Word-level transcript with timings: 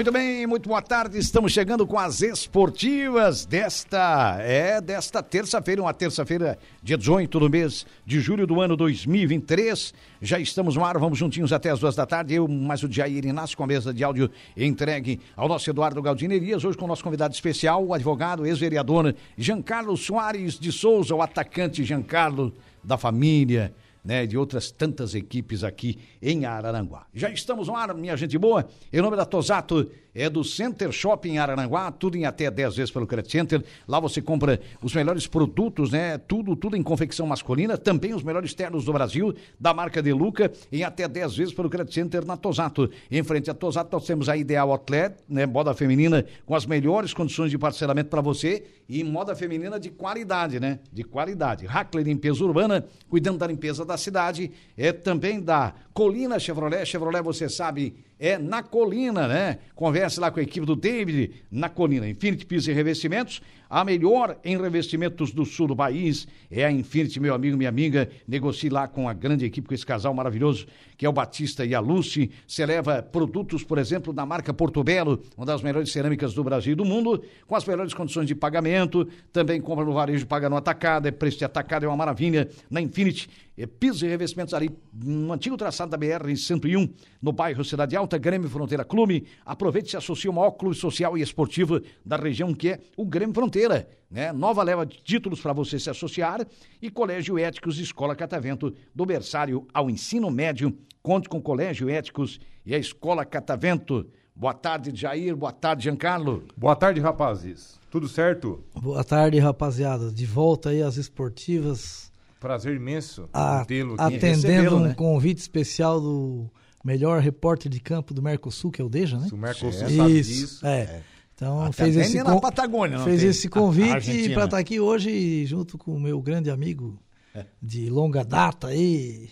Muito 0.00 0.12
bem, 0.12 0.46
muito 0.46 0.66
boa 0.66 0.80
tarde. 0.80 1.18
Estamos 1.18 1.52
chegando 1.52 1.86
com 1.86 1.98
as 1.98 2.22
esportivas 2.22 3.44
desta 3.44 4.38
é 4.40 4.80
desta 4.80 5.22
terça-feira, 5.22 5.82
uma 5.82 5.92
terça-feira, 5.92 6.58
dia 6.82 6.96
18 6.96 7.38
do 7.38 7.50
mês 7.50 7.84
de 8.06 8.18
julho 8.18 8.46
do 8.46 8.62
ano 8.62 8.78
2023. 8.78 9.92
Já 10.22 10.38
estamos 10.38 10.74
no 10.74 10.86
ar, 10.86 10.96
vamos 10.96 11.18
juntinhos 11.18 11.52
até 11.52 11.68
as 11.68 11.80
duas 11.80 11.94
da 11.94 12.06
tarde. 12.06 12.32
Eu, 12.32 12.48
mais 12.48 12.82
o 12.82 12.90
Jair 12.90 13.26
Inácio 13.26 13.54
com 13.54 13.64
a 13.64 13.66
mesa 13.66 13.92
de 13.92 14.02
áudio 14.02 14.30
entregue 14.56 15.20
ao 15.36 15.46
nosso 15.46 15.68
Eduardo 15.68 16.00
Galdinerias. 16.00 16.64
Hoje 16.64 16.78
com 16.78 16.86
o 16.86 16.88
nosso 16.88 17.04
convidado 17.04 17.34
especial, 17.34 17.84
o 17.84 17.92
advogado, 17.92 18.46
ex-vereador 18.46 19.14
Giancarlo 19.36 19.98
Soares 19.98 20.58
de 20.58 20.72
Souza, 20.72 21.14
o 21.14 21.20
atacante 21.20 21.84
Giancarlo 21.84 22.54
da 22.82 22.96
família 22.96 23.74
né, 24.04 24.26
de 24.26 24.36
outras 24.36 24.70
tantas 24.70 25.14
equipes 25.14 25.64
aqui 25.64 25.98
em 26.20 26.44
Araranguá. 26.44 27.06
Já 27.14 27.30
estamos 27.30 27.68
no 27.68 27.76
ar, 27.76 27.94
minha 27.94 28.16
gente 28.16 28.36
boa. 28.38 28.68
Em 28.92 29.00
nome 29.00 29.16
da 29.16 29.24
Tosato 29.24 29.90
é 30.14 30.28
do 30.28 30.42
Center 30.42 30.90
Shopping 30.90 31.38
Araranguá, 31.38 31.90
tudo 31.90 32.16
em 32.16 32.24
até 32.24 32.50
10 32.50 32.76
vezes 32.76 32.90
pelo 32.90 33.06
Credit 33.06 33.30
Center. 33.30 33.64
Lá 33.86 34.00
você 34.00 34.20
compra 34.20 34.60
os 34.82 34.94
melhores 34.94 35.26
produtos, 35.26 35.90
né? 35.90 36.18
Tudo, 36.18 36.56
tudo 36.56 36.76
em 36.76 36.82
confecção 36.82 37.26
masculina, 37.26 37.78
também 37.78 38.14
os 38.14 38.22
melhores 38.22 38.54
ternos 38.54 38.84
do 38.84 38.92
Brasil, 38.92 39.34
da 39.58 39.72
marca 39.72 40.02
De 40.02 40.12
Luca, 40.12 40.50
em 40.72 40.82
até 40.82 41.06
10 41.06 41.36
vezes 41.36 41.54
pelo 41.54 41.70
Credit 41.70 41.94
Center 41.94 42.24
na 42.24 42.36
Tosato. 42.36 42.90
Em 43.10 43.22
frente 43.22 43.50
à 43.50 43.54
Tosato, 43.54 43.90
nós 43.92 44.06
temos 44.06 44.28
a 44.28 44.36
Ideal 44.36 44.70
Outlet, 44.70 45.14
né? 45.28 45.46
Moda 45.46 45.74
feminina 45.74 46.24
com 46.44 46.54
as 46.54 46.66
melhores 46.66 47.14
condições 47.14 47.50
de 47.50 47.58
parcelamento 47.58 48.10
para 48.10 48.20
você 48.20 48.64
e 48.88 49.04
moda 49.04 49.34
feminina 49.36 49.78
de 49.78 49.90
qualidade, 49.90 50.58
né? 50.58 50.80
De 50.92 51.04
qualidade. 51.04 51.66
Hackler 51.66 52.04
Limpeza 52.04 52.44
Urbana, 52.44 52.84
cuidando 53.08 53.38
da 53.38 53.46
limpeza 53.46 53.84
da 53.90 53.98
cidade, 53.98 54.50
é 54.76 54.92
também 54.92 55.40
da 55.40 55.74
Colina 55.92 56.38
Chevrolet. 56.38 56.86
Chevrolet, 56.86 57.22
você 57.22 57.48
sabe, 57.48 57.94
é 58.20 58.36
na 58.36 58.62
Colina, 58.62 59.26
né? 59.26 59.58
Converse 59.74 60.20
lá 60.20 60.30
com 60.30 60.38
a 60.38 60.42
equipe 60.42 60.66
do 60.66 60.76
David 60.76 61.42
na 61.50 61.70
Colina. 61.70 62.06
Infinity 62.06 62.44
Piso 62.44 62.70
e 62.70 62.74
Revestimentos, 62.74 63.40
a 63.68 63.82
melhor 63.82 64.36
em 64.44 64.60
revestimentos 64.60 65.32
do 65.32 65.46
sul 65.46 65.68
do 65.68 65.74
país 65.74 66.28
é 66.50 66.64
a 66.64 66.70
Infinity, 66.70 67.18
meu 67.18 67.32
amigo, 67.32 67.56
minha 67.56 67.70
amiga. 67.70 68.10
Negocie 68.28 68.68
lá 68.68 68.86
com 68.86 69.08
a 69.08 69.14
grande 69.14 69.46
equipe, 69.46 69.66
com 69.66 69.74
esse 69.74 69.86
casal 69.86 70.12
maravilhoso 70.12 70.66
que 70.98 71.06
é 71.06 71.08
o 71.08 71.12
Batista 71.12 71.64
e 71.64 71.74
a 71.74 71.80
Lucy. 71.80 72.30
Você 72.46 72.66
leva 72.66 73.02
produtos, 73.02 73.64
por 73.64 73.78
exemplo, 73.78 74.12
da 74.12 74.26
marca 74.26 74.52
Portobello, 74.52 75.22
uma 75.34 75.46
das 75.46 75.62
melhores 75.62 75.90
cerâmicas 75.90 76.34
do 76.34 76.44
Brasil 76.44 76.72
e 76.72 76.76
do 76.76 76.84
mundo, 76.84 77.24
com 77.46 77.56
as 77.56 77.64
melhores 77.64 77.94
condições 77.94 78.26
de 78.26 78.34
pagamento. 78.34 79.08
Também 79.32 79.62
compra 79.62 79.82
no 79.82 79.94
varejo, 79.94 80.26
paga 80.26 80.50
no 80.50 80.56
atacado, 80.56 81.08
é 81.08 81.10
preço 81.10 81.38
de 81.38 81.44
atacado, 81.46 81.86
é 81.86 81.88
uma 81.88 81.96
maravilha. 81.96 82.50
Na 82.68 82.82
Infinity, 82.82 83.30
é 83.56 83.68
e 83.82 84.08
revestimentos 84.08 84.54
ali 84.54 84.70
no 84.92 85.32
antigo 85.32 85.56
traçado 85.56 85.90
da 85.90 85.98
BR-101, 85.98 86.90
no 87.20 87.30
bairro 87.30 87.62
Cidade 87.62 87.94
Alta, 87.94 88.09
Grêmio 88.18 88.48
Fronteira 88.48 88.84
Clube. 88.84 89.26
Aproveite 89.44 89.88
e 89.88 89.90
se 89.90 89.96
associe 89.96 90.28
ao 90.28 90.34
maior 90.34 90.52
clube 90.52 90.76
social 90.76 91.16
e 91.16 91.22
esportivo 91.22 91.80
da 92.04 92.16
região, 92.16 92.54
que 92.54 92.70
é 92.70 92.80
o 92.96 93.04
Grêmio 93.04 93.34
Fronteira. 93.34 93.88
Né? 94.10 94.32
Nova 94.32 94.62
leva 94.62 94.84
de 94.84 95.02
títulos 95.02 95.40
para 95.40 95.52
você 95.52 95.78
se 95.78 95.88
associar 95.88 96.46
e 96.82 96.90
Colégio 96.90 97.38
Éticos 97.38 97.78
Escola 97.78 98.16
Catavento, 98.16 98.74
do 98.94 99.06
berçário 99.06 99.66
ao 99.72 99.88
ensino 99.88 100.30
médio. 100.30 100.76
Conte 101.02 101.28
com 101.28 101.40
Colégio 101.40 101.88
Éticos 101.88 102.40
e 102.66 102.74
a 102.74 102.78
Escola 102.78 103.24
Catavento. 103.24 104.06
Boa 104.34 104.54
tarde, 104.54 104.90
Jair. 104.94 105.36
Boa 105.36 105.52
tarde, 105.52 105.84
Giancarlo. 105.84 106.44
Boa 106.56 106.74
tarde, 106.74 107.00
rapazes. 107.00 107.78
Tudo 107.90 108.08
certo? 108.08 108.64
Boa 108.74 109.04
tarde, 109.04 109.38
rapaziada. 109.38 110.10
De 110.10 110.24
volta 110.24 110.70
aí 110.70 110.82
às 110.82 110.96
esportivas. 110.96 112.10
Prazer 112.40 112.76
imenso 112.76 113.28
tê-lo 113.66 113.96
aqui. 113.98 114.16
Atendendo 114.16 114.76
um 114.76 114.80
né? 114.80 114.94
convite 114.94 115.38
especial 115.38 116.00
do 116.00 116.50
melhor 116.84 117.20
repórter 117.20 117.70
de 117.70 117.80
campo 117.80 118.14
do 118.14 118.22
Mercosul, 118.22 118.70
que 118.70 118.80
é 118.80 118.84
o 118.84 118.88
Deja, 118.88 119.18
né? 119.18 119.28
O 119.32 119.36
Mercosul 119.36 119.68
é. 119.68 119.96
sabe 119.96 120.18
Isso, 120.18 120.30
disso. 120.30 120.66
É. 120.66 120.80
é. 120.80 121.02
Então 121.34 121.62
Até 121.62 121.84
fez 121.84 121.96
esse, 121.96 122.22
na 122.22 122.38
Patagônia, 122.38 122.98
fez 122.98 123.22
esse 123.22 123.48
convite 123.48 124.28
para 124.34 124.44
estar 124.44 124.48
tá 124.48 124.58
aqui 124.58 124.78
hoje 124.78 125.46
junto 125.46 125.78
com 125.78 125.96
o 125.96 126.00
meu 126.00 126.20
grande 126.20 126.50
amigo 126.50 126.98
é. 127.34 127.46
de 127.62 127.88
longa 127.88 128.22
data 128.22 128.66
aí, 128.66 129.30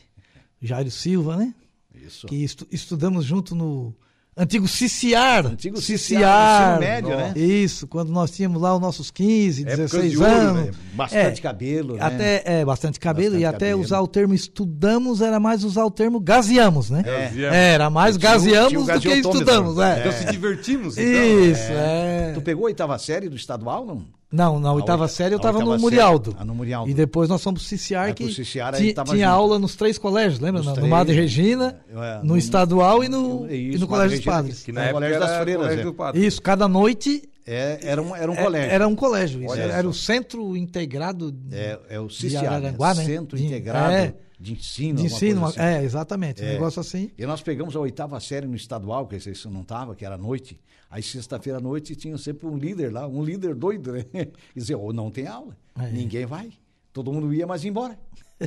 Jairo 0.60 0.90
Silva, 0.90 1.36
né? 1.36 1.54
Isso. 1.94 2.26
Que 2.26 2.42
estu, 2.42 2.66
estudamos 2.70 3.26
junto 3.26 3.54
no 3.54 3.94
Antigo 4.38 4.68
Ciciar. 4.68 5.46
Antigo 5.46 5.82
Ciciar. 5.82 6.78
médio, 6.78 7.16
né? 7.16 7.32
Isso, 7.34 7.88
quando 7.88 8.12
nós 8.12 8.30
tínhamos 8.30 8.62
lá 8.62 8.72
os 8.72 8.80
nossos 8.80 9.10
15, 9.10 9.64
16 9.64 10.20
anos. 10.20 10.66
Né? 10.66 10.72
Bastante 10.92 11.40
é, 11.40 11.42
cabelo, 11.42 11.96
né? 11.96 12.02
Até, 12.04 12.42
é, 12.44 12.64
bastante 12.64 13.00
cabelo. 13.00 13.32
Bastante 13.32 13.42
e 13.42 13.44
até 13.44 13.66
cabelo. 13.66 13.80
usar 13.80 14.00
o 14.00 14.06
termo 14.06 14.32
estudamos 14.32 15.20
era 15.20 15.40
mais 15.40 15.64
usar 15.64 15.84
o 15.84 15.90
termo 15.90 16.20
gaseamos, 16.20 16.88
né? 16.88 17.02
É. 17.04 17.72
Era 17.74 17.90
mais 17.90 18.16
gaseamos 18.16 18.86
do 18.86 19.00
que 19.00 19.08
estudamos. 19.08 19.76
É. 19.78 19.98
Então 19.98 20.12
se 20.12 20.24
divertimos, 20.26 20.96
então. 20.96 21.40
Isso, 21.44 21.72
é. 21.72 22.30
Tu 22.32 22.40
pegou 22.40 22.64
a 22.64 22.66
oitava 22.66 22.96
série 22.96 23.28
do 23.28 23.34
estadual, 23.34 23.84
não? 23.84 24.04
Não, 24.30 24.60
na 24.60 24.72
oitava 24.72 25.04
oita, 25.04 25.14
série 25.14 25.34
eu 25.34 25.38
estava 25.38 25.58
no 25.58 25.78
Murialdo. 25.78 26.36
Ah, 26.38 26.44
no 26.44 26.54
Murialdo. 26.54 26.90
E 26.90 26.94
depois 26.94 27.30
nós 27.30 27.42
fomos 27.42 27.62
pro 27.62 27.68
Ciciar, 27.68 28.14
que 28.14 28.30
Ciciar, 28.30 28.74
tinha, 28.74 28.92
tinha 28.92 29.28
aula 29.28 29.58
nos 29.58 29.74
três 29.74 29.96
colégios, 29.96 30.38
lembra? 30.38 30.62
No, 30.62 30.76
no 30.76 30.88
Madre 30.88 31.14
Regina, 31.14 31.80
é, 31.88 32.18
no, 32.18 32.24
no, 32.24 32.36
Estadual 32.36 33.02
e 33.02 33.08
no, 33.08 33.46
isso, 33.46 33.76
e 33.76 33.78
no 33.78 33.88
Colégio 33.88 34.18
dos 34.18 34.24
Padres. 34.26 34.62
Que 34.62 34.70
na 34.70 34.82
época 34.82 34.94
Colégio 34.94 35.20
das 35.20 35.40
Freiras. 35.40 35.78
É. 36.14 36.18
Isso, 36.18 36.42
cada 36.42 36.68
noite 36.68 37.22
é, 37.46 37.78
era, 37.82 38.02
um, 38.02 38.14
era 38.14 38.30
um 38.30 38.36
colégio. 38.36 38.70
Era 38.70 38.88
um 38.88 38.94
colégio, 38.94 39.42
isso. 39.42 39.54
Era, 39.54 39.72
era, 39.72 39.88
o 39.88 39.94
Centro 39.94 40.54
Integrado 40.54 41.34
é, 41.50 41.78
é 41.88 41.98
o 41.98 42.10
CICIAR, 42.10 42.60
né? 42.60 42.74
né? 42.78 42.94
Centro 42.94 43.38
Integrado 43.38 43.94
é, 43.94 44.14
de 44.40 44.52
Ensino. 44.52 44.98
De 44.98 45.06
ensino, 45.06 45.44
assim. 45.46 45.60
é, 45.60 45.82
exatamente, 45.82 46.42
um 46.42 46.46
é. 46.46 46.52
negócio 46.52 46.80
assim. 46.80 47.10
E 47.18 47.26
nós 47.26 47.42
pegamos 47.42 47.74
a 47.74 47.80
oitava 47.80 48.18
série 48.20 48.46
no 48.46 48.54
estadual, 48.54 49.06
que 49.06 49.16
isso 49.16 49.50
não 49.50 49.62
estava, 49.62 49.94
que 49.96 50.04
era 50.04 50.14
à 50.14 50.18
noite. 50.18 50.60
Aí 50.90 51.02
sexta-feira 51.02 51.58
à 51.58 51.60
noite 51.60 51.96
tinha 51.96 52.16
sempre 52.16 52.46
um 52.46 52.56
líder 52.56 52.92
lá, 52.92 53.06
um 53.06 53.22
líder 53.22 53.54
doido, 53.54 53.92
né? 53.92 54.04
E 54.14 54.28
dizer, 54.54 54.76
ou 54.76 54.88
oh, 54.88 54.92
não 54.92 55.10
tem 55.10 55.26
aula, 55.26 55.56
é. 55.78 55.90
ninguém 55.90 56.24
vai. 56.24 56.50
Todo 56.92 57.12
mundo 57.12 57.32
ia, 57.34 57.46
mas 57.46 57.64
ia 57.64 57.70
embora. 57.70 57.98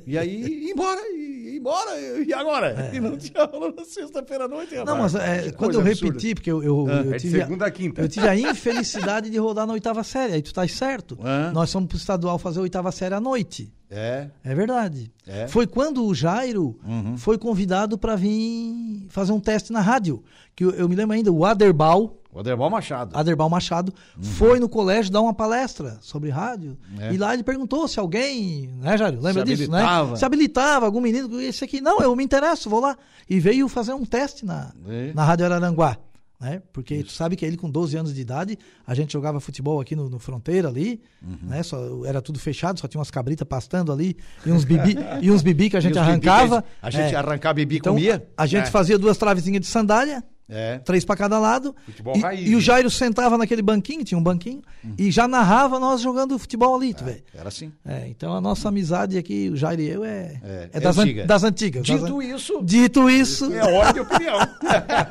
E 0.08 0.18
aí, 0.18 0.64
ia 0.66 0.72
embora, 0.72 1.02
ia 1.12 1.58
embora, 1.58 2.00
e 2.00 2.34
agora? 2.34 2.92
É. 2.92 2.96
E 2.96 3.00
não 3.02 3.18
tinha 3.18 3.44
aula 3.44 3.74
na 3.76 3.84
sexta-feira 3.84 4.46
à 4.46 4.48
noite. 4.48 4.74
Não, 4.76 4.98
mas 4.98 5.14
é, 5.16 5.52
quando 5.52 5.74
eu 5.74 5.82
absurda. 5.82 6.14
repeti, 6.14 6.34
porque 6.34 6.50
eu, 6.50 6.64
eu, 6.64 6.88
ah, 6.88 7.02
eu 7.02 7.14
é 7.14 7.18
tive, 7.18 7.40
segunda 7.40 7.66
a 7.66 7.72
quinta. 7.72 8.02
eu 8.02 8.08
tive 8.08 8.28
a 8.28 8.36
infelicidade 8.36 9.30
de 9.30 9.38
rodar 9.38 9.68
na 9.68 9.74
oitava 9.74 10.02
série, 10.04 10.34
aí 10.34 10.42
tu 10.42 10.54
tá 10.54 10.66
certo. 10.68 11.20
Ah. 11.22 11.52
Nós 11.54 11.72
fomos 11.72 11.90
pro 11.90 11.98
estadual 11.98 12.40
fazer 12.40 12.60
a 12.60 12.62
oitava 12.62 12.90
série 12.94 13.14
à 13.14 13.20
noite. 13.20 13.72
É. 13.92 14.28
É 14.44 14.56
verdade. 14.56 15.12
É. 15.28 15.48
Foi 15.48 15.68
quando 15.68 16.06
o 16.06 16.16
Jairo 16.16 16.80
uhum. 16.88 17.18
foi 17.18 17.38
convidado 17.38 17.98
para 17.98 18.16
vir 18.16 19.06
fazer 19.10 19.34
um 19.34 19.40
teste 19.40 19.74
na 19.74 19.82
rádio. 19.82 20.24
Que 20.56 20.64
eu, 20.64 20.72
eu 20.72 20.90
me 20.90 20.96
lembro 20.96 21.14
ainda, 21.14 21.32
o 21.32 21.46
Aderbal, 21.46 22.18
o 22.34 22.40
Aderbal 22.40 22.70
Machado. 22.70 23.18
Aderbal 23.18 23.50
Machado 23.50 23.94
uhum. 24.16 24.24
foi 24.24 24.60
no 24.60 24.70
colégio 24.70 25.12
dar 25.12 25.20
uma 25.20 25.34
palestra 25.34 25.98
sobre 26.02 26.30
rádio. 26.30 26.78
É. 26.98 27.14
E 27.14 27.18
lá 27.18 27.34
ele 27.34 27.44
perguntou 27.44 27.86
se 27.90 28.00
alguém, 28.00 28.70
né, 28.80 28.98
Jário? 28.98 29.20
Lembra 29.20 29.46
se 29.46 29.56
disso, 29.56 29.70
né? 29.70 29.80
habilitava. 29.80 30.12
né? 30.12 30.16
Se 30.16 30.26
habilitava 30.26 30.86
algum 30.86 31.02
menino. 31.02 31.42
Esse 31.42 31.66
aqui, 31.66 31.82
não, 31.82 32.00
eu 32.00 32.16
me 32.16 32.24
interesso, 32.24 32.70
vou 32.70 32.80
lá. 32.80 32.98
E 33.30 33.40
veio 33.40 33.68
fazer 33.68 33.94
um 33.94 34.06
teste 34.06 34.46
na, 34.46 34.72
é. 34.88 35.12
na 35.14 35.26
Rádio 35.26 35.46
Araranguá. 35.46 35.98
Né? 36.42 36.60
Porque 36.74 36.96
Isso. 36.96 37.06
tu 37.06 37.12
sabe 37.12 37.36
que 37.36 37.46
ele 37.46 37.56
com 37.56 37.70
12 37.70 37.96
anos 37.96 38.16
de 38.16 38.20
idade, 38.20 38.58
a 38.86 38.96
gente 38.96 39.14
jogava 39.14 39.40
futebol 39.40 39.80
aqui 39.80 39.96
no, 39.96 40.10
no 40.10 40.18
Fronteira 40.18 40.70
ali, 40.70 41.00
uhum. 41.22 41.38
né? 41.44 41.62
Só, 41.62 42.04
era 42.04 42.20
tudo 42.20 42.40
fechado, 42.40 42.80
só 42.80 42.88
tinha 42.88 42.98
umas 42.98 43.12
cabritas 43.12 43.48
pastando 43.48 43.92
ali 43.92 44.18
e 44.44 44.52
uns 44.52 44.64
bibi, 44.64 44.96
e 45.22 45.30
uns 45.30 45.44
bibi 45.44 45.70
que 45.70 45.78
a 45.78 45.80
gente 45.80 46.00
arrancava. 46.00 46.66
a 46.82 46.90
gente, 46.90 47.02
a 47.02 47.04
gente 47.04 47.16
é. 47.16 47.18
arrancava 47.20 47.54
bibi 47.54 47.78
então, 47.78 47.94
comia. 47.94 48.28
A 48.36 48.48
gente 48.48 48.66
é. 48.66 48.72
fazia 48.72 48.98
duas 48.98 49.20
travezinhas 49.20 49.62
de 49.62 49.68
sandália, 49.68 50.24
É. 50.52 50.80
Três 50.80 51.06
para 51.06 51.16
cada 51.16 51.40
lado. 51.40 51.74
Futebol 51.86 52.18
e, 52.18 52.20
raiz. 52.20 52.50
E 52.50 52.54
o 52.54 52.58
né? 52.58 52.62
Jairo 52.62 52.90
sentava 52.90 53.38
naquele 53.38 53.62
banquinho, 53.62 54.04
tinha 54.04 54.18
um 54.18 54.24
banquinho, 54.24 54.62
uhum. 54.84 54.94
e 54.98 55.10
já 55.10 55.26
narrava 55.26 55.80
nós 55.80 56.02
jogando 56.02 56.38
futebol 56.38 56.76
ali, 56.76 56.94
tu 56.94 57.06
é, 57.08 57.20
Era 57.34 57.48
assim. 57.48 57.72
É, 57.86 58.06
então 58.08 58.36
a 58.36 58.42
nossa 58.42 58.68
amizade 58.68 59.18
aqui, 59.18 59.50
o 59.50 59.56
Jairo 59.56 59.82
e 59.82 59.90
eu, 59.90 60.04
é, 60.04 60.42
é, 60.44 60.70
é 60.74 60.80
das, 60.82 60.98
antiga. 60.98 61.24
an, 61.24 61.26
das 61.26 61.44
antigas. 61.46 61.84
Dito 61.84 62.18
das, 62.18 62.28
isso. 62.28 62.62
Dito 62.62 63.10
isso. 63.10 63.54
É 63.54 63.64
hora 63.64 63.94
de 63.94 64.02
opinião. 64.02 64.40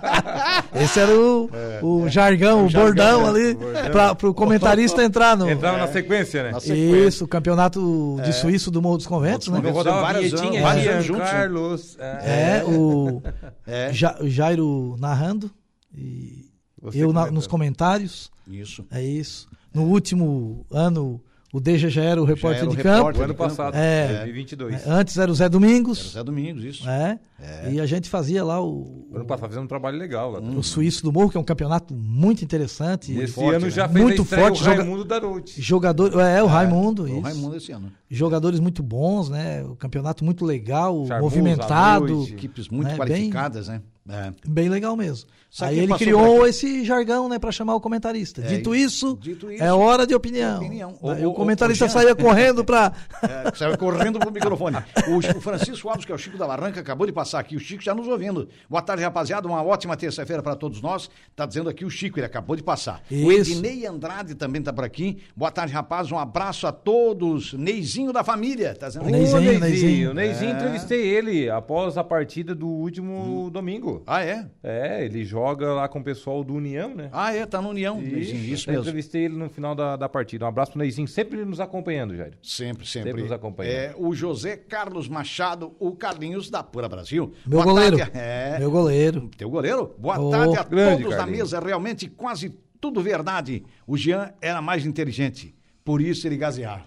Esse 0.75 1.01
era 1.01 1.13
o, 1.13 1.51
é, 1.53 1.81
o 1.83 2.09
jargão, 2.09 2.65
o, 2.65 2.67
o 2.67 2.71
bordão 2.71 3.27
ali, 3.27 3.57
para 3.91 4.29
o 4.29 4.35
comentarista 4.35 5.03
entrar 5.03 5.37
no. 5.37 5.49
Entrava 5.49 5.79
na 5.79 5.89
sequência, 5.89 6.43
né? 6.43 6.51
Na 6.53 6.61
sequência. 6.61 7.09
Isso, 7.09 7.25
o 7.25 7.29
campeonato 7.29 8.19
de 8.23 8.33
Suíço 8.35 8.71
do 8.71 8.83
Morro 8.83 8.99
dos 8.99 9.07
Conventos, 9.07 9.49
né? 9.49 9.61
Eu 9.63 9.73
rodava 9.73 10.03
vários 10.03 10.35
anos 10.35 11.05
juntos. 11.05 11.31
Carlos. 11.31 11.97
É, 11.99 12.63
o, 12.67 13.23
o 14.21 14.29
Jairo 14.29 14.97
narrando 14.99 15.30
e 15.95 16.47
Você 16.81 16.99
eu 16.99 17.13
na, 17.13 17.31
nos 17.31 17.47
comentários. 17.47 18.31
Isso. 18.47 18.85
É 18.91 19.03
isso. 19.03 19.49
No 19.73 19.83
último 19.83 20.67
ano, 20.71 21.23
o 21.53 21.59
Deja 21.59 21.89
já 21.89 22.03
era 22.03 22.23
o 22.23 22.25
repórter 22.25 22.61
era 22.61 22.71
o 22.71 22.71
de 22.71 22.77
repórter 22.77 23.03
campo. 23.05 23.19
O 23.19 23.25
ano 23.25 23.35
passado, 23.35 23.75
é, 23.75 24.07
2022. 24.19 24.87
É, 24.87 24.91
antes 24.91 25.19
era 25.19 25.31
o 25.31 25.35
Zé 25.35 25.49
Domingos. 25.49 25.99
Era 25.99 26.07
o 26.07 26.13
Zé 26.13 26.25
Domingos, 26.25 26.65
isso. 26.65 26.89
É. 26.89 27.19
é. 27.41 27.73
E 27.73 27.81
a 27.81 27.87
gente 27.87 28.09
fazia 28.09 28.45
lá 28.45 28.63
o. 28.63 29.09
O 29.11 29.17
ano 29.17 29.25
passado 29.25 29.49
fazendo 29.49 29.65
um 29.65 29.69
trabalho 29.69 29.99
legal 29.99 30.31
lá. 30.31 30.41
Hum. 30.41 30.59
O 30.59 30.63
Suíço 30.63 31.03
do 31.03 31.13
Morro, 31.13 31.29
que 31.29 31.37
é 31.37 31.41
um 31.41 31.45
campeonato 31.45 31.93
muito 31.93 32.45
interessante. 32.45 33.13
E 33.13 33.21
esse 33.21 33.33
forte, 33.33 33.57
ano 33.57 33.65
né? 33.65 33.71
já 33.71 33.89
fez 33.89 34.05
muito 34.05 34.25
forte, 34.25 34.63
o 34.63 34.65
Raimundo 34.65 35.05
Daruti. 35.05 35.61
Jogador, 35.61 36.21
é, 36.21 36.41
o 36.41 36.47
é, 36.47 36.49
Raimundo. 36.49 37.09
É, 37.09 37.11
o 37.11 37.21
Raimundo 37.21 37.57
esse 37.57 37.73
ano. 37.73 37.91
Jogadores 38.09 38.61
muito 38.61 38.81
bons, 38.81 39.29
né? 39.29 39.65
O 39.65 39.75
campeonato 39.75 40.25
muito 40.25 40.45
legal, 40.45 41.05
Charmoso, 41.07 41.37
movimentado. 41.37 42.29
Equipes 42.29 42.69
muito 42.69 42.91
né? 42.91 42.97
qualificadas, 42.97 43.67
bem, 43.67 43.79
né? 43.79 43.83
É. 44.09 44.33
Bem 44.47 44.69
legal 44.69 44.97
mesmo. 44.97 45.29
Sabe 45.51 45.73
Aí 45.73 45.79
ele 45.81 45.95
criou 45.95 46.47
esse 46.47 46.85
jargão, 46.85 47.29
né, 47.29 47.37
para 47.37 47.51
chamar 47.51 47.75
o 47.75 47.81
comentarista. 47.81 48.41
É, 48.41 48.47
dito, 48.47 48.73
isso, 48.73 49.19
dito, 49.21 49.51
isso, 49.51 49.61
é 49.61 49.73
hora 49.73 50.07
de 50.07 50.15
opinião. 50.15 50.59
opinião. 50.59 50.97
O, 51.01 51.11
o, 51.11 51.31
o, 51.31 51.35
comentarista 51.35 51.87
o 51.87 51.89
saía 51.89 52.15
correndo 52.15 52.65
para. 52.65 52.93
É, 53.23 53.55
saia 53.55 53.77
correndo 53.77 54.19
pro 54.19 54.31
microfone. 54.31 54.79
O, 55.09 55.41
Francisco 55.41 55.89
Alves, 55.89 56.05
que 56.05 56.13
é 56.13 56.15
o 56.15 56.19
Chico 56.19 56.39
da 56.39 56.47
Barranca, 56.47 56.81
acabou 56.81 57.07
de 57.07 57.13
passar 57.13 57.41
aqui. 57.41 57.55
O 57.55 57.61
Chico 57.61 57.83
já 57.83 57.95
nos 57.95 58.07
ouvindo. 58.07 58.49
Boa 58.69 58.81
tarde, 58.81 59.03
rapaziada. 59.03 59.47
Uma 59.47 59.63
ótima 59.63 59.97
terça-feira 59.97 60.43
para 60.43 60.55
todos 60.57 60.81
nós. 60.81 61.11
Tá 61.37 61.45
dizendo 61.45 61.69
aqui 61.69 61.85
o 61.85 61.91
Chico, 61.91 62.19
ele 62.19 62.27
acabou 62.27 62.57
de 62.57 62.63
passar. 62.63 63.03
Isso. 63.11 63.27
O 63.27 63.33
Ednei 63.33 63.87
Andrade 63.87 64.35
também 64.35 64.63
tá 64.63 64.73
por 64.73 64.85
aqui. 64.85 65.19
Boa 65.37 65.51
tarde, 65.51 65.73
rapaz. 65.73 66.11
Um 66.11 66.19
abraço 66.19 66.67
a 66.67 66.73
todos. 66.73 67.53
Neizinho 67.53 68.13
da 68.13 68.25
família. 68.25 68.75
Tá 68.75 68.89
dizendo 68.89 69.07
Neizinho, 69.07 69.41
Neizinho. 69.41 69.61
Neizinho, 69.61 70.15
Neizinho 70.15 70.51
é. 70.53 70.55
entrevistei 70.55 71.07
ele 71.07 71.51
após 71.51 71.99
a 71.99 72.05
partida 72.05 72.55
do 72.55 72.69
último 72.69 73.47
hum. 73.47 73.51
domingo. 73.51 74.03
Ah, 74.07 74.25
é? 74.25 74.47
É, 74.63 75.05
ele 75.05 75.25
joga 75.25 75.40
lá 75.41 75.89
com 75.89 75.99
o 75.99 76.05
pessoal 76.05 76.43
do 76.45 76.55
União, 76.55 76.95
né? 76.95 77.09
Ah, 77.13 77.35
é, 77.35 77.45
tá 77.47 77.61
no 77.61 77.71
União. 77.71 78.01
Isso, 78.01 78.15
Neizinho, 78.15 78.55
isso 78.55 78.71
mesmo. 78.71 78.83
entrevistei 78.83 79.25
ele 79.25 79.35
no 79.37 79.49
final 79.49 79.75
da, 79.75 79.97
da 79.97 80.09
partida. 80.09 80.45
Um 80.45 80.49
abraço 80.49 80.73
pro 80.73 80.81
Neizinho, 80.81 81.09
sempre 81.09 81.45
nos 81.45 81.61
acompanhando, 81.61 82.17
Jair. 82.17 82.35
Sempre, 82.43 82.87
sempre. 82.87 83.11
Sempre 83.11 83.23
nos 83.23 83.33
acompanhando. 83.33 83.75
É, 83.75 83.95
o 83.97 84.15
José 84.15 84.57
Carlos 84.57 85.09
Machado, 85.09 85.75
o 85.79 85.93
Carlinhos 85.93 86.51
da 86.51 86.63
Pura 86.63 86.89
Brasil. 86.89 87.33
Meu 87.47 87.59
Boa 87.59 87.65
goleiro. 87.65 87.99
Tarde, 87.99 88.13
é... 88.17 88.59
Meu 88.59 88.71
goleiro. 88.71 89.31
Teu 89.37 89.51
goleiro? 89.51 89.95
Boa 89.99 90.19
oh, 90.19 90.31
tarde 90.31 90.57
a 90.57 90.63
grande, 90.63 91.03
todos 91.03 91.17
Carlinhos. 91.17 91.51
da 91.51 91.57
mesa, 91.57 91.67
realmente 91.67 92.09
quase 92.09 92.55
tudo 92.81 93.03
verdade. 93.03 93.65
O 93.87 93.97
Jean 93.97 94.33
era 94.41 94.63
mais 94.63 94.87
inteligente. 94.87 95.55
Por 95.85 96.01
isso 96.01 96.27
ele 96.27 96.37
gazeava. 96.37 96.85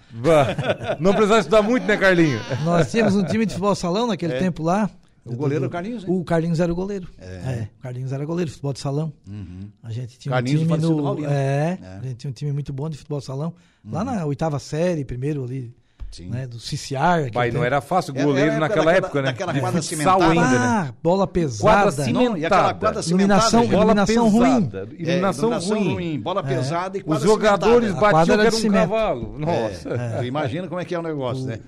Não 0.99 1.13
precisava 1.13 1.39
estudar 1.39 1.61
muito, 1.61 1.85
né, 1.85 1.97
Carlinho? 1.97 2.39
Nós 2.63 2.91
tínhamos 2.91 3.15
um 3.15 3.23
time 3.23 3.45
de 3.45 3.53
futebol 3.53 3.75
salão 3.75 4.07
naquele 4.07 4.33
é. 4.33 4.39
tempo 4.39 4.63
lá. 4.63 4.89
O 5.25 5.35
goleiro 5.35 5.65
do, 5.65 5.69
Carlinhos, 5.69 6.03
hein? 6.03 6.09
O 6.09 6.23
Carlinhos 6.23 6.59
era 6.59 6.71
o 6.71 6.75
goleiro. 6.75 7.09
É. 7.17 7.25
é. 7.25 7.69
o 7.77 7.81
Carlinhos 7.81 8.11
era 8.11 8.25
goleiro 8.25 8.49
de 8.49 8.53
futebol 8.53 8.73
de 8.73 8.79
salão. 8.79 9.13
Uhum. 9.27 9.69
A 9.81 9.91
gente 9.91 10.19
tinha 10.19 10.33
Carlinhos 10.33 10.61
um 10.63 10.67
time 10.67 10.77
no. 10.79 11.25
É, 11.25 11.79
é, 11.81 11.87
a 11.87 12.01
gente 12.01 12.15
tinha 12.15 12.29
um 12.31 12.33
time 12.33 12.51
muito 12.51 12.73
bom 12.73 12.89
de 12.89 12.97
futebol 12.97 13.19
de 13.19 13.25
salão. 13.25 13.53
Uhum. 13.85 13.91
Lá 13.91 14.03
na 14.03 14.25
oitava 14.25 14.59
série, 14.59 15.05
primeiro 15.05 15.43
ali. 15.43 15.73
Sim. 16.13 16.29
Né, 16.29 16.45
do 16.45 16.59
Ciciar. 16.59 17.31
Pai, 17.31 17.49
não 17.49 17.63
era 17.63 17.81
fácil 17.81 18.13
goleiro 18.13 18.51
era, 18.51 18.59
naquela 18.59 18.85
daquela, 18.85 18.97
época, 19.07 19.21
né? 19.23 19.27
Daquela 19.31 19.59
quadra 19.59 19.81
cimentada. 19.81 20.23
ainda, 20.25 20.49
né? 20.49 20.57
Ah, 20.59 20.93
bola 21.01 21.25
pesada. 21.25 21.63
Quadra 21.63 22.05
cimentada. 22.05 22.37
e 22.39 22.45
aquela 22.45 22.73
quadra 22.75 23.01
cimentada. 23.01 23.33
Iluminação, 23.33 23.67
bola 23.67 23.83
iluminação 23.83 24.31
pesada. 24.31 24.85
ruim. 24.85 24.97
Iluminação, 24.99 25.03
é, 25.03 25.57
iluminação 25.57 25.77
ruim. 25.77 25.93
ruim. 25.93 26.19
Bola 26.19 26.41
é. 26.41 26.43
pesada 26.43 26.97
e 26.97 27.01
quadra 27.01 27.17
Os 27.17 27.31
jogadores 27.31 27.87
cimentada. 27.89 28.13
batiam 28.13 28.37
que 28.37 28.45
era 28.45 28.55
um 28.55 28.59
cimento. 28.59 28.89
cavalo. 28.89 29.39
Nossa. 29.39 29.89
É. 30.21 30.25
Imagina 30.25 30.67
como 30.67 30.79
é 30.79 30.85
que 30.85 30.93
é 30.93 30.99
o 30.99 31.01
negócio, 31.01 31.45
o, 31.45 31.47
né? 31.47 31.59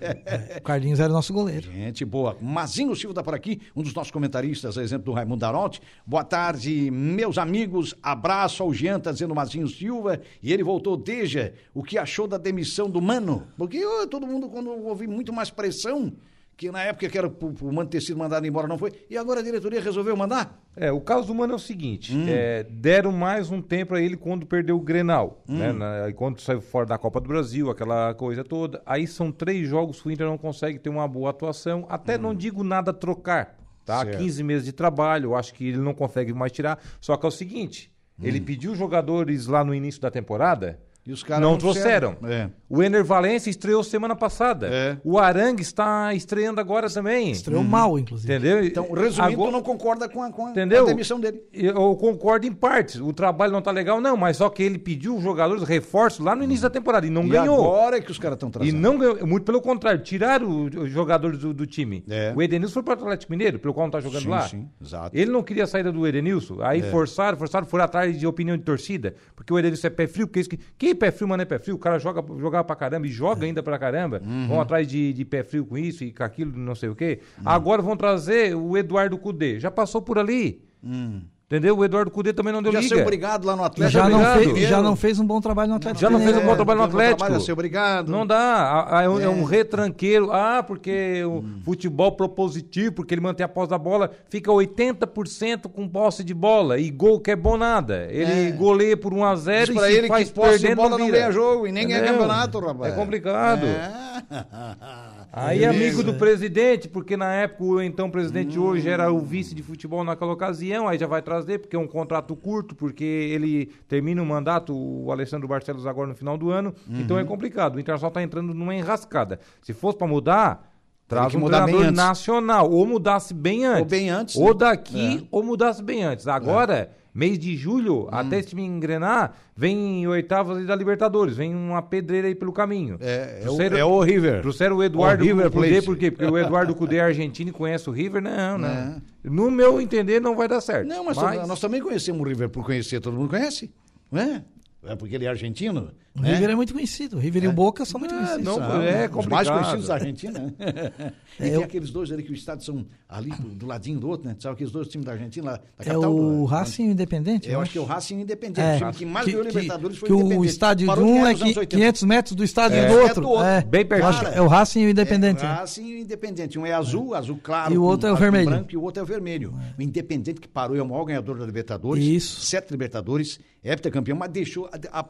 O 0.58 0.62
Carlinhos 0.62 1.00
era 1.00 1.12
nosso 1.12 1.34
goleiro. 1.34 1.72
Gente 1.72 2.06
boa. 2.06 2.38
Mazinho 2.40 2.96
Silva 2.96 3.16
tá 3.16 3.24
por 3.24 3.34
aqui, 3.34 3.62
um 3.76 3.82
dos 3.82 3.94
nossos 3.94 4.12
comentaristas, 4.12 4.78
exemplo 4.78 5.06
do 5.06 5.14
Raimundo 5.14 5.40
Daronte. 5.40 5.82
Boa 6.06 6.24
tarde, 6.24 6.92
meus 6.92 7.40
amigos. 7.40 7.96
Abraço 8.02 8.62
ao 8.62 8.72
Jean, 8.72 9.00
tá 9.00 9.12
dizendo 9.12 9.34
Mazinho 9.34 9.68
Silva. 9.68 10.20
E 10.42 10.54
ele 10.54 10.64
voltou, 10.64 10.96
Deja, 10.96 11.54
o 11.74 11.82
que 11.82 11.98
achou 11.98 12.28
da 12.28 12.38
demissão 12.38 12.90
do 12.90 13.02
Mano? 13.02 13.48
Porque 13.58 13.84
oh, 13.84 14.06
todo 14.08 14.28
mundo, 14.28 14.35
quando 14.42 14.70
ouvi 14.70 15.08
muito 15.08 15.34
mais 15.34 15.50
pressão, 15.50 16.14
que 16.58 16.72
na 16.72 16.82
época 16.82 17.10
que 17.10 17.18
era 17.18 17.28
o 17.28 17.74
Mano 17.74 17.90
ter 17.90 18.02
sido 18.02 18.18
mandado 18.18 18.46
embora 18.48 18.68
não 18.68 18.78
foi, 18.78 18.94
e 19.10 19.18
agora 19.18 19.42
a 19.42 19.44
diretoria 19.44 19.82
resolveu 19.82 20.16
mandar? 20.16 20.62
É, 20.76 20.92
o 20.92 21.02
caso 21.02 21.28
do 21.28 21.36
Mano 21.36 21.54
é 21.54 21.56
o 21.56 21.60
seguinte, 21.60 22.16
hum. 22.16 22.26
é, 22.28 22.64
deram 22.64 23.12
mais 23.12 23.52
um 23.52 23.62
tempo 23.62 23.94
a 23.94 24.02
ele 24.02 24.16
quando 24.16 24.46
perdeu 24.46 24.78
o 24.78 24.80
Grenal, 24.80 25.44
hum. 25.48 25.58
né, 25.58 25.74
na, 25.74 26.14
quando 26.14 26.40
saiu 26.40 26.62
fora 26.62 26.86
da 26.86 26.98
Copa 26.98 27.20
do 27.20 27.28
Brasil, 27.28 27.70
aquela 27.70 28.14
coisa 28.14 28.44
toda, 28.44 28.82
aí 28.86 29.06
são 29.06 29.32
três 29.32 29.68
jogos 29.68 30.02
que 30.02 30.08
o 30.08 30.12
Inter 30.12 30.28
não 30.28 30.38
consegue 30.38 30.80
ter 30.80 30.90
uma 30.90 31.08
boa 31.08 31.30
atuação, 31.30 31.86
até 31.90 32.16
hum. 32.18 32.22
não 32.22 32.36
digo 32.36 32.64
nada 32.64 32.94
trocar, 32.94 33.58
tá, 33.84 34.04
certo. 34.04 34.18
15 34.18 34.44
meses 34.44 34.66
de 34.66 34.72
trabalho, 34.72 35.32
eu 35.32 35.36
acho 35.36 35.54
que 35.54 35.68
ele 35.68 35.78
não 35.78 35.94
consegue 35.94 36.34
mais 36.34 36.52
tirar, 36.52 36.80
só 37.02 37.18
que 37.18 37.26
é 37.26 37.30
o 37.30 37.32
seguinte, 37.32 37.92
ele 38.22 38.40
hum. 38.40 38.46
pediu 38.46 38.76
jogadores 38.76 39.48
lá 39.48 39.64
no 39.64 39.76
início 39.76 40.02
da 40.02 40.10
temporada, 40.10 40.80
e 41.06 41.12
os 41.12 41.22
caras 41.22 41.44
não, 41.44 41.52
não 41.52 41.58
trouxeram. 41.58 42.18
É. 42.24 42.50
O 42.68 42.82
Ener 42.82 43.04
Valencia 43.04 43.50
estreou 43.50 43.84
semana 43.84 44.16
passada. 44.16 44.68
É. 44.72 44.98
O 45.04 45.20
Arangue 45.20 45.62
está 45.62 46.14
estreando 46.14 46.60
agora 46.60 46.90
também. 46.90 47.32
Estreou 47.32 47.62
uhum. 47.62 47.68
mal, 47.68 48.00
inclusive. 48.00 48.34
Entendeu? 48.34 48.64
Então, 48.64 48.92
resumindo, 48.92 49.34
agora... 49.34 49.52
não 49.52 49.62
concorda 49.62 50.10
com 50.10 50.24
a, 50.24 50.32
com, 50.32 50.48
a, 50.48 50.50
Entendeu? 50.52 50.86
demissão 50.86 51.20
dele. 51.20 51.42
Eu 51.54 51.96
concordo 51.96 52.48
em 52.48 52.52
partes. 52.52 53.00
O 53.00 53.14
trabalho 53.14 53.52
não 53.52 53.60
está 53.60 53.70
legal, 53.72 54.02
não, 54.02 54.18
mas 54.18 54.38
só 54.38 54.50
que 54.50 54.64
ele 54.64 54.80
pediu 54.80 55.16
os 55.16 55.24
jogadores 55.24 55.64
reforços 55.64 56.26
lá 56.26 56.36
no 56.36 56.44
início 56.44 56.64
da 56.64 56.70
temporada 56.70 57.06
e 57.06 57.10
não 57.10 57.26
e 57.26 57.30
ganhou. 57.30 57.60
agora 57.60 57.98
é 57.98 58.02
que 58.02 58.12
os 58.12 58.18
caras 58.18 58.36
estão 58.36 58.50
trazendo. 58.50 58.76
E 58.76 58.80
não 58.80 58.98
ganhou. 58.98 59.28
Muito 59.28 59.46
pelo 59.46 59.62
contrário, 59.62 60.02
tiraram 60.02 60.66
os 60.66 60.90
jogadores 60.90 61.38
do, 61.40 61.54
do 61.54 61.68
time. 61.68 62.04
É. 62.10 62.34
O 62.36 62.42
Edenilson 62.42 62.74
foi 62.74 62.84
para 62.84 62.96
o 62.96 63.04
Atlético 63.04 63.32
Mineiro, 63.32 63.60
pelo 63.60 63.74
qual 63.74 63.88
não 63.88 63.98
está 63.98 64.02
jogando 64.02 64.24
sim, 64.24 64.30
lá. 64.30 64.42
Sim, 64.48 64.70
exato. 64.82 65.16
Ele 65.16 65.32
não 65.32 65.44
queria 65.44 65.66
a 65.66 65.68
saída 65.68 65.92
do 65.92 66.06
Edenilson. 66.08 66.62
Aí 66.62 66.80
é. 66.80 66.84
forçaram, 66.84 67.38
forçaram, 67.38 67.66
foram 67.68 67.86
atrás 67.86 68.18
de 68.18 68.26
opinião 68.26 68.58
de 68.58 68.64
torcida. 68.64 69.16
Porque 69.36 69.54
o 69.54 69.60
Edenilson 69.60 69.88
é 69.88 69.90
pé 69.92 70.08
frio, 70.08 70.28
porque 70.28 70.40
isso 70.40 70.50
que. 70.50 70.60
Quem 70.78 70.92
é 70.92 70.96
pé 70.96 71.12
frio, 71.12 71.28
mano, 71.28 71.44
é 71.44 71.46
pé 71.46 71.60
frio 71.60 71.76
o 71.76 71.80
cara 71.80 72.00
joga, 72.00 72.24
jogava 72.40 72.64
pra 72.66 72.76
caramba 72.76 73.08
e 73.08 73.10
joga 73.10 73.46
ainda 73.46 73.64
pra 73.64 73.80
caramba. 73.80 74.22
Uhum. 74.26 74.48
Vão 74.48 74.62
atrás 74.62 74.88
de, 74.88 75.14
de 75.14 75.24
pé 75.24 75.44
frio 75.44 75.66
com 75.66 75.78
isso 75.78 76.04
e 76.04 76.12
com 76.12 76.24
aquilo, 76.24 76.58
não 76.58 76.76
sei 76.76 76.90
o 76.90 76.96
quê. 76.96 77.22
Uhum. 77.38 77.44
Agora 77.46 77.82
vão 77.82 77.96
trazer 77.96 78.56
o 78.56 78.78
Eduardo 78.78 79.18
Cudê. 79.18 79.60
Já 79.60 79.72
passou 79.72 80.02
por 80.02 80.20
ali. 80.20 80.64
Uhum. 80.84 81.22
Entendeu? 81.48 81.78
O 81.78 81.86
Eduardo 81.86 82.10
Cudê 82.10 82.34
também 82.34 82.52
não 82.52 82.62
deu 82.62 82.72
já 82.72 82.80
liga. 82.80 82.96
Já 82.96 83.02
obrigado 83.04 83.46
lá 83.46 83.56
no 83.56 83.64
Atlético. 83.64 83.92
Já 83.92 84.10
não, 84.10 84.34
fez, 84.34 84.68
já 84.68 84.82
não 84.82 84.96
fez 84.96 85.20
um 85.20 85.28
bom 85.28 85.40
trabalho 85.40 85.70
no 85.70 85.76
Atlético. 85.76 86.02
Já 86.02 86.10
não 86.10 86.20
fez 86.20 86.36
um 86.38 86.42
bom 86.42 86.56
trabalho 86.56 86.80
no 86.80 86.86
Atlético. 86.86 87.18
Trabalho, 87.20 87.42
ser 87.42 87.52
obrigado. 87.52 88.10
Não 88.10 88.26
dá. 88.26 89.02
É 89.04 89.08
um, 89.08 89.20
é. 89.20 89.30
um 89.30 89.44
retranqueiro. 89.44 90.32
Ah, 90.32 90.64
porque 90.64 91.24
o 91.24 91.38
hum. 91.38 91.60
futebol 91.64 92.14
propositivo, 92.14 92.94
porque 92.94 93.14
ele 93.14 93.22
mantém 93.22 93.44
a 93.44 93.48
posse 93.48 93.70
da 93.70 93.78
bola, 93.78 94.10
fica 94.28 94.52
80% 94.52 95.70
com 95.70 95.88
posse 95.88 96.24
de 96.24 96.34
bola. 96.34 96.80
E 96.80 96.90
gol 96.90 97.20
que 97.20 97.30
é 97.30 97.36
bom 97.36 97.58
nada. 97.58 98.08
Ele 98.10 98.50
é. 98.50 98.52
goleia 98.52 98.98
por 98.98 99.14
1x0 99.14 99.70
e 99.70 99.74
pra 99.76 99.92
ele 99.92 100.08
faz 100.08 100.30
que 100.30 100.34
posse 100.34 100.60
de 100.60 100.74
bola 100.74 100.90
não, 100.90 100.98
não 100.98 101.12
ganha 101.12 101.32
jogo 101.32 101.68
e 101.68 101.72
nem 101.72 101.88
ganha 101.88 102.04
campeonato, 102.04 102.60
rapaz. 102.60 102.92
É 102.92 102.96
complicado. 102.96 103.66
É. 103.68 105.06
Aí, 105.38 105.66
amigo 105.66 106.02
do 106.02 106.14
presidente, 106.14 106.88
porque 106.88 107.18
na 107.18 107.34
época 107.34 107.64
o 107.66 107.82
então 107.82 108.10
presidente 108.10 108.58
hum. 108.58 108.64
hoje 108.64 108.88
era 108.88 109.12
o 109.12 109.20
vice 109.20 109.54
de 109.54 109.62
futebol 109.62 110.02
naquela 110.02 110.32
ocasião, 110.32 110.88
aí 110.88 110.98
já 110.98 111.08
vai 111.08 111.22
trazer, 111.22 111.60
porque 111.60 111.76
é 111.76 111.80
um 111.80 111.88
contrato 111.88 112.34
curto, 112.38 112.74
porque 112.74 113.04
ele 113.04 113.66
termina 113.86 114.22
o 114.22 114.26
mandato, 114.26 114.74
o 114.74 115.12
Alessandro 115.12 115.46
Barcelos, 115.46 115.86
agora 115.86 116.08
no 116.08 116.16
final 116.16 116.38
do 116.38 116.52
ano, 116.52 116.74
uhum. 116.88 117.02
então 117.02 117.20
é 117.20 117.26
complicado. 117.26 117.76
O 117.76 117.80
Internacional 117.82 118.12
está 118.12 118.24
entrando 118.24 118.54
numa 118.54 118.74
enrascada. 118.74 119.42
Se 119.62 119.74
fosse 119.74 119.98
para 119.98 120.08
mudar, 120.08 120.72
Traz 121.08 121.36
um 121.36 121.46
treinador 121.46 121.92
nacional, 121.92 122.72
ou 122.72 122.84
mudasse 122.84 123.32
bem 123.32 123.64
antes. 123.64 123.82
Ou 123.82 123.86
bem 123.86 124.10
antes. 124.10 124.36
Ou 124.36 124.48
né? 124.48 124.54
daqui, 124.56 125.18
é. 125.22 125.28
ou 125.30 125.44
mudasse 125.44 125.84
bem 125.84 126.04
antes. 126.04 126.28
Agora, 126.28 126.76
é. 126.76 126.90
Mês 127.16 127.40
de 127.40 127.56
julho, 127.56 128.04
hum. 128.04 128.10
até 128.12 128.40
esse 128.40 128.50
time 128.50 128.64
engrenar, 128.66 129.34
vem 129.56 130.06
oitavas 130.06 130.66
da 130.68 130.76
Libertadores, 130.76 131.38
vem 131.38 131.56
uma 131.56 131.82
pedreira 131.82 132.28
aí 132.28 132.36
pelo 132.36 132.52
caminho. 132.52 132.98
É, 133.00 133.44
é, 133.46 133.50
o, 133.50 133.62
é 133.62 133.86
o 133.86 134.02
River. 134.02 134.42
Trouxeram 134.42 134.76
o 134.76 134.84
Eduardo 134.84 135.24
o 135.24 135.28
River 135.28 135.50
Cudê, 135.50 135.82
por 135.82 135.98
quê? 135.98 136.12
Porque 136.12 136.26
o 136.26 136.38
Eduardo 136.38 136.76
Cudê 136.76 136.98
é 136.98 137.02
argentino 137.02 137.52
e 137.52 137.54
conhece 137.54 137.90
o 137.90 137.94
River? 137.94 138.22
Não, 138.22 138.58
não. 138.58 138.68
É. 138.68 138.98
No 139.24 139.50
meu 139.50 139.80
entender, 139.80 140.20
não 140.20 140.36
vai 140.36 140.50
dar 140.50 140.60
certo. 140.60 140.88
Não, 140.88 141.06
mas, 141.06 141.18
mas... 141.18 141.48
nós 141.48 141.60
também 141.62 141.82
conhecemos 141.82 142.22
o 142.22 142.26
River 142.26 142.50
por 142.50 142.66
conhecer, 142.66 143.00
todo 143.00 143.16
mundo 143.16 143.30
conhece, 143.30 143.72
não 144.12 144.22
é? 144.22 144.44
É 144.88 144.96
porque 144.96 145.16
ele 145.16 145.26
é 145.26 145.30
argentino. 145.30 145.92
O 146.16 146.22
né? 146.22 146.34
River 146.34 146.50
é 146.52 146.56
muito 146.56 146.74
conhecido. 146.74 147.18
O 147.18 147.20
River 147.20 147.44
é. 147.44 147.46
e 147.46 147.50
o 147.50 147.52
Boca 147.52 147.84
são 147.84 148.00
muito 148.00 148.16
conhecidos. 148.16 148.46
Não, 148.46 148.56
são, 148.56 148.82
é 148.82 149.08
complicado. 149.08 149.20
Os 149.20 149.28
mais 149.28 149.50
conhecidos 149.50 149.88
da 149.88 149.94
Argentina. 149.96 150.40
Né? 150.40 150.54
e 151.40 151.44
é, 151.44 151.46
tem 151.46 151.54
eu... 151.54 151.64
aqueles 151.64 151.92
dois 151.92 152.12
ali 152.12 152.24
que 152.24 152.32
o 152.32 152.34
estádio 152.34 152.66
são 152.66 152.86
ali 153.10 153.32
do, 153.32 153.50
do, 153.50 153.66
ladinho 153.66 154.00
do 154.00 154.08
outro, 154.08 154.28
né? 154.28 154.36
Sabe 154.40 154.54
aqueles 154.54 154.72
dois 154.72 154.88
times 154.88 155.06
da 155.06 155.12
Argentina 155.12 155.52
lá, 155.52 155.60
da 155.78 155.92
É 155.92 155.98
o 155.98 156.02
do, 156.02 156.46
Racing 156.46 156.86
e 156.86 156.88
o 156.88 156.92
Independente? 156.92 157.50
Eu 157.50 157.60
acho 157.60 157.72
que 157.72 157.78
é 157.78 157.82
o 157.82 157.86
Racing 157.86 158.16
e 158.16 158.18
o 158.20 158.22
Independente. 158.22 158.62
É. 158.62 158.76
O 158.76 158.78
time 158.78 158.94
que 158.94 159.06
mais 159.06 159.26
ganhou 159.26 159.44
Libertadores 159.44 159.98
foi 159.98 160.08
que 160.08 160.14
o 160.14 160.18
Independente. 160.18 160.42
o 160.42 160.46
estádio 160.46 160.94
de 160.94 161.02
um 161.02 161.26
é 161.26 161.36
500 161.66 162.04
metros 162.04 162.36
do 162.36 162.44
estádio 162.44 162.78
é. 162.78 162.88
do 162.88 162.94
outro. 162.94 163.10
É, 163.10 163.14
do 163.22 163.30
outro. 163.30 163.46
É. 163.46 163.62
Bem 163.62 163.86
perto. 163.86 164.28
É 164.28 164.42
o 164.42 164.48
Racing 164.48 164.82
e 164.82 164.86
o 164.86 164.90
Independente. 164.90 165.44
É 165.44 165.48
o 165.48 165.56
Racing 165.56 165.86
e 165.86 165.96
o 165.96 166.00
Independente. 166.00 166.60
Um 166.60 166.66
é 166.66 166.74
azul, 166.74 167.14
azul 167.14 167.40
claro. 167.44 167.74
E 167.74 167.78
o 167.78 167.84
outro 167.84 168.08
é 168.08 168.14
o 168.14 168.16
vermelho. 168.16 168.50
branco 168.50 168.70
e 168.72 168.78
o 168.78 168.82
outro 168.82 169.02
é 169.02 169.04
o 169.04 169.06
vermelho. 169.06 169.54
O 169.78 169.82
Independente 169.82 170.40
que 170.40 170.48
parou 170.48 170.78
é 170.78 170.82
o 170.82 170.88
maior 170.88 171.04
ganhador 171.04 171.38
da 171.38 171.46
Libertadores. 171.46 172.04
Isso. 172.04 172.42
Sete 172.42 172.72
Libertadores, 172.72 173.40
heptacampeão, 173.64 174.18
mas 174.18 174.32
deixou... 174.32 174.70
A, 174.92 175.00
a, 175.00 175.06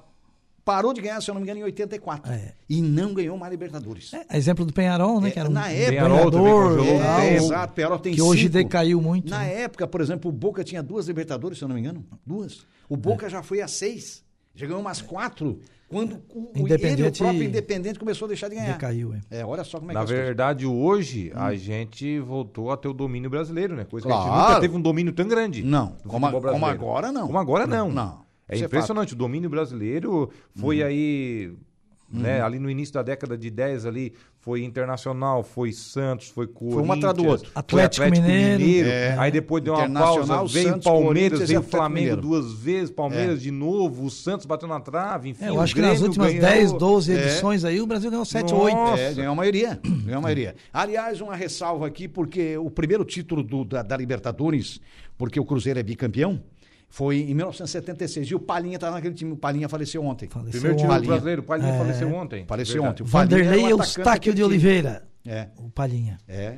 parou 0.66 0.94
de 0.94 1.02
ganhar, 1.02 1.22
se 1.22 1.30
eu 1.30 1.34
não 1.34 1.42
me 1.42 1.46
engano, 1.46 1.60
em 1.60 1.64
84. 1.64 2.32
É. 2.32 2.54
E 2.68 2.82
não 2.82 3.14
ganhou 3.14 3.38
mais 3.38 3.52
Libertadores. 3.52 4.12
É, 4.14 4.36
exemplo 4.36 4.66
do 4.66 4.74
Penharol, 4.74 5.22
né? 5.22 5.30
É, 5.30 5.32
que 5.32 5.40
era 5.40 5.48
um 5.48 5.52
na 5.52 5.70
época, 5.70 5.92
Penharol 5.92 6.32
ganhador, 6.32 6.86
é, 7.22 7.36
exato, 7.36 7.74
Penharol 7.74 8.00
tem 8.00 8.14
Que 8.14 8.20
cinco. 8.20 8.32
hoje 8.32 8.50
decaiu 8.50 9.00
muito. 9.00 9.30
Na 9.30 9.40
né? 9.40 9.62
época, 9.62 9.88
por 9.88 10.02
exemplo, 10.02 10.30
o 10.30 10.34
Boca 10.34 10.64
tinha 10.64 10.82
duas 10.82 11.08
Libertadores, 11.08 11.60
se 11.60 11.64
eu 11.64 11.68
não 11.68 11.76
me 11.76 11.82
engano. 11.82 12.04
Duas. 12.26 12.66
O 12.90 12.98
Boca 12.98 13.28
é. 13.28 13.30
já 13.30 13.44
foi 13.44 13.62
a 13.62 13.68
seis. 13.68 14.24
Já 14.56 14.66
ganhou 14.66 14.82
umas 14.82 15.02
quatro. 15.02 15.60
Quando 15.88 16.16
o, 16.34 16.52
ele, 16.56 17.08
o 17.08 17.12
próprio 17.12 17.44
Independente 17.44 18.00
começou 18.00 18.26
a 18.26 18.30
deixar 18.30 18.50
de 18.50 18.56
ganhar. 18.56 18.74
Decaiu, 18.74 19.14
é. 19.14 19.42
é 19.42 19.46
olha 19.46 19.64
só 19.64 19.78
como 19.78 19.92
é 19.92 19.94
Na 19.94 20.04
que 20.04 20.12
Na 20.12 20.18
verdade, 20.18 20.66
hoje, 20.66 21.32
hum. 21.34 21.40
a 21.40 21.54
gente 21.54 22.20
voltou 22.20 22.72
a 22.72 22.78
ter 22.78 22.88
o 22.88 22.94
domínio 22.94 23.30
brasileiro, 23.30 23.76
né? 23.76 23.86
Coisa 23.86 24.08
claro. 24.08 24.24
que 24.24 24.30
a 24.30 24.34
gente 24.34 24.48
nunca 24.48 24.62
teve 24.62 24.76
um 24.76 24.82
domínio 24.82 25.14
tão 25.14 25.28
grande. 25.28 25.62
Não, 25.62 25.96
como, 26.08 26.26
a, 26.26 26.32
como 26.32 26.66
agora 26.66 27.12
não. 27.12 27.28
Como 27.28 27.38
agora 27.38 27.68
não. 27.68 27.92
Não. 27.92 28.25
É 28.48 28.56
Isso 28.56 28.64
é 28.64 28.68
impressionante, 28.68 29.14
é 29.14 29.16
o 29.16 29.18
domínio 29.18 29.50
brasileiro 29.50 30.30
foi 30.54 30.82
uhum. 30.82 30.88
aí 30.88 31.56
né? 32.12 32.40
Uhum. 32.40 32.46
Ali 32.46 32.60
no 32.60 32.70
início 32.70 32.94
da 32.94 33.02
década 33.02 33.38
de 33.38 33.50
10 33.50 33.86
ali 33.86 34.14
foi 34.40 34.64
Internacional, 34.64 35.42
foi 35.42 35.72
Santos, 35.72 36.30
foi 36.30 36.46
Corinthians. 36.46 36.86
Foi 36.86 36.88
um 36.88 36.92
atrás 36.92 37.16
do 37.16 37.26
outro. 37.26 37.52
Atlético, 37.56 38.04
Atlético 38.04 38.28
Mineiro. 38.28 38.60
Mineiro. 38.60 38.90
É. 38.90 39.18
Aí 39.18 39.32
depois 39.32 39.64
deu 39.64 39.74
uma 39.74 39.90
pausa, 39.90 40.44
veio 40.46 40.70
Santos, 40.70 40.84
Palmeiras, 40.84 41.48
veio 41.48 41.64
Flamengo 41.64 42.16
duas 42.18 42.54
vezes, 42.54 42.92
Palmeiras 42.92 43.40
é. 43.40 43.42
de 43.42 43.50
novo, 43.50 44.06
o 44.06 44.10
Santos 44.12 44.46
bateu 44.46 44.68
na 44.68 44.80
trave, 44.80 45.30
enfim. 45.30 45.46
É, 45.46 45.50
eu 45.50 45.60
acho 45.60 45.74
que 45.74 45.82
nas 45.82 46.00
últimas 46.00 46.28
ganhou... 46.28 46.48
10, 46.48 46.74
12 46.74 47.12
é. 47.12 47.16
edições 47.16 47.66
aí 47.66 47.82
o 47.82 47.88
Brasil 47.88 48.12
ganhou 48.12 48.26
7, 48.26 48.52
Nossa. 48.52 48.64
8. 48.64 48.78
É, 49.00 49.14
ganhou 49.16 49.32
a 49.32 49.36
maioria. 49.36 49.80
Ganhou 49.84 50.20
a 50.20 50.22
maioria. 50.22 50.56
Aliás, 50.72 51.20
uma 51.22 51.36
ressalva 51.36 51.88
aqui, 51.88 52.08
porque 52.08 52.56
o 52.56 52.70
primeiro 52.70 53.04
título 53.04 53.42
do, 53.42 53.66
da, 53.66 53.82
da 53.82 53.98
Libertadores, 53.98 54.80
porque 55.18 55.40
o 55.40 55.46
Cruzeiro 55.46 55.80
é 55.80 55.84
bicampeão, 55.84 56.40
foi 56.96 57.18
em 57.18 57.34
1976. 57.34 58.28
E 58.28 58.36
o 58.36 58.40
Palinha 58.40 58.76
estava 58.76 58.96
naquele 58.96 59.14
time. 59.14 59.34
O 59.34 59.36
Palinha 59.36 59.68
faleceu 59.68 60.02
ontem. 60.02 60.30
Faleceu 60.30 60.62
Primeiro 60.62 60.78
time 60.78 60.88
Palinha. 60.88 61.08
brasileiro, 61.10 61.42
o 61.42 61.46
Palinha 61.46 61.74
é... 61.74 61.78
faleceu 61.78 62.16
ontem. 62.16 62.46
Faleceu 62.48 62.74
Verdade. 62.76 62.92
ontem. 62.94 63.04
O 63.04 63.06
Vanderlei 63.06 63.72
Eustáquio 63.74 64.34
de 64.34 64.42
Oliveira. 64.42 65.06
É. 65.26 65.50
O 65.58 65.70
Palinha. 65.70 66.18
É. 66.26 66.56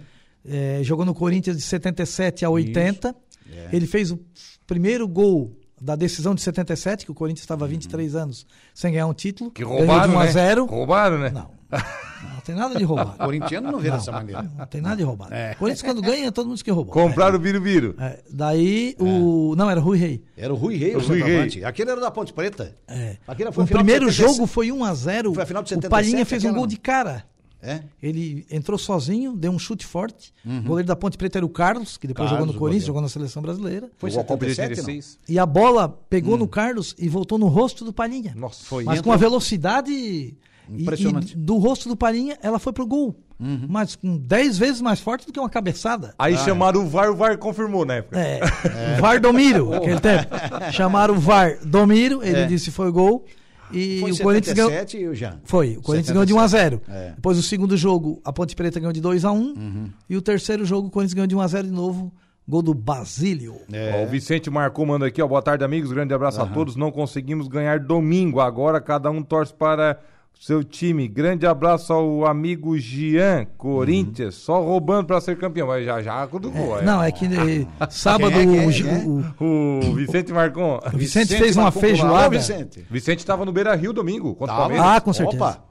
é. 0.47 0.79
jogou 0.83 1.03
no 1.03 1.15
Corinthians 1.15 1.57
de 1.57 1.63
77 1.63 2.45
a 2.45 2.51
80. 2.51 3.15
É. 3.51 3.69
Ele 3.73 3.87
fez 3.87 4.11
o 4.11 4.19
primeiro 4.67 5.07
gol 5.07 5.57
da 5.81 5.95
decisão 5.95 6.35
de 6.35 6.41
77, 6.41 7.05
que 7.05 7.11
o 7.11 7.15
Corinthians 7.15 7.41
estava 7.41 7.65
23 7.65 8.13
uhum. 8.13 8.21
anos 8.21 8.45
sem 8.75 8.91
ganhar 8.91 9.07
um 9.07 9.15
título. 9.15 9.49
Que 9.49 9.63
roubaram, 9.63 10.11
de 10.11 10.15
1 10.17 10.19
a 10.19 10.25
0. 10.27 10.65
Né? 10.65 10.69
Roubaram, 10.69 11.17
né? 11.17 11.29
Não. 11.31 11.56
Não 11.69 12.41
tem 12.43 12.55
nada 12.55 12.75
de 12.75 12.83
roubar. 12.83 13.15
O 13.15 13.17
corintiano 13.25 13.71
não 13.71 13.79
vê 13.79 13.91
dessa 13.91 14.11
maneira. 14.11 14.49
Não 14.57 14.65
tem 14.65 14.81
nada 14.81 14.95
de 14.95 15.03
roubar. 15.03 15.31
É. 15.31 15.53
Corinthians, 15.55 15.81
quando 15.81 16.01
ganha, 16.01 16.31
todo 16.31 16.45
mundo 16.45 16.55
diz 16.55 16.63
que 16.63 16.71
roubou. 16.71 16.93
Compraram 16.93 17.35
é. 17.35 17.37
o 17.37 17.41
Viro-Viro. 17.41 17.95
É. 17.99 18.19
Daí 18.29 18.95
o. 18.99 19.55
Não, 19.55 19.69
era 19.69 19.79
Rui 19.79 19.97
Rei. 19.97 20.23
Era 20.35 20.53
o 20.53 20.57
Rui 20.57 20.77
Rei, 20.77 20.95
o, 20.95 20.99
o 20.99 21.01
Rui 21.01 21.21
Rei. 21.21 21.63
Aquele 21.63 21.91
era 21.91 22.01
da 22.01 22.11
Ponte 22.11 22.33
Preta. 22.33 22.75
É. 22.87 23.17
foi 23.51 23.63
o 23.63 23.67
primeiro 23.67 24.09
jogo 24.09 24.47
foi 24.47 24.67
1x0. 24.67 25.33
Foi 25.33 25.43
a 25.43 25.45
final 25.45 25.63
de 25.63 25.69
77. 25.69 25.87
O 25.87 25.89
Palhinha 25.89 26.25
fez 26.25 26.43
aquela... 26.43 26.53
um 26.53 26.57
gol 26.57 26.67
de 26.67 26.77
cara. 26.77 27.25
É? 27.61 27.81
Ele 28.01 28.45
entrou 28.51 28.77
sozinho, 28.77 29.35
deu 29.35 29.51
um 29.51 29.57
chute 29.57 29.85
forte. 29.85 30.33
Uhum. 30.45 30.59
O 30.59 30.63
goleiro 30.63 30.87
da 30.87 30.95
Ponte 30.95 31.17
Preta 31.17 31.39
era 31.39 31.45
o 31.45 31.49
Carlos, 31.49 31.97
que 31.97 32.07
depois 32.07 32.29
Carlos, 32.29 32.39
jogou 32.39 32.53
no 32.53 32.59
Corinthians, 32.59 32.85
jogou 32.85 33.01
na 33.01 33.09
seleção 33.09 33.41
brasileira. 33.41 33.89
Foi 33.97 34.11
77, 34.11 35.17
E 35.27 35.39
a 35.39 35.45
bola 35.45 35.89
pegou 36.09 36.35
hum. 36.35 36.37
no 36.37 36.47
Carlos 36.47 36.95
e 36.97 37.09
voltou 37.09 37.37
no 37.37 37.47
rosto 37.47 37.83
do 37.83 37.91
Palhinha. 37.91 38.33
Nossa, 38.35 38.63
foi. 38.63 38.83
Mas 38.83 39.01
com 39.01 39.11
a 39.11 39.17
velocidade 39.17 40.35
Impressionante. 40.69 41.33
E, 41.33 41.33
e 41.33 41.39
do 41.39 41.57
rosto 41.57 41.87
do 41.89 41.95
Palhinha, 41.95 42.37
ela 42.41 42.59
foi 42.59 42.73
pro 42.73 42.85
gol. 42.85 43.15
Uhum. 43.39 43.65
Mas 43.69 43.95
com 43.95 44.17
10 44.17 44.57
vezes 44.57 44.81
mais 44.81 44.99
forte 44.99 45.25
do 45.25 45.31
que 45.31 45.39
uma 45.39 45.49
cabeçada. 45.49 46.13
Aí 46.17 46.33
ah, 46.33 46.37
chamaram 46.37 46.81
é. 46.81 46.83
o 46.83 46.87
VAR, 46.87 47.11
o 47.11 47.15
VAR 47.15 47.37
confirmou 47.37 47.85
na 47.85 47.95
época. 47.95 48.19
É. 48.19 48.39
é. 48.39 48.99
VAR 48.99 49.19
Domiro, 49.19 49.73
aquele 49.75 49.99
tempo. 49.99 50.27
Chamaram 50.71 51.15
o 51.15 51.19
VAR 51.19 51.57
Domiro, 51.63 52.23
ele 52.23 52.41
é. 52.41 52.45
disse 52.45 52.71
foi 52.71 52.91
gol. 52.91 53.25
E 53.71 53.99
foi 53.99 54.11
o 54.11 54.17
Corinthians 54.19 54.55
ganhou. 54.55 55.13
Já. 55.13 55.37
Foi, 55.43 55.77
o 55.77 55.81
Corinthians 55.81 56.07
77. 56.07 56.13
ganhou 56.13 56.25
de 56.25 56.33
1 56.33 56.39
a 56.39 56.47
0. 56.47 56.81
É. 56.87 57.11
Depois 57.15 57.37
o 57.37 57.43
segundo 57.43 57.75
jogo, 57.75 58.21
a 58.23 58.31
Ponte 58.31 58.55
Preta 58.55 58.79
ganhou 58.79 58.93
de 58.93 59.01
2 59.01 59.25
a 59.25 59.31
1. 59.31 59.37
Uhum. 59.37 59.89
E 60.09 60.15
o 60.15 60.21
terceiro 60.21 60.65
jogo, 60.65 60.87
o 60.87 60.91
Corinthians 60.91 61.13
ganhou 61.13 61.27
de 61.27 61.35
1 61.35 61.41
a 61.41 61.47
0 61.47 61.67
de 61.67 61.73
novo. 61.73 62.13
Gol 62.49 62.61
do 62.61 62.73
Basílio. 62.73 63.57
É. 63.71 63.99
Ó, 64.01 64.05
o 64.05 64.07
Vicente 64.07 64.49
marcou, 64.49 64.85
manda 64.85 65.05
aqui, 65.05 65.21
ó. 65.21 65.27
Boa 65.27 65.41
tarde, 65.41 65.65
amigos. 65.65 65.91
Grande 65.91 66.13
abraço 66.13 66.39
uhum. 66.39 66.45
a 66.45 66.49
todos. 66.49 66.77
Não 66.77 66.91
conseguimos 66.91 67.49
ganhar 67.49 67.79
domingo. 67.79 68.39
Agora 68.39 68.79
cada 68.79 69.11
um 69.11 69.21
torce 69.21 69.53
para 69.53 69.99
seu 70.39 70.63
time. 70.63 71.07
Grande 71.07 71.45
abraço 71.45 71.91
ao 71.91 72.25
amigo 72.25 72.77
Gian, 72.77 73.45
Corinthians, 73.57 74.35
uhum. 74.35 74.45
só 74.45 74.63
roubando 74.63 75.07
para 75.07 75.19
ser 75.19 75.37
campeão. 75.37 75.67
Mas 75.67 75.85
já 75.85 76.01
já 76.01 76.25
do 76.25 76.51
gol. 76.51 76.79
É, 76.79 76.83
não, 76.83 77.01
é 77.01 77.11
que 77.11 77.25
eh, 77.25 77.87
sábado 77.89 78.33
é, 78.33 78.43
é, 78.43 78.47
o, 78.47 79.43
o, 79.43 79.91
o, 79.91 79.95
Vicente 79.95 80.31
Marcon. 80.31 80.79
O 80.93 80.97
Vicente, 80.97 81.29
Vicente 81.29 81.39
fez 81.39 81.57
uma 81.57 81.71
feijoada. 81.71 82.37
Vicente. 82.37 82.85
Vicente 82.89 83.19
estava 83.19 83.45
no 83.45 83.51
Beira 83.51 83.75
Rio 83.75 83.93
domingo 83.93 84.35
contra 84.35 84.55
o 84.55 84.57
Palmeiras. 84.57 84.85
Ah, 84.85 85.01
com 85.01 85.13
certeza. 85.13 85.43
Opa. 85.43 85.63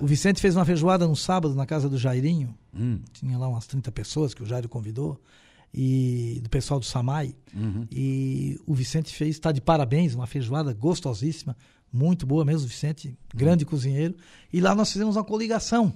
O 0.00 0.06
Vicente 0.06 0.40
fez 0.40 0.56
uma 0.56 0.64
feijoada 0.64 1.06
no 1.06 1.14
sábado 1.14 1.54
na 1.54 1.66
casa 1.66 1.88
do 1.88 1.98
Jairinho. 1.98 2.54
Hum. 2.74 3.00
Tinha 3.12 3.38
lá 3.38 3.48
umas 3.48 3.66
30 3.66 3.90
pessoas 3.92 4.34
que 4.34 4.42
o 4.42 4.46
Jairo 4.46 4.68
convidou. 4.68 5.20
E 5.74 6.38
do 6.42 6.50
pessoal 6.50 6.78
do 6.78 6.84
Samai. 6.84 7.34
Uhum. 7.54 7.86
E 7.90 8.60
o 8.66 8.74
Vicente 8.74 9.14
fez, 9.14 9.30
está 9.30 9.50
de 9.50 9.60
parabéns, 9.60 10.14
uma 10.14 10.26
feijoada 10.26 10.74
gostosíssima 10.74 11.56
muito 11.92 12.26
boa 12.26 12.44
mesmo, 12.44 12.66
Vicente, 12.66 13.16
grande 13.34 13.64
hum. 13.64 13.68
cozinheiro. 13.68 14.14
E 14.52 14.60
lá 14.60 14.74
nós 14.74 14.92
fizemos 14.92 15.16
uma 15.16 15.24
coligação. 15.24 15.92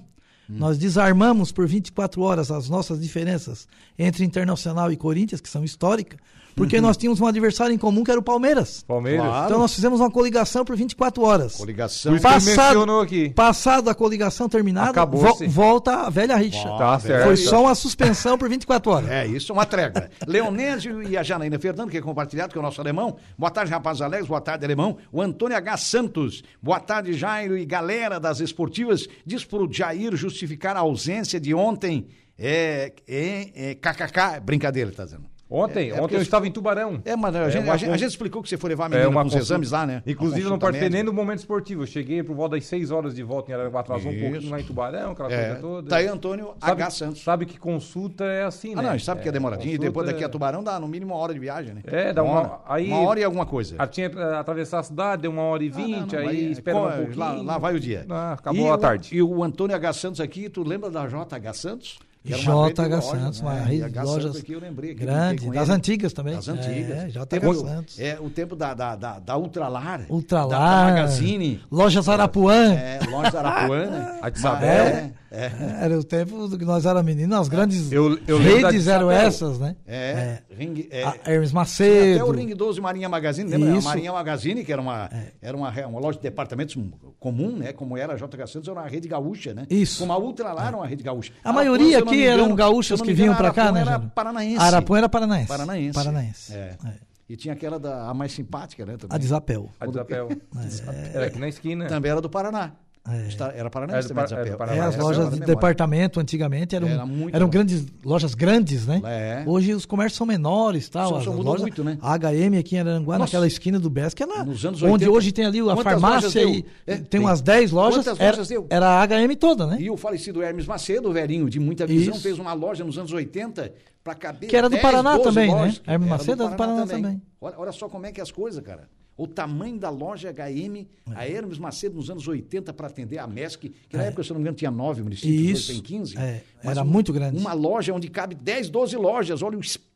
Hum. 0.49 0.57
Nós 0.57 0.77
desarmamos 0.77 1.51
por 1.51 1.67
24 1.67 2.21
horas 2.21 2.51
as 2.51 2.69
nossas 2.69 3.01
diferenças 3.01 3.67
entre 3.97 4.23
Internacional 4.23 4.91
e 4.91 4.97
Corinthians, 4.97 5.41
que 5.41 5.49
são 5.49 5.63
históricas, 5.63 6.19
porque 6.57 6.77
uhum. 6.77 6.81
nós 6.81 6.97
tínhamos 6.97 7.21
um 7.21 7.27
adversário 7.27 7.71
em 7.71 7.77
comum 7.77 8.03
que 8.03 8.09
era 8.09 8.19
o 8.19 8.23
Palmeiras. 8.23 8.83
Palmeiras. 8.87 9.27
Claro. 9.27 9.45
Então 9.45 9.59
nós 9.59 9.75
fizemos 9.75 9.99
uma 9.99 10.09
coligação 10.09 10.65
por 10.65 10.75
24 10.75 11.23
horas. 11.23 11.55
Coligação. 11.55 12.17
Passado, 12.17 12.99
aqui. 12.99 13.29
passado 13.29 13.89
a 13.91 13.95
coligação 13.95 14.49
terminada, 14.49 15.05
vo 15.05 15.37
volta 15.47 16.07
a 16.07 16.09
velha 16.09 16.35
rixa. 16.35 16.67
tá 16.67 16.99
certo. 16.99 17.25
Foi 17.25 17.37
só 17.37 17.61
uma 17.61 17.75
suspensão 17.75 18.39
por 18.39 18.49
24 18.49 18.91
horas. 18.91 19.09
É, 19.09 19.27
isso, 19.27 19.53
uma 19.53 19.67
trégua. 19.67 20.09
Leonésio 20.25 21.03
e 21.03 21.15
a 21.15 21.21
Janaína 21.21 21.59
Fernando, 21.59 21.91
que 21.91 21.97
é 21.97 22.01
compartilhado, 22.01 22.51
que 22.51 22.57
é 22.57 22.59
o 22.59 22.63
nosso 22.63 22.81
alemão. 22.81 23.17
Boa 23.37 23.51
tarde, 23.51 23.71
rapaz 23.71 24.01
Alex. 24.01 24.25
Boa 24.25 24.41
tarde, 24.41 24.65
alemão. 24.65 24.97
O 25.11 25.21
Antônio 25.21 25.55
H. 25.55 25.77
Santos. 25.77 26.43
Boa 26.59 26.79
tarde, 26.79 27.13
Jairo 27.13 27.55
e 27.55 27.67
galera 27.67 28.19
das 28.19 28.39
esportivas. 28.39 29.07
Diz 29.23 29.45
pro 29.45 29.71
Jair 29.71 30.15
justificar 30.15 30.75
a 30.75 30.79
ausência 30.79 31.39
de 31.39 31.53
ontem. 31.53 32.07
É, 32.39 32.93
é, 33.07 33.71
é 33.71 33.75
KKK, 33.75 34.39
brincadeira, 34.43 34.91
tá 34.91 35.05
dizendo. 35.05 35.36
Ontem, 35.49 35.91
é, 35.91 35.97
é 35.97 36.01
ontem 36.01 36.15
eu 36.15 36.21
estava 36.21 36.45
em 36.45 36.51
Tubarão. 36.51 37.01
É, 37.05 37.15
mas 37.15 37.33
a, 37.33 37.39
é 37.39 37.49
gente, 37.49 37.69
a, 37.69 37.77
gente, 37.77 37.89
a, 37.89 37.97
gente, 37.97 38.09
explicou 38.09 38.43
que 38.43 38.49
você 38.49 38.57
foi 38.57 38.69
levar 38.69 38.87
a 38.87 38.89
menina 38.89 39.19
é 39.19 39.23
uns 39.23 39.33
exames 39.33 39.71
lá, 39.71 39.85
né? 39.85 40.03
Inclusive, 40.05 40.41
eu 40.41 40.49
não 40.49 40.59
participei 40.59 40.89
nem 40.89 41.05
do 41.05 41.13
momento 41.13 41.39
esportivo. 41.39 41.83
Eu 41.83 41.87
cheguei 41.87 42.21
por 42.21 42.35
volta 42.35 42.57
das 42.57 42.65
6 42.65 42.91
horas 42.91 43.15
de 43.15 43.23
volta 43.23 43.51
em 43.51 43.53
Araraquara, 43.53 43.79
atrasou 43.79 44.11
um 44.11 44.19
pouquinho 44.19 44.51
lá 44.51 44.59
em 44.59 44.63
Tubarão, 44.63 45.11
aquela 45.11 45.31
é. 45.31 45.45
coisa 45.45 45.61
toda. 45.61 45.89
Tá 45.89 45.97
aí 45.97 46.07
Antônio 46.07 46.53
sabe, 46.59 46.81
H. 46.83 46.89
Santos. 46.89 47.23
Sabe 47.23 47.45
que 47.45 47.57
consulta 47.57 48.25
é 48.25 48.43
assim, 48.43 48.75
né? 48.75 48.79
Ah, 48.79 48.81
não, 48.83 48.89
a 48.89 48.97
gente 48.97 49.05
sabe 49.05 49.21
que 49.21 49.29
é 49.29 49.31
demoradinho. 49.31 49.75
E 49.75 49.77
depois 49.77 50.05
daqui 50.05 50.23
a 50.23 50.29
Tubarão 50.29 50.61
dá 50.61 50.79
no 50.79 50.87
mínimo 50.87 51.13
uma 51.13 51.19
hora 51.19 51.33
de 51.33 51.39
viagem, 51.39 51.73
né? 51.73 51.81
É, 51.85 52.11
dá 52.11 52.23
uma, 52.23 52.31
uma 52.31 52.39
hora. 52.41 52.59
Aí, 52.67 52.87
uma 52.87 52.99
hora 53.01 53.19
e 53.19 53.23
alguma 53.23 53.45
coisa. 53.45 53.75
A, 53.79 53.87
tinha 53.87 54.09
que 54.09 54.19
atravessar 54.19 54.79
a 54.79 54.83
cidade, 54.83 55.21
deu 55.21 55.31
uma 55.31 55.43
hora 55.43 55.63
e 55.63 55.69
vinte, 55.69 56.15
ah, 56.15 56.19
aí 56.19 56.51
espera 56.51 56.77
um 56.77 56.91
pouquinho. 56.91 57.17
Lá, 57.17 57.31
lá 57.31 57.57
vai 57.57 57.73
o 57.73 57.79
dia. 57.79 58.05
Ah, 58.09 58.33
acabou 58.33 58.73
a 58.73 58.77
tarde. 58.77 59.15
E 59.15 59.21
o 59.21 59.43
Antônio 59.43 59.75
H. 59.75 59.93
Santos 59.93 60.19
aqui, 60.19 60.49
tu 60.49 60.63
lembra 60.63 60.89
da 60.89 61.07
JH 61.07 61.53
Santos? 61.53 62.06
JH 62.35 63.01
Santos, 63.01 63.39
uma 63.41 63.53
rede 63.53 63.89
de 63.89 63.99
lojas 63.99 64.35
aqui, 64.35 64.53
eu 64.53 64.59
lembrei, 64.59 64.93
grande, 64.93 65.49
das 65.49 65.69
antigas 65.69 66.13
também. 66.13 66.35
Das 66.35 66.47
antigas. 66.47 66.97
É, 66.97 67.07
JH 67.07 67.53
Santos. 67.55 67.99
É, 67.99 68.19
o 68.19 68.29
tempo 68.29 68.55
da, 68.55 68.73
da, 68.73 68.95
da, 68.95 69.19
da 69.19 69.37
Ultralar. 69.37 70.05
Ultralar. 70.09 70.49
Da, 70.59 70.85
da 70.85 70.91
Magazine. 70.91 71.61
Lojas 71.71 72.07
Arapuã. 72.09 72.73
É, 72.73 72.99
Lojas 73.09 73.35
Arapuã, 73.35 73.85
né? 73.85 74.19
A 74.21 74.29
de 74.29 74.37
Isabel. 74.37 75.11
É, 75.31 75.45
é. 75.45 75.85
Era 75.85 75.99
o 75.99 76.03
tempo 76.03 76.57
que 76.57 76.65
nós 76.65 76.85
éramos 76.85 77.05
meninos, 77.05 77.37
as 77.37 77.47
grandes 77.47 77.91
eu, 77.91 78.17
eu 78.27 78.37
redes 78.37 78.87
eram 78.87 79.11
essas, 79.11 79.59
né? 79.59 79.75
É. 79.85 79.95
é. 79.95 80.43
Ring, 80.55 80.87
é. 80.89 81.03
A 81.03 81.17
Hermes 81.25 81.51
Macedo. 81.51 82.21
Até 82.21 82.23
o 82.23 82.31
Ring 82.31 82.53
12 82.53 82.79
Marinha 82.79 83.09
Magazine, 83.09 83.49
lembra? 83.49 83.77
Isso. 83.77 83.87
A 83.87 83.91
Marinha 83.91 84.11
Magazine, 84.13 84.63
que 84.63 84.71
era 84.71 84.81
uma, 84.81 85.09
é. 85.11 85.31
era 85.41 85.57
uma, 85.57 85.69
uma 85.87 85.99
loja 85.99 86.17
de 86.17 86.23
departamentos 86.23 86.77
comum, 87.19 87.57
né? 87.57 87.73
Como 87.73 87.97
era 87.97 88.13
a 88.13 88.15
JH 88.15 88.47
Santos, 88.47 88.67
era 88.67 88.79
uma 88.79 88.87
rede 88.87 89.07
gaúcha, 89.07 89.53
né? 89.53 89.65
Isso. 89.69 89.99
Como 89.99 90.13
a 90.13 90.17
Ultra 90.17 90.53
lá 90.53 90.67
era 90.67 90.77
uma 90.77 90.87
rede 90.87 91.03
gaúcha. 91.03 91.33
A 91.43 91.49
Arapuã, 91.49 91.63
maioria 91.63 91.99
aqui 91.99 92.25
eram 92.25 92.55
gaúchos 92.55 93.01
que 93.01 93.13
vinham 93.13 93.35
para 93.35 93.51
cá, 93.51 93.71
né? 93.71 93.81
Era 93.81 93.99
paranaense. 93.99 94.63
Arapuã 94.63 94.97
era 94.97 95.09
paranaense. 95.09 95.47
Paranaense. 95.47 95.93
Paranaense. 95.93 96.53
É. 96.53 96.77
é. 96.85 97.07
E 97.29 97.35
tinha 97.35 97.53
aquela 97.53 97.77
da, 97.77 98.09
a 98.09 98.13
mais 98.13 98.31
simpática, 98.31 98.85
né? 98.85 98.95
Também. 98.95 99.13
A 99.13 99.17
Desapel. 99.17 99.69
A 99.79 99.85
Desapel. 99.85 100.29
É. 100.31 101.11
Era 101.13 101.25
aqui 101.25 101.39
na 101.39 101.49
esquina. 101.49 101.85
Também 101.87 102.11
era 102.11 102.21
do 102.21 102.29
Paraná. 102.29 102.73
É. 103.09 103.59
Era 103.59 103.69
Paranaense 103.69 104.09
também, 104.09 104.23
Desapel. 104.25 104.57
É, 104.67 104.79
as 104.81 104.97
lojas 104.97 105.31
de 105.31 105.39
departamento 105.39 106.19
antigamente 106.19 106.75
eram, 106.75 106.87
era 106.87 107.03
eram 107.31 107.47
grandes, 107.47 107.85
lojas 108.03 108.35
grandes, 108.35 108.85
né? 108.85 109.01
É. 109.05 109.43
Hoje 109.47 109.73
os 109.73 109.85
comércios 109.85 110.17
são 110.17 110.27
menores 110.27 110.89
tal. 110.89 111.09
Só, 111.09 111.21
só 111.21 111.31
mudou 111.31 111.53
lojas, 111.53 111.61
muito, 111.61 111.83
né? 111.83 111.97
A 112.01 112.17
HM 112.17 112.59
aqui 112.59 112.75
em 112.75 112.79
Aranguá, 112.79 113.17
Nossa. 113.17 113.27
naquela 113.29 113.47
esquina 113.47 113.79
do 113.79 113.89
Besc, 113.89 114.21
ela, 114.21 114.43
Nos 114.43 114.65
anos 114.65 114.81
80, 114.81 114.93
onde 114.93 115.07
hoje 115.07 115.31
tem 115.31 115.45
ali 115.45 115.59
a 115.61 115.75
farmácia 115.77 116.43
e 116.43 116.65
é, 116.85 116.95
tem, 116.95 117.03
tem 117.03 117.19
umas 117.21 117.41
10 117.41 117.71
lojas. 117.71 118.05
Era, 118.07 118.31
lojas 118.31 118.47
deu? 118.49 118.67
Era 118.69 119.01
a 119.01 119.07
HM 119.07 119.35
toda, 119.39 119.65
né? 119.65 119.77
E 119.79 119.89
o 119.89 119.95
falecido 119.95 120.43
Hermes 120.43 120.65
Macedo, 120.65 121.09
o 121.09 121.13
velhinho 121.13 121.49
de 121.49 121.59
muita 121.59 121.87
visão, 121.87 122.13
Isso. 122.13 122.23
fez 122.23 122.37
uma 122.37 122.53
loja 122.53 122.83
nos 122.83 122.97
anos 122.97 123.13
80 123.13 123.71
para 124.03 124.15
caber. 124.15 124.49
Que 124.49 124.57
era 124.57 124.67
do 124.67 124.73
10, 124.73 124.81
Paraná 124.81 125.17
também, 125.19 125.53
né? 125.53 125.73
Hermes 125.87 126.09
Macedo 126.09 126.43
era 126.43 126.51
do 126.51 126.57
Paraná, 126.57 126.85
também. 126.85 127.21
olha 127.39 127.71
só 127.71 127.87
como 127.87 128.05
é 128.05 128.11
que 128.11 128.19
é 128.19 128.23
as 128.23 128.31
coisas, 128.31 128.61
cara 128.61 128.89
o 129.17 129.27
tamanho 129.27 129.79
da 129.79 129.89
loja 129.89 130.31
HM, 130.31 130.85
a 131.15 131.27
Hermes 131.27 131.57
Macedo 131.57 131.95
nos 131.95 132.09
anos 132.09 132.27
80 132.27 132.71
para 132.71 132.87
atender 132.87 133.17
a 133.17 133.25
MESC, 133.25 133.69
que 133.89 133.97
na 133.97 134.03
é. 134.03 134.07
época, 134.07 134.23
se 134.23 134.29
não 134.29 134.35
me 134.35 134.41
engano, 134.41 134.55
tinha 134.55 134.69
nove 134.69 135.01
municípios, 135.01 135.69
hoje 135.69 135.73
tem 135.73 135.81
15. 135.81 136.17
É, 136.17 136.43
era 136.63 136.83
muito 136.83 137.11
grande. 137.11 137.39
Uma 137.39 137.53
loja 137.53 137.93
onde 137.93 138.07
cabe 138.09 138.35
10, 138.35 138.69
12 138.69 138.95
lojas, 138.95 139.41
olha 139.41 139.57
o 139.57 139.61
espaço 139.61 139.87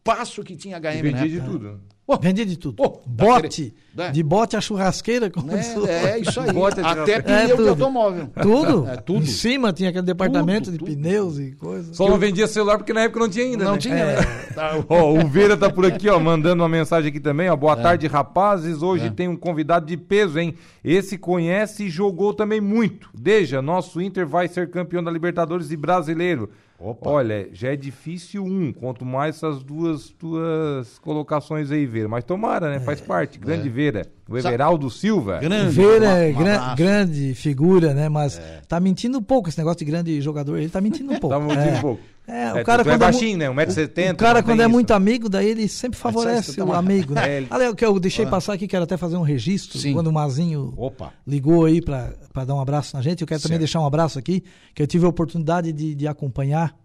que 0.45 0.55
tinha 0.55 0.77
a 0.77 0.79
HM. 0.79 1.01
Vendia 1.01 1.29
de 1.29 1.41
tudo. 1.41 1.79
Oh, 2.07 2.17
vendia 2.17 2.45
de 2.45 2.57
tudo. 2.57 2.83
Oh, 2.83 2.99
bote, 3.05 3.73
né? 3.95 4.09
de 4.09 4.21
bote 4.21 4.57
a 4.57 4.61
churrasqueira. 4.61 5.29
Começou. 5.29 5.87
É, 5.87 6.11
é 6.11 6.19
isso 6.19 6.41
aí. 6.41 6.51
Bote 6.51 6.81
Até 6.81 7.21
pneu 7.21 7.37
é, 7.37 7.63
de 7.63 7.69
automóvel. 7.69 8.27
Tudo? 8.41 8.87
É, 8.87 8.97
tudo. 8.97 9.23
Em 9.23 9.25
cima 9.25 9.71
tinha 9.71 9.89
aquele 9.89 10.05
departamento 10.05 10.65
tudo, 10.65 10.73
de 10.73 10.79
tudo. 10.79 10.91
pneus 10.91 11.39
e 11.39 11.51
coisas. 11.51 11.95
Só 11.95 12.09
não 12.09 12.17
vendia 12.17 12.47
celular 12.47 12.77
porque 12.77 12.91
na 12.91 13.03
época 13.03 13.21
não 13.21 13.29
tinha 13.29 13.45
ainda, 13.45 13.63
Não 13.63 13.73
né? 13.73 13.77
tinha, 13.77 13.95
é. 13.95 14.19
né? 14.19 14.25
Tá, 14.53 14.83
ó, 14.89 15.13
o 15.13 15.25
Veira 15.27 15.55
tá 15.55 15.69
por 15.69 15.85
aqui, 15.85 16.09
ó, 16.09 16.19
mandando 16.19 16.61
uma 16.61 16.67
mensagem 16.67 17.09
aqui 17.09 17.19
também, 17.19 17.49
ó. 17.49 17.55
Boa 17.55 17.79
é. 17.79 17.81
tarde, 17.81 18.07
rapazes. 18.07 18.81
Hoje 18.81 19.05
é. 19.05 19.09
tem 19.09 19.29
um 19.29 19.37
convidado 19.37 19.85
de 19.85 19.95
peso, 19.95 20.37
hein? 20.37 20.55
Esse 20.83 21.17
conhece 21.17 21.85
e 21.85 21.89
jogou 21.89 22.33
também 22.33 22.59
muito. 22.59 23.09
Deja, 23.13 23.61
nosso 23.61 24.01
Inter 24.01 24.27
vai 24.27 24.49
ser 24.49 24.69
campeão 24.69 25.01
da 25.01 25.11
Libertadores 25.11 25.71
e 25.71 25.77
brasileiro. 25.77 26.49
Opa. 26.83 27.09
Olha, 27.09 27.47
já 27.53 27.71
é 27.71 27.75
difícil 27.75 28.43
um, 28.43 28.73
quanto 28.73 29.05
mais 29.05 29.35
essas 29.35 29.61
duas, 29.61 30.09
duas 30.19 30.97
colocações 30.99 31.69
aí, 31.69 31.85
Veira. 31.85 32.09
Mas 32.09 32.23
tomara, 32.23 32.71
né? 32.71 32.79
Faz 32.79 32.99
é, 32.99 33.05
parte. 33.05 33.37
Grande 33.37 33.67
é. 33.67 33.71
Veira. 33.71 34.07
O 34.27 34.37
Everaldo 34.37 34.89
Silva. 34.89 35.39
Grande. 35.39 35.75
Veira 35.75 36.05
é 36.07 36.31
gran, 36.31 36.75
grande 36.75 37.35
figura, 37.35 37.93
né? 37.93 38.09
Mas 38.09 38.39
é. 38.39 38.61
tá 38.67 38.79
mentindo 38.79 39.19
um 39.19 39.21
pouco 39.23 39.49
esse 39.49 39.57
negócio 39.57 39.79
de 39.79 39.85
grande 39.85 40.21
jogador. 40.21 40.57
Ele 40.57 40.69
tá 40.69 40.81
mentindo 40.81 41.11
um 41.11 41.19
pouco. 41.19 41.35
tá 41.35 41.39
mentindo 41.39 41.75
é. 41.75 41.77
um 41.77 41.81
pouco. 41.81 42.01
É, 42.27 42.53
o 42.53 42.57
é, 42.59 42.63
cara 42.63 42.83
quando 42.83 42.95
é 42.95 42.97
baixinho, 42.97 43.37
né? 43.37 43.47
1,70m. 43.47 44.13
O 44.13 44.15
cara 44.15 44.43
quando 44.43 44.61
é 44.61 44.63
isso. 44.63 44.71
muito 44.71 44.91
amigo, 44.91 45.27
daí 45.27 45.49
ele 45.49 45.67
sempre 45.67 45.99
favorece 45.99 46.61
o 46.61 46.71
amigo, 46.71 47.13
né? 47.13 47.39
É, 47.39 47.47
Olha, 47.49 47.71
o 47.71 47.75
que 47.75 47.83
eu 47.83 47.99
deixei 47.99 48.25
ah. 48.25 48.29
passar 48.29 48.53
aqui, 48.53 48.67
quero 48.67 48.83
até 48.83 48.95
fazer 48.95 49.17
um 49.17 49.23
registro, 49.23 49.79
Sim. 49.79 49.93
quando 49.93 50.07
o 50.07 50.13
Mazinho 50.13 50.73
Opa. 50.77 51.11
ligou 51.27 51.65
aí 51.65 51.81
para 51.81 52.45
dar 52.45 52.53
um 52.53 52.61
abraço 52.61 52.95
na 52.95 53.01
gente, 53.01 53.21
eu 53.21 53.27
quero 53.27 53.39
certo. 53.39 53.49
também 53.49 53.59
deixar 53.59 53.81
um 53.81 53.85
abraço 53.85 54.17
aqui, 54.17 54.43
que 54.73 54.81
eu 54.81 54.87
tive 54.87 55.05
a 55.05 55.09
oportunidade 55.09 55.73
de, 55.73 55.95
de 55.95 56.07
acompanhar 56.07 56.75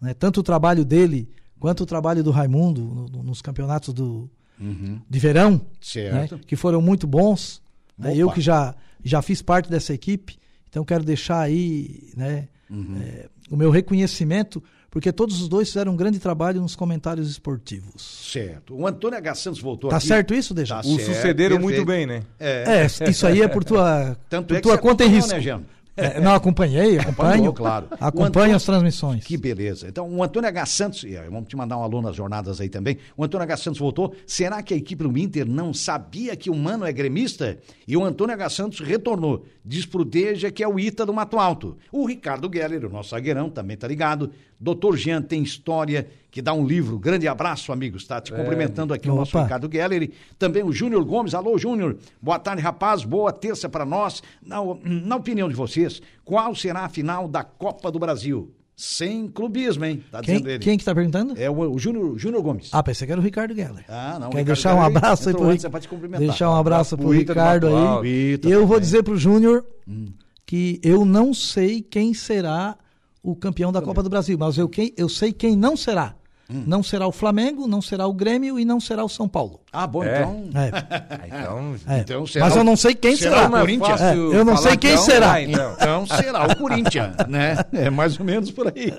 né? 0.00 0.14
Tanto 0.14 0.40
o 0.40 0.42
trabalho 0.42 0.84
dele 0.84 1.28
quanto 1.58 1.82
o 1.82 1.86
trabalho 1.86 2.24
do 2.24 2.30
Raimundo 2.30 2.80
no, 3.12 3.22
nos 3.22 3.42
campeonatos 3.42 3.92
do, 3.92 4.30
uhum. 4.58 5.00
de 5.08 5.18
verão, 5.18 5.60
né? 5.94 6.28
que 6.46 6.56
foram 6.56 6.80
muito 6.80 7.06
bons. 7.06 7.60
Né? 7.98 8.16
Eu 8.16 8.30
que 8.30 8.40
já, 8.40 8.74
já 9.04 9.20
fiz 9.20 9.42
parte 9.42 9.70
dessa 9.70 9.92
equipe, 9.92 10.38
então 10.68 10.84
quero 10.84 11.04
deixar 11.04 11.40
aí 11.40 12.10
né, 12.16 12.48
uhum. 12.70 12.98
é, 13.02 13.28
o 13.50 13.56
meu 13.56 13.70
reconhecimento, 13.70 14.62
porque 14.90 15.12
todos 15.12 15.40
os 15.40 15.48
dois 15.48 15.68
fizeram 15.68 15.92
um 15.92 15.96
grande 15.96 16.18
trabalho 16.18 16.60
nos 16.60 16.74
comentários 16.74 17.30
esportivos. 17.30 18.30
Certo. 18.32 18.74
O 18.74 18.86
Antônio 18.86 19.16
H. 19.18 19.34
Santos 19.36 19.60
voltou 19.60 19.90
tá 19.90 19.96
aqui. 19.96 20.08
Tá 20.08 20.14
certo 20.14 20.34
isso, 20.34 20.52
Deja? 20.52 20.74
Tá 20.74 20.80
o 20.80 20.96
certo, 20.96 21.14
sucederam 21.14 21.58
perfeito. 21.58 21.62
muito 21.62 21.84
bem, 21.86 22.06
né? 22.06 22.22
É. 22.38 22.82
é. 22.82 23.10
isso 23.10 23.26
aí 23.26 23.40
é 23.40 23.48
por 23.48 23.62
tua, 23.62 24.16
Tanto 24.28 24.48
por 24.48 24.56
é 24.56 24.60
tua 24.60 24.76
conta 24.76 25.04
e 25.04 25.08
risco. 25.08 25.32
Né, 25.32 25.62
é, 26.00 26.18
não, 26.18 26.34
acompanhei, 26.34 26.98
acompanho. 26.98 27.52
claro. 27.52 27.86
Acompanho 28.00 28.28
Antônio, 28.28 28.56
as 28.56 28.64
transmissões. 28.64 29.24
Que 29.24 29.36
beleza. 29.36 29.88
Então, 29.88 30.08
o 30.08 30.22
Antônio 30.22 30.48
H. 30.48 30.66
Santos, 30.66 31.04
e 31.04 31.14
vamos 31.28 31.48
te 31.48 31.56
mandar 31.56 31.76
um 31.76 31.82
aluno 31.82 32.08
nas 32.08 32.16
jornadas 32.16 32.60
aí 32.60 32.68
também. 32.68 32.96
O 33.16 33.24
Antônio 33.24 33.42
H. 33.42 33.56
Santos 33.58 33.80
voltou. 33.80 34.14
Será 34.26 34.62
que 34.62 34.72
a 34.72 34.76
equipe 34.76 35.02
do 35.02 35.18
Inter 35.18 35.46
não 35.46 35.74
sabia 35.74 36.34
que 36.36 36.48
o 36.48 36.54
Mano 36.54 36.86
é 36.86 36.92
gremista? 36.92 37.58
E 37.86 37.96
o 37.96 38.04
Antônio 38.04 38.34
H. 38.34 38.50
Santos 38.50 38.80
retornou. 38.80 39.44
Diz 39.64 39.84
pro 39.84 40.04
Deja 40.04 40.50
que 40.50 40.62
é 40.62 40.68
o 40.68 40.78
Ita 40.78 41.04
do 41.04 41.12
Mato 41.12 41.38
Alto. 41.38 41.76
O 41.92 42.06
Ricardo 42.06 42.50
Geller, 42.52 42.86
o 42.86 42.90
nosso 42.90 43.10
zagueirão, 43.10 43.50
também 43.50 43.76
tá 43.76 43.86
ligado. 43.86 44.30
Doutor 44.60 44.96
Jean 44.96 45.22
tem 45.22 45.42
história 45.42 46.06
que 46.30 46.42
dá 46.42 46.52
um 46.52 46.66
livro. 46.66 46.98
Grande 46.98 47.26
abraço, 47.26 47.72
amigos. 47.72 48.02
Está 48.02 48.20
te 48.20 48.32
é. 48.32 48.36
cumprimentando 48.36 48.92
aqui 48.92 49.08
Opa. 49.08 49.14
o 49.14 49.18
nosso 49.20 49.40
Ricardo 49.40 49.70
Geller. 49.72 50.10
Também 50.38 50.62
o 50.62 50.70
Júnior 50.70 51.02
Gomes. 51.04 51.34
Alô, 51.34 51.56
Júnior. 51.56 51.96
Boa 52.20 52.38
tarde, 52.38 52.60
rapaz. 52.60 53.02
Boa 53.02 53.32
terça 53.32 53.70
para 53.70 53.86
nós. 53.86 54.22
Na, 54.42 54.58
na 54.84 55.16
opinião 55.16 55.48
de 55.48 55.54
vocês, 55.54 56.02
qual 56.24 56.54
será 56.54 56.80
a 56.80 56.88
final 56.90 57.26
da 57.26 57.42
Copa 57.42 57.90
do 57.90 57.98
Brasil? 57.98 58.52
Sem 58.76 59.28
clubismo, 59.28 59.84
hein? 59.84 60.04
Tá 60.10 60.20
quem, 60.20 60.34
dizendo 60.34 60.50
ele. 60.50 60.58
Quem 60.58 60.78
que 60.78 60.84
tá 60.84 60.94
perguntando? 60.94 61.34
É 61.38 61.50
o, 61.50 61.54
o 61.54 61.78
Júnior, 61.78 62.18
Júnior 62.18 62.42
Gomes. 62.42 62.68
Ah, 62.72 62.82
pensei 62.82 63.06
que 63.06 63.12
era 63.12 63.20
o 63.20 63.24
Ricardo 63.24 63.54
Geller. 63.54 63.84
Ah, 63.88 64.18
não. 64.18 64.30
Quer 64.30 64.44
deixar 64.44 64.74
um 64.74 64.82
abraço 64.82 65.28
aí 65.28 65.34
pro 65.34 65.50
Ricardo? 65.50 66.18
Deixar 66.18 66.50
um 66.50 66.56
abraço 66.56 66.98
pro 66.98 67.10
Ricardo 67.10 67.66
aí. 67.66 68.38
E 68.42 68.50
eu 68.50 68.66
vou 68.66 68.78
dizer 68.78 69.02
pro 69.02 69.16
Júnior 69.16 69.64
hum. 69.88 70.08
que 70.44 70.80
eu 70.82 71.04
não 71.04 71.32
sei 71.34 71.82
quem 71.82 72.14
será 72.14 72.76
o 73.22 73.36
campeão 73.36 73.70
da 73.72 73.82
Copa 73.82 74.02
do 74.02 74.10
Brasil, 74.10 74.36
mas 74.38 74.56
eu, 74.58 74.68
quem, 74.68 74.92
eu 74.96 75.08
sei 75.08 75.32
quem 75.32 75.56
não 75.56 75.76
será. 75.76 76.14
Hum. 76.52 76.64
Não 76.66 76.82
será 76.82 77.06
o 77.06 77.12
Flamengo, 77.12 77.68
não 77.68 77.80
será 77.80 78.08
o 78.08 78.12
Grêmio 78.12 78.58
e 78.58 78.64
não 78.64 78.80
será 78.80 79.04
o 79.04 79.08
São 79.08 79.28
Paulo. 79.28 79.60
Ah, 79.72 79.86
bom, 79.86 80.02
é. 80.02 80.18
então. 80.18 80.50
É. 80.54 80.70
Ah, 81.20 81.26
então, 81.26 81.76
é. 81.86 81.98
então 82.00 82.26
será 82.26 82.46
Mas 82.46 82.56
eu 82.56 82.64
não 82.64 82.76
sei 82.76 82.94
quem 82.94 83.14
será. 83.14 83.42
será. 83.42 83.46
O 83.46 83.50
Corinthians? 83.50 84.00
É, 84.00 84.14
eu 84.14 84.44
não 84.44 84.56
sei 84.56 84.76
quem 84.76 84.92
então, 84.92 85.04
será. 85.04 85.32
Ah, 85.32 85.42
então. 85.42 85.72
então. 85.74 86.06
será 86.06 86.46
o 86.46 86.56
Corinthians, 86.56 87.14
né? 87.28 87.56
É 87.72 87.90
mais 87.90 88.18
ou 88.18 88.24
menos 88.24 88.50
por 88.50 88.66
aí. 88.68 88.92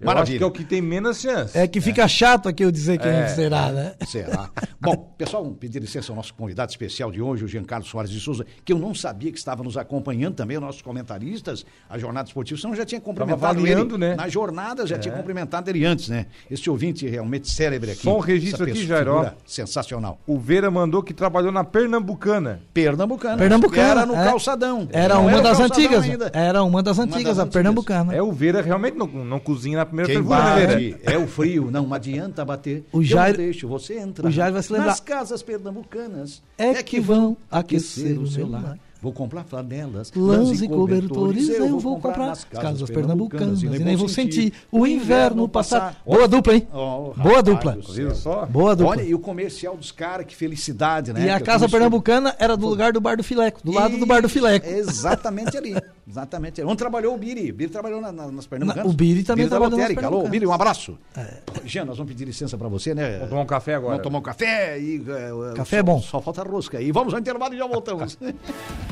Maravilha. 0.00 0.22
acho 0.22 0.38
que 0.38 0.44
é 0.44 0.46
o 0.46 0.50
que 0.50 0.64
tem 0.64 0.80
menos 0.80 1.20
chance. 1.20 1.58
É 1.58 1.66
que 1.66 1.80
fica 1.80 2.06
chato 2.06 2.48
aqui 2.48 2.64
eu 2.64 2.70
dizer 2.70 2.98
quem 2.98 3.10
é. 3.10 3.28
será, 3.28 3.72
né? 3.72 3.94
Será. 4.06 4.50
Bom, 4.82 5.14
pessoal, 5.16 5.42
vamos 5.42 5.58
pedir 5.58 5.80
licença 5.80 6.12
ao 6.12 6.16
nosso 6.16 6.34
convidado 6.34 6.70
especial 6.70 7.10
de 7.10 7.20
hoje, 7.20 7.44
o 7.44 7.48
Giancarlo 7.48 7.84
Soares 7.84 8.10
de 8.10 8.20
Souza, 8.20 8.46
que 8.64 8.72
eu 8.72 8.78
não 8.78 8.94
sabia 8.94 9.32
que 9.32 9.38
estava 9.38 9.62
nos 9.62 9.76
acompanhando 9.76 10.34
também, 10.34 10.56
os 10.56 10.62
nossos 10.62 10.82
comentaristas, 10.82 11.66
a 11.88 11.98
Jornada 11.98 12.28
Esportiva, 12.28 12.60
senão 12.60 12.74
já 12.74 12.84
tinha 12.84 13.00
cumprimentado 13.00 13.66
ele. 13.66 13.82
Né? 13.96 14.14
Na 14.14 14.28
jornada, 14.28 14.86
já 14.86 14.98
tinha 14.98 15.14
é. 15.14 15.16
cumprimentado 15.16 15.68
ele 15.68 15.84
antes, 15.84 16.08
né? 16.08 16.26
Esse 16.50 16.70
ouvinte 16.70 17.08
realmente 17.08 17.50
célebre 17.50 17.92
aqui. 17.92 18.02
Só 18.02 18.16
um 18.16 18.20
registro 18.20 18.64
aqui, 18.64 18.86
Jairo. 18.86 19.32
Sensacional. 19.44 20.20
O 20.26 20.38
Oliveira 20.52 20.70
mandou 20.70 21.02
que 21.02 21.14
trabalhou 21.14 21.50
na 21.50 21.64
Pernambucana. 21.64 22.60
Pernambucana. 22.74 23.38
Pernambucana. 23.38 23.88
Era 23.88 24.06
no 24.06 24.14
é. 24.14 24.24
calçadão. 24.24 24.88
Era 24.92 25.18
uma 25.18 25.40
das 25.40 25.60
antigas. 25.60 26.04
Ainda. 26.04 26.30
Era 26.34 26.62
uma 26.62 26.82
das 26.82 26.98
antigas, 26.98 27.20
uma 27.20 27.28
das 27.28 27.38
a 27.38 27.42
antigas. 27.42 27.54
Pernambucana. 27.54 28.14
É, 28.14 28.22
o 28.22 28.32
Veira 28.32 28.60
realmente 28.60 28.96
não, 28.98 29.06
não 29.06 29.38
cozinha 29.38 29.78
na 29.78 29.86
primeira 29.86 30.08
Quem 30.08 30.16
fervura, 30.16 30.56
né, 30.56 30.66
Veira? 30.66 31.00
É 31.04 31.16
o 31.16 31.26
frio, 31.26 31.70
não 31.70 31.92
adianta 31.94 32.44
bater. 32.44 32.84
O 32.92 33.02
Jair, 33.02 33.34
Eu 33.34 33.36
deixo 33.38 33.66
você 33.66 33.98
entrar. 33.98 34.28
O 34.28 34.30
Jair 34.30 34.52
vai 34.52 34.62
se 34.62 34.71
lembrar. 34.72 34.88
Nas 34.88 35.00
casas 35.00 35.42
pernambucanas 35.42 36.42
é, 36.58 36.70
é 36.70 36.82
que 36.82 37.00
vão 37.00 37.36
aquecer 37.50 38.18
o 38.18 38.26
seu 38.26 38.48
lar. 38.48 38.78
Vou 39.02 39.12
comprar 39.12 39.42
flanelas, 39.42 40.12
lãs 40.14 40.62
e 40.62 40.68
cobertores, 40.68 41.48
eu 41.48 41.76
vou 41.80 41.98
comprar 41.98 42.28
nas 42.28 42.44
casas 42.44 42.88
pernambucanas 42.88 43.60
e 43.60 43.66
nem 43.66 43.96
vou 43.96 44.08
sentir 44.08 44.52
o 44.70 44.86
inverno 44.86 45.48
passar. 45.48 46.00
Boa 46.06 46.28
dupla, 46.28 46.54
hein? 46.54 46.68
Oh, 46.72 47.12
Boa 47.16 47.42
dupla. 47.42 47.78
Só? 48.14 48.46
Boa 48.46 48.76
dupla. 48.76 48.92
Olha, 48.92 49.02
e 49.02 49.12
o 49.12 49.18
comercial 49.18 49.76
dos 49.76 49.90
caras, 49.90 50.24
que 50.24 50.36
felicidade, 50.36 51.12
né? 51.12 51.26
E 51.26 51.30
a 51.30 51.40
casa 51.40 51.68
pernambucana 51.68 52.36
era 52.38 52.56
do 52.56 52.68
lugar 52.68 52.92
do 52.92 53.00
Bar 53.00 53.16
do 53.16 53.24
Fileco, 53.24 53.58
do 53.64 53.72
lado 53.72 53.98
do 53.98 54.06
Bar 54.06 54.22
do 54.22 54.28
Fileco. 54.28 54.68
Exatamente 54.68 55.56
ali. 55.56 55.74
Exatamente. 56.06 56.62
Onde 56.62 56.76
trabalhou 56.76 57.14
o 57.14 57.18
Biri? 57.18 57.50
O 57.50 57.54
Biri 57.54 57.70
trabalhou 57.70 58.00
na, 58.00 58.12
na, 58.12 58.30
nas 58.30 58.46
Pernambucanas. 58.46 58.88
o 58.88 58.94
Biri 58.94 59.24
também 59.24 59.46
Biri 59.46 59.50
trabalhou 59.50 59.78
nas 59.78 60.04
Alô, 60.04 60.28
Biri, 60.28 60.46
um 60.46 60.52
abraço. 60.52 60.96
É. 61.16 61.38
Jean, 61.64 61.84
nós 61.84 61.96
vamos 61.96 62.12
pedir 62.12 62.24
licença 62.24 62.56
para 62.56 62.68
você, 62.68 62.94
né? 62.94 63.14
Vamos 63.14 63.30
tomar 63.30 63.42
um 63.42 63.46
café 63.46 63.74
agora. 63.74 63.92
Vamos 63.92 64.04
tomar 64.04 64.18
um 64.18 64.22
café 64.22 64.78
e... 64.78 65.00
Uh, 65.00 65.54
café 65.54 65.76
só, 65.76 65.80
é 65.80 65.82
bom. 65.82 66.00
Só 66.00 66.20
falta 66.20 66.42
rosca. 66.42 66.80
E 66.80 66.92
vamos 66.92 67.14
ao 67.14 67.20
intervalo 67.20 67.54
e 67.54 67.58
já 67.58 67.66
voltamos. 67.66 68.18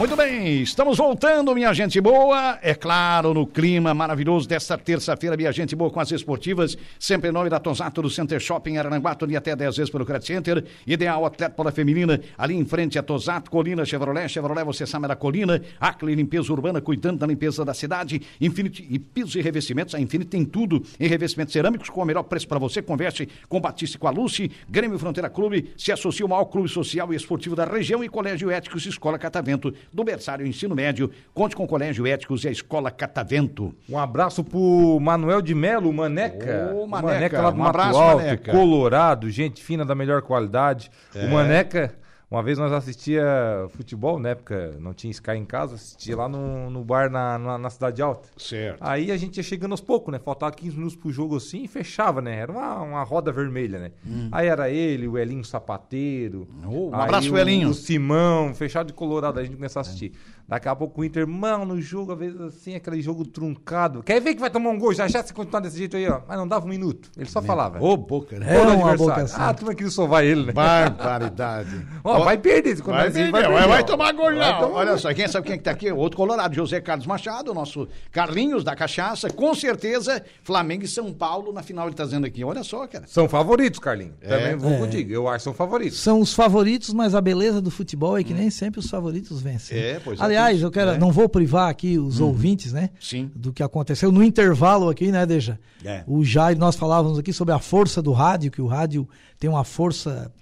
Muito 0.00 0.16
bem, 0.16 0.62
estamos 0.62 0.96
voltando, 0.96 1.54
minha 1.54 1.74
gente 1.74 2.00
boa. 2.00 2.58
É 2.62 2.74
claro, 2.74 3.34
no 3.34 3.46
clima 3.46 3.92
maravilhoso 3.92 4.48
desta 4.48 4.78
terça-feira, 4.78 5.36
minha 5.36 5.52
gente 5.52 5.76
boa, 5.76 5.90
com 5.90 6.00
as 6.00 6.10
esportivas. 6.10 6.74
Sempre 6.98 7.28
em 7.28 7.32
nome 7.32 7.50
da 7.50 7.60
Tosato 7.60 8.00
do 8.00 8.08
Center 8.08 8.40
Shopping 8.40 8.78
Aranguá, 8.78 9.14
e 9.28 9.36
até 9.36 9.54
10 9.54 9.76
vezes 9.76 9.90
pelo 9.90 10.06
Credit 10.06 10.26
Center. 10.26 10.64
Ideal 10.86 11.26
atleta 11.26 11.54
para 11.54 11.68
a 11.68 11.72
feminina, 11.72 12.18
ali 12.38 12.56
em 12.56 12.64
frente 12.64 12.98
a 12.98 13.02
Tosato, 13.02 13.50
Colina 13.50 13.84
Chevrolet. 13.84 14.26
Chevrolet, 14.26 14.64
você 14.64 14.86
sabe 14.86 15.06
da 15.06 15.14
Colina. 15.14 15.60
Acre 15.78 16.14
Limpeza 16.14 16.50
Urbana, 16.50 16.80
cuidando 16.80 17.18
da 17.18 17.26
limpeza 17.26 17.62
da 17.62 17.74
cidade. 17.74 18.22
Infinity 18.40 18.86
e 18.88 18.98
pisos 18.98 19.34
e 19.34 19.42
revestimentos. 19.42 19.94
A 19.94 20.00
Infinity 20.00 20.30
tem 20.30 20.46
tudo 20.46 20.82
em 20.98 21.08
revestimentos 21.08 21.52
cerâmicos 21.52 21.90
com 21.90 22.00
o 22.00 22.06
melhor 22.06 22.22
preço 22.22 22.48
para 22.48 22.58
você. 22.58 22.80
Converse 22.80 23.28
com 23.50 23.60
Batista 23.60 23.98
e 23.98 24.00
com 24.00 24.08
a 24.08 24.10
Lucy. 24.10 24.50
Grêmio 24.66 24.98
Fronteira 24.98 25.28
Clube 25.28 25.74
se 25.76 25.92
associa 25.92 26.24
ao 26.24 26.30
maior 26.30 26.46
clube 26.46 26.70
social 26.70 27.12
e 27.12 27.16
esportivo 27.16 27.54
da 27.54 27.66
região 27.66 28.02
e 28.02 28.08
Colégio 28.08 28.50
Éticos 28.50 28.86
Escola 28.86 29.18
Catavento 29.18 29.74
do 29.92 30.04
berçário 30.04 30.46
ensino 30.46 30.74
médio. 30.74 31.10
Conte 31.34 31.56
com 31.56 31.64
o 31.64 31.68
Colégio 31.68 32.06
Éticos 32.06 32.44
e 32.44 32.48
a 32.48 32.50
Escola 32.50 32.90
Catavento. 32.90 33.74
Um 33.88 33.98
abraço 33.98 34.44
pro 34.44 34.98
Manuel 35.00 35.42
de 35.42 35.54
Melo, 35.54 35.92
Maneca. 35.92 36.72
Ô, 36.74 36.86
Maneca, 36.86 37.12
Maneca 37.14 37.42
lá 37.42 37.50
do 37.50 37.56
um 37.56 37.58
Mato 37.58 37.68
abraço, 37.70 37.98
Alto, 37.98 38.16
Maneca. 38.24 38.52
Colorado, 38.52 39.30
gente 39.30 39.62
fina 39.62 39.84
da 39.84 39.94
melhor 39.94 40.22
qualidade. 40.22 40.90
É. 41.14 41.26
O 41.26 41.30
Maneca, 41.30 41.94
uma 42.30 42.44
vez 42.44 42.58
nós 42.58 42.72
assistia 42.72 43.24
futebol, 43.70 44.18
na 44.20 44.28
época 44.28 44.76
não 44.78 44.94
tinha 44.94 45.10
Sky 45.10 45.32
em 45.32 45.44
casa, 45.44 45.74
assistia 45.74 46.16
lá 46.16 46.28
no, 46.28 46.70
no 46.70 46.84
bar 46.84 47.10
na, 47.10 47.36
na, 47.36 47.58
na 47.58 47.70
Cidade 47.70 48.00
Alta. 48.00 48.28
Certo. 48.36 48.78
Aí 48.80 49.10
a 49.10 49.16
gente 49.16 49.38
ia 49.38 49.42
chegando 49.42 49.72
aos 49.72 49.80
poucos, 49.80 50.12
né? 50.12 50.18
Faltava 50.20 50.52
15 50.54 50.76
minutos 50.76 50.96
pro 50.96 51.10
jogo 51.10 51.36
assim 51.36 51.64
e 51.64 51.68
fechava, 51.68 52.22
né? 52.22 52.36
Era 52.36 52.52
uma, 52.52 52.80
uma 52.82 53.02
roda 53.02 53.32
vermelha, 53.32 53.80
né? 53.80 53.90
Aí 54.30 54.46
era 54.46 54.70
ele, 54.70 55.08
o 55.08 55.18
Elinho 55.18 55.44
Sapateiro. 55.44 56.46
Oh, 56.64 56.90
um 56.90 56.94
abraço, 56.94 57.32
o, 57.32 57.38
Elinho. 57.38 57.70
O 57.70 57.74
Simão, 57.74 58.54
fechado 58.54 58.86
de 58.86 58.92
Colorado, 58.92 59.38
aí 59.40 59.44
a 59.44 59.46
gente 59.46 59.56
começou 59.56 59.80
a 59.80 59.82
assistir. 59.82 60.12
Daqui 60.50 60.68
a 60.68 60.74
pouco 60.74 61.00
o 61.00 61.04
Inter, 61.04 61.28
mano, 61.28 61.64
no 61.64 61.80
jogo, 61.80 62.10
às 62.12 62.18
vezes 62.18 62.40
assim, 62.40 62.74
aquele 62.74 63.00
jogo 63.00 63.24
truncado. 63.24 64.02
Quer 64.02 64.20
ver 64.20 64.34
que 64.34 64.40
vai 64.40 64.50
tomar 64.50 64.70
um 64.70 64.78
gol? 64.78 64.92
Já 64.92 65.06
já 65.06 65.22
se 65.22 65.32
continuar 65.32 65.60
desse 65.60 65.78
jeito 65.78 65.96
aí, 65.96 66.08
ó. 66.08 66.22
Mas 66.26 66.36
não 66.36 66.48
dava 66.48 66.66
um 66.66 66.68
minuto. 66.68 67.08
Ele 67.16 67.28
só 67.30 67.40
falava. 67.40 67.80
Ô, 67.80 67.96
boca, 67.96 68.36
né? 68.36 68.46
É 68.50 68.54
Gol 68.56 68.64
uma 68.64 68.72
adversário. 68.90 68.98
boca 68.98 69.22
Ah, 69.22 69.26
santa. 69.28 69.44
a 69.48 69.54
turma 69.54 69.74
queria 69.76 69.92
sovar 69.92 70.24
ele, 70.24 70.46
né? 70.46 70.52
Barbaridade. 70.52 71.86
Ó, 72.02 72.24
vai 72.24 72.36
perder. 72.36 72.76
se 72.76 72.82
Vai, 72.82 73.06
assim, 73.08 73.30
vai, 73.30 73.42
perder, 73.42 73.68
vai 73.68 73.84
tomar 73.84 74.12
gol 74.12 74.26
Vai 74.34 74.52
não. 74.52 74.60
tomar 74.60 74.74
Olha 74.78 74.98
só, 74.98 75.12
quem 75.14 75.28
sabe 75.28 75.46
quem 75.46 75.54
é 75.54 75.58
que 75.58 75.64
tá 75.64 75.70
aqui? 75.70 75.90
Outro 75.92 76.16
colorado, 76.16 76.54
José 76.54 76.80
Carlos 76.80 77.06
Machado, 77.06 77.54
nosso 77.54 77.86
Carlinhos 78.10 78.64
da 78.64 78.74
Cachaça. 78.74 79.30
Com 79.30 79.54
certeza, 79.54 80.22
Flamengo 80.42 80.84
e 80.84 80.88
São 80.88 81.12
Paulo 81.12 81.52
na 81.52 81.62
final 81.62 81.86
ele 81.86 81.94
tá 81.94 82.04
dizendo 82.04 82.26
aqui. 82.26 82.42
Olha 82.44 82.62
só, 82.64 82.86
cara. 82.86 83.04
São 83.06 83.28
favoritos, 83.28 83.78
Carlinhos. 83.78 84.14
Também 84.20 84.56
vou 84.56 84.72
É. 84.72 84.78
contigo. 84.78 85.12
Eu 85.12 85.28
acho 85.28 85.38
que 85.38 85.44
são 85.44 85.54
favoritos. 85.54 85.98
São 86.00 86.20
os 86.20 86.34
favoritos, 86.34 86.92
mas 86.92 87.14
a 87.14 87.20
beleza 87.20 87.60
do 87.60 87.70
futebol 87.70 88.18
é 88.18 88.24
que 88.24 88.34
nem 88.34 88.50
sempre 88.50 88.80
os 88.80 88.88
favoritos 88.90 89.40
vencem. 89.40 89.78
É, 89.78 90.00
pois 90.02 90.18
é, 90.20 90.22
Aliás, 90.40 90.62
eu 90.62 90.70
quero, 90.70 90.92
é. 90.92 90.98
não 90.98 91.12
vou 91.12 91.28
privar 91.28 91.68
aqui 91.68 91.98
os 91.98 92.20
ouvintes, 92.20 92.72
né? 92.72 92.90
Sim. 93.00 93.30
Do 93.34 93.52
que 93.52 93.62
aconteceu 93.62 94.10
no 94.10 94.22
intervalo 94.22 94.88
aqui, 94.88 95.12
né, 95.12 95.26
Deja? 95.26 95.58
É. 95.84 96.02
O 96.06 96.24
Jair, 96.24 96.58
nós 96.58 96.76
falávamos 96.76 97.18
aqui 97.18 97.32
sobre 97.32 97.54
a 97.54 97.58
força 97.58 98.00
do 98.00 98.12
rádio, 98.12 98.50
que 98.50 98.62
o 98.62 98.66
rádio 98.66 99.08
tem 99.38 99.48
uma 99.48 99.64
força 99.64 100.32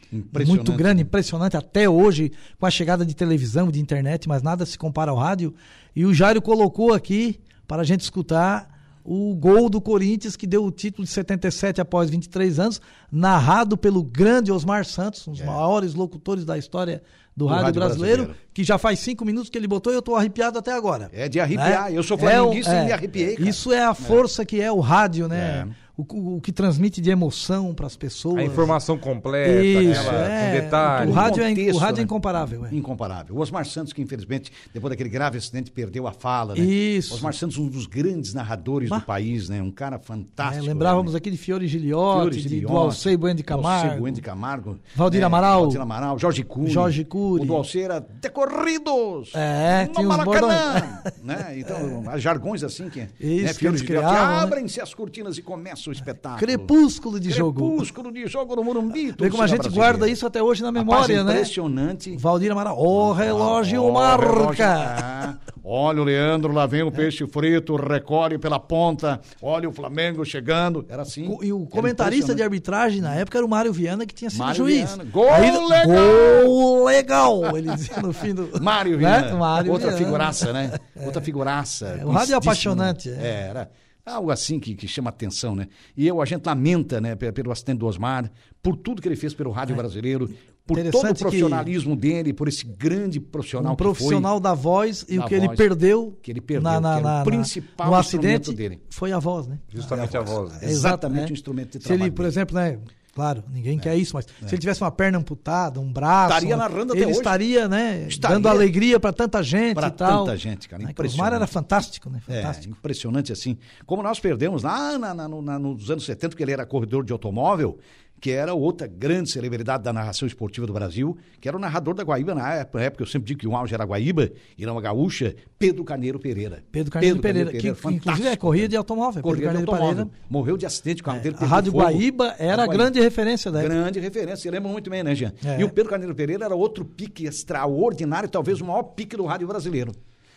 muito 0.46 0.72
grande, 0.72 0.96
né? 0.96 1.02
impressionante 1.02 1.56
até 1.56 1.88
hoje, 1.88 2.32
com 2.58 2.66
a 2.66 2.70
chegada 2.70 3.04
de 3.04 3.14
televisão, 3.14 3.70
de 3.70 3.80
internet, 3.80 4.28
mas 4.28 4.42
nada 4.42 4.64
se 4.64 4.78
compara 4.78 5.10
ao 5.10 5.16
rádio. 5.16 5.54
E 5.94 6.04
o 6.04 6.14
Jairo 6.14 6.40
colocou 6.40 6.92
aqui 6.92 7.40
para 7.66 7.82
a 7.82 7.84
gente 7.84 8.00
escutar 8.00 8.78
o 9.04 9.34
gol 9.34 9.70
do 9.70 9.80
Corinthians 9.80 10.36
que 10.36 10.46
deu 10.46 10.64
o 10.64 10.70
título 10.70 11.04
de 11.04 11.10
77 11.10 11.80
após 11.80 12.10
23 12.10 12.60
anos, 12.60 12.80
narrado 13.10 13.76
pelo 13.76 14.02
grande 14.02 14.52
Osmar 14.52 14.84
Santos, 14.84 15.26
um 15.26 15.32
dos 15.32 15.40
maiores 15.40 15.94
locutores 15.94 16.44
da 16.44 16.58
história 16.58 17.02
do, 17.38 17.46
rádio, 17.46 17.64
rádio 17.66 17.80
brasileiro, 17.80 18.16
brasileiro. 18.24 18.48
que 18.52 18.64
já 18.64 18.76
faz 18.76 18.98
cinco 18.98 19.24
minutos 19.24 19.48
que 19.48 19.56
ele 19.56 19.68
botou 19.68 19.92
e 19.92 19.96
eu 19.96 20.00
estou 20.00 20.16
arrepiado 20.16 20.58
até 20.58 20.72
agora. 20.72 21.08
É 21.12 21.28
de 21.28 21.38
arrepiar. 21.38 21.92
Eu 21.92 22.02
sou 22.02 22.18
flamenguista 22.18 22.74
e 22.74 22.84
me 22.84 22.92
arrepiei, 22.92 23.36
cara. 23.36 23.48
Isso 23.48 23.72
é 23.72 23.84
a 23.84 23.94
força 23.94 24.44
que 24.44 24.60
é 24.60 24.70
o 24.72 24.80
rádio, 24.80 25.28
né? 25.28 25.68
É. 25.98 26.02
O, 26.02 26.36
o- 26.36 26.40
que 26.40 26.52
transmite 26.52 27.00
de 27.00 27.10
emoção 27.10 27.74
para 27.74 27.86
as 27.86 27.96
pessoas. 27.96 28.36
A 28.36 28.44
informação 28.44 28.96
completa, 28.96 29.62
Isso, 29.62 30.00
aquela, 30.00 30.28
é. 30.28 30.46
com 30.54 30.60
detalhes. 30.60 31.10
O 31.10 31.14
rádio, 31.14 31.42
é, 31.42 31.48
contexto, 31.48 31.74
o 31.76 31.78
rádio 31.78 31.94
é 31.94 31.98
né? 31.98 32.04
incomparável. 32.04 32.66
É. 32.66 32.74
Incomparável. 32.74 33.34
O 33.36 33.40
Osmar 33.40 33.66
Santos, 33.66 33.92
que 33.92 34.00
infelizmente, 34.00 34.52
depois 34.72 34.90
daquele 34.90 35.08
grave 35.08 35.38
acidente, 35.38 35.70
perdeu 35.72 36.06
a 36.06 36.12
fala, 36.12 36.54
né? 36.54 36.60
Isso. 36.60 37.14
Osmar 37.14 37.34
Santos, 37.34 37.58
um 37.58 37.66
dos 37.68 37.86
grandes 37.86 38.32
narradores 38.32 38.88
Bah. 38.88 38.98
do 38.98 39.04
país, 39.04 39.48
né? 39.48 39.60
Um 39.60 39.70
cara 39.72 39.96
É, 39.96 39.98
fantástico. 39.98 40.64
lembrávamos 40.66 41.12
né? 41.14 41.18
aqui 41.18 41.30
de 41.30 41.36
Fiore 41.36 41.66
Giliotti, 41.66 42.20
Fiore 42.20 42.36
de, 42.36 42.42
Giliotti, 42.42 42.66
do 42.72 42.78
Alcei 42.78 43.16
Bueno 43.16 43.36
de 43.36 43.42
Camargo. 43.42 43.98
Bueno 44.00 44.14
de 44.14 44.22
Camargo. 44.22 44.78
Valdir 44.94 45.20
né? 45.20 45.26
Amaral. 45.26 45.60
Valdir 45.62 45.80
Amaral, 45.80 46.18
Jorge 46.18 46.44
Cury. 46.44 46.70
Jorge 46.70 47.04
Cury. 47.04 47.42
O 47.42 47.46
do 47.46 47.54
Alceu 47.56 47.84
era 47.84 48.00
decorridos. 48.00 49.32
É, 49.34 49.86
no 49.86 49.92
tinha 49.94 50.08
uns 50.08 50.16
Maracanã. 50.16 51.02
né? 51.22 51.54
Então, 51.58 52.18
jargões 52.18 52.62
assim 52.62 52.88
que... 52.88 53.00
Isso, 53.20 53.44
né? 53.44 53.48
que 53.48 53.54
Fiore 53.54 53.76
eles 53.76 53.80
Giliotti, 53.86 54.06
né? 54.12 54.18
Abrem-se 54.18 54.80
as 54.80 54.94
cortinas 54.94 55.36
e 55.38 55.42
começa 55.42 55.87
espetáculo. 55.92 56.38
Crepúsculo 56.40 57.18
de 57.20 57.30
jogo. 57.30 57.68
Crepúsculo 57.70 58.12
de 58.12 58.26
jogo 58.26 58.56
no 58.56 58.64
Morumbi. 58.64 59.14
Vê 59.18 59.30
como 59.30 59.42
a 59.42 59.46
gente 59.46 59.62
torcida 59.62 59.74
guarda 59.80 60.08
isso 60.08 60.26
até 60.26 60.42
hoje 60.42 60.62
na 60.62 60.68
Rapaz, 60.68 60.86
memória, 60.86 61.14
é 61.14 61.24
né? 61.24 61.32
impressionante. 61.32 62.16
Valdir 62.16 62.50
Amaral. 62.52 62.78
O 62.78 63.12
relógio 63.12 63.92
marca. 63.92 64.26
relógio- 64.26 64.64
Ah, 64.64 65.36
olha 65.64 66.00
o 66.00 66.04
Leandro, 66.04 66.52
lá 66.52 66.66
vem 66.66 66.82
o 66.82 66.90
peixe 66.90 67.26
frito, 67.26 67.76
recolhe 67.76 68.38
pela 68.38 68.58
ponta. 68.58 69.20
Olha 69.42 69.68
o 69.68 69.72
Flamengo 69.72 70.24
chegando. 70.24 70.84
Era 70.88 71.02
assim. 71.02 71.28
O- 71.28 71.42
E 71.44 71.52
o 71.52 71.66
comentarista 71.66 72.34
de 72.34 72.42
impressionante. 72.42 72.42
arbitragem 72.42 73.00
na 73.00 73.14
época 73.14 73.38
era 73.38 73.46
o 73.46 73.48
Mário 73.48 73.72
Viana, 73.72 74.04
que 74.06 74.14
tinha 74.14 74.30
sido 74.30 74.38
Mário 74.40 74.56
juiz. 74.56 74.92
Viana. 74.94 75.04
Gol 75.10 75.24
legal! 75.68 76.44
Gol 76.46 76.84
legal! 76.84 77.56
Ele 77.56 77.70
dizia 77.74 78.00
no 78.02 78.12
fim 78.12 78.34
do. 78.34 78.48
Mário 78.62 78.92
Né? 78.98 79.20
Viana. 79.20 79.36
Mário 79.36 79.72
Outra 79.72 79.88
Viana. 79.88 80.04
figuraça, 80.04 80.52
né? 80.52 80.72
Outra 81.04 81.20
figuraça. 81.22 81.98
É, 82.00 82.04
o 82.04 82.10
rádio 82.10 82.34
é 82.34 82.36
apaixonante, 82.36 83.08
né? 83.10 83.16
é. 83.20 83.28
É, 83.28 83.48
era 83.50 83.70
algo 84.14 84.30
assim 84.30 84.58
que, 84.60 84.74
que 84.74 84.86
chama 84.88 85.10
atenção, 85.10 85.54
né? 85.54 85.68
E 85.96 86.06
eu, 86.06 86.20
a 86.20 86.24
gente 86.24 86.44
lamenta, 86.46 87.00
né, 87.00 87.14
pe- 87.14 87.32
pelo 87.32 87.50
acidente 87.52 87.78
do 87.78 87.86
Osmar, 87.86 88.30
por 88.62 88.76
tudo 88.76 89.00
que 89.02 89.08
ele 89.08 89.16
fez 89.16 89.34
pelo 89.34 89.50
rádio 89.50 89.74
brasileiro, 89.76 90.28
por 90.66 90.76
todo 90.90 91.04
o 91.04 91.06
É. 91.08 91.14
Profissionalismo 91.14 91.96
dele, 91.96 92.32
por 92.34 92.46
esse 92.46 92.66
grande 92.66 93.18
profissional 93.20 93.72
Um 93.72 93.76
que 93.76 93.82
foi. 93.82 93.92
profissional 93.94 94.38
da 94.38 94.52
voz 94.52 95.04
e 95.08 95.16
Da 95.16 95.24
o 95.24 95.28
que 95.28 95.34
ele 95.34 95.46
voz. 95.46 95.56
perdeu, 95.56 96.18
Que 96.22 96.30
ele 96.30 96.40
perdeu, 96.42 96.62
na, 96.70 96.78
na, 96.80 96.88
que 96.94 96.98
era 96.98 97.00
o 97.00 97.02
na- 97.10 97.18
na- 97.18 97.24
principal 97.24 97.90
no 97.90 97.98
instrumento 98.00 98.34
acidente 98.50 98.54
dele. 98.54 98.82
foi 98.90 99.10
a 99.12 99.18
voz, 99.18 99.46
né? 99.46 99.58
Justamente 99.68 100.16
a 100.16 100.20
voz. 100.20 100.62
É 100.62 100.68
exatamente 100.68 101.18
Exato, 101.20 101.30
o 101.30 101.34
instrumento 101.34 101.78
de 101.78 101.84
Se 101.84 101.88
ele, 101.92 101.96
trabalho 101.98 102.12
por 102.12 102.22
dele. 102.22 102.28
exemplo, 102.34 102.54
né? 102.56 102.78
Claro, 103.18 103.42
ninguém 103.52 103.76
quer 103.80 103.96
isso, 103.96 104.14
mas 104.14 104.26
se 104.26 104.54
ele 104.54 104.58
tivesse 104.60 104.80
uma 104.80 104.92
perna 104.92 105.18
amputada, 105.18 105.80
um 105.80 105.92
braço, 105.92 106.34
Estaria 106.34 106.56
narrando 106.56 106.92
até 106.92 107.00
ele 107.02 107.06
hoje. 107.10 107.18
estaria, 107.18 107.66
né, 107.68 108.06
Estaria. 108.06 108.36
dando 108.36 108.46
alegria 108.48 109.00
para 109.00 109.12
tanta 109.12 109.42
gente 109.42 109.74
Pra 109.74 109.88
e 109.88 109.90
tal. 109.90 110.24
tanta 110.24 110.36
gente, 110.36 110.68
cara, 110.68 110.84
Né, 110.84 110.90
impressionante. 110.92 111.26
Osmar 111.26 111.34
era 111.34 111.46
fantástico, 111.48 112.08
né? 112.08 112.20
É, 112.28 112.42
Fantástico. 112.42 112.76
impressionante 112.78 113.32
assim. 113.32 113.58
Como 113.84 114.04
nós 114.04 114.20
perdemos 114.20 114.62
lá 114.62 114.96
na- 114.96 115.12
na- 115.12 115.28
na- 115.28 115.58
nos 115.58 115.90
anos 115.90 116.04
70, 116.04 116.36
que 116.36 116.42
ele 116.44 116.52
era 116.52 116.64
corredor 116.64 117.04
de 117.04 117.12
automóvel, 117.12 117.76
que 118.20 118.30
era 118.30 118.54
outra 118.54 118.86
grande 118.86 119.30
celebridade 119.30 119.84
da 119.84 119.92
narração 119.92 120.26
esportiva 120.26 120.66
do 120.66 120.72
Brasil, 120.72 121.16
que 121.40 121.48
era 121.48 121.56
o 121.56 121.60
narrador 121.60 121.94
da 121.94 122.02
Guaíba 122.02 122.34
na 122.34 122.54
época, 122.54 123.02
eu 123.02 123.06
sempre 123.06 123.26
digo 123.26 123.40
que 123.40 123.46
o 123.46 123.54
auge 123.54 123.74
era 123.74 123.84
Guaíba, 123.84 124.30
e 124.56 124.66
não 124.66 124.76
a 124.78 124.80
gaúcha, 124.80 125.34
Pedro 125.58 125.84
Carneiro 125.84 126.18
Pereira. 126.18 126.62
Pedro 126.70 126.92
Carneiro 126.92 127.20
Pereira, 127.20 127.50
que, 127.50 127.72
que 127.72 127.88
inclusive 127.88 128.28
é 128.28 128.36
corrida 128.36 128.68
de 128.68 128.76
automóvel. 128.76 129.22
Corria 129.22 129.48
Pedro 129.48 129.64
de 129.64 129.70
automóvel. 129.70 130.06
Pereira. 130.06 130.26
Morreu 130.28 130.56
de 130.56 130.66
acidente, 130.66 131.02
o 131.02 131.04
carro 131.04 131.20
dele 131.20 131.36
A 131.36 131.38
pegou 131.38 131.54
Rádio 131.54 131.72
fogo. 131.72 131.84
Guaíba 131.84 132.34
era 132.38 132.64
a 132.64 132.66
grande 132.66 133.00
referência 133.00 133.50
da 133.50 133.60
época. 133.60 133.74
Grande 133.74 134.00
referência, 134.00 134.36
você 134.36 134.50
lembra 134.50 134.70
muito 134.70 134.90
bem, 134.90 135.02
né, 135.02 135.14
Jean? 135.14 135.32
É. 135.44 135.60
E 135.60 135.64
o 135.64 135.70
Pedro 135.70 135.90
Carneiro 135.90 136.14
Pereira 136.14 136.44
era 136.44 136.54
outro 136.54 136.84
pique 136.84 137.26
extraordinário, 137.26 138.28
talvez 138.28 138.60
o 138.60 138.64
maior 138.64 138.82
pique 138.82 139.16
do 139.16 139.24
rádio 139.24 139.46
brasileiro. 139.46 139.92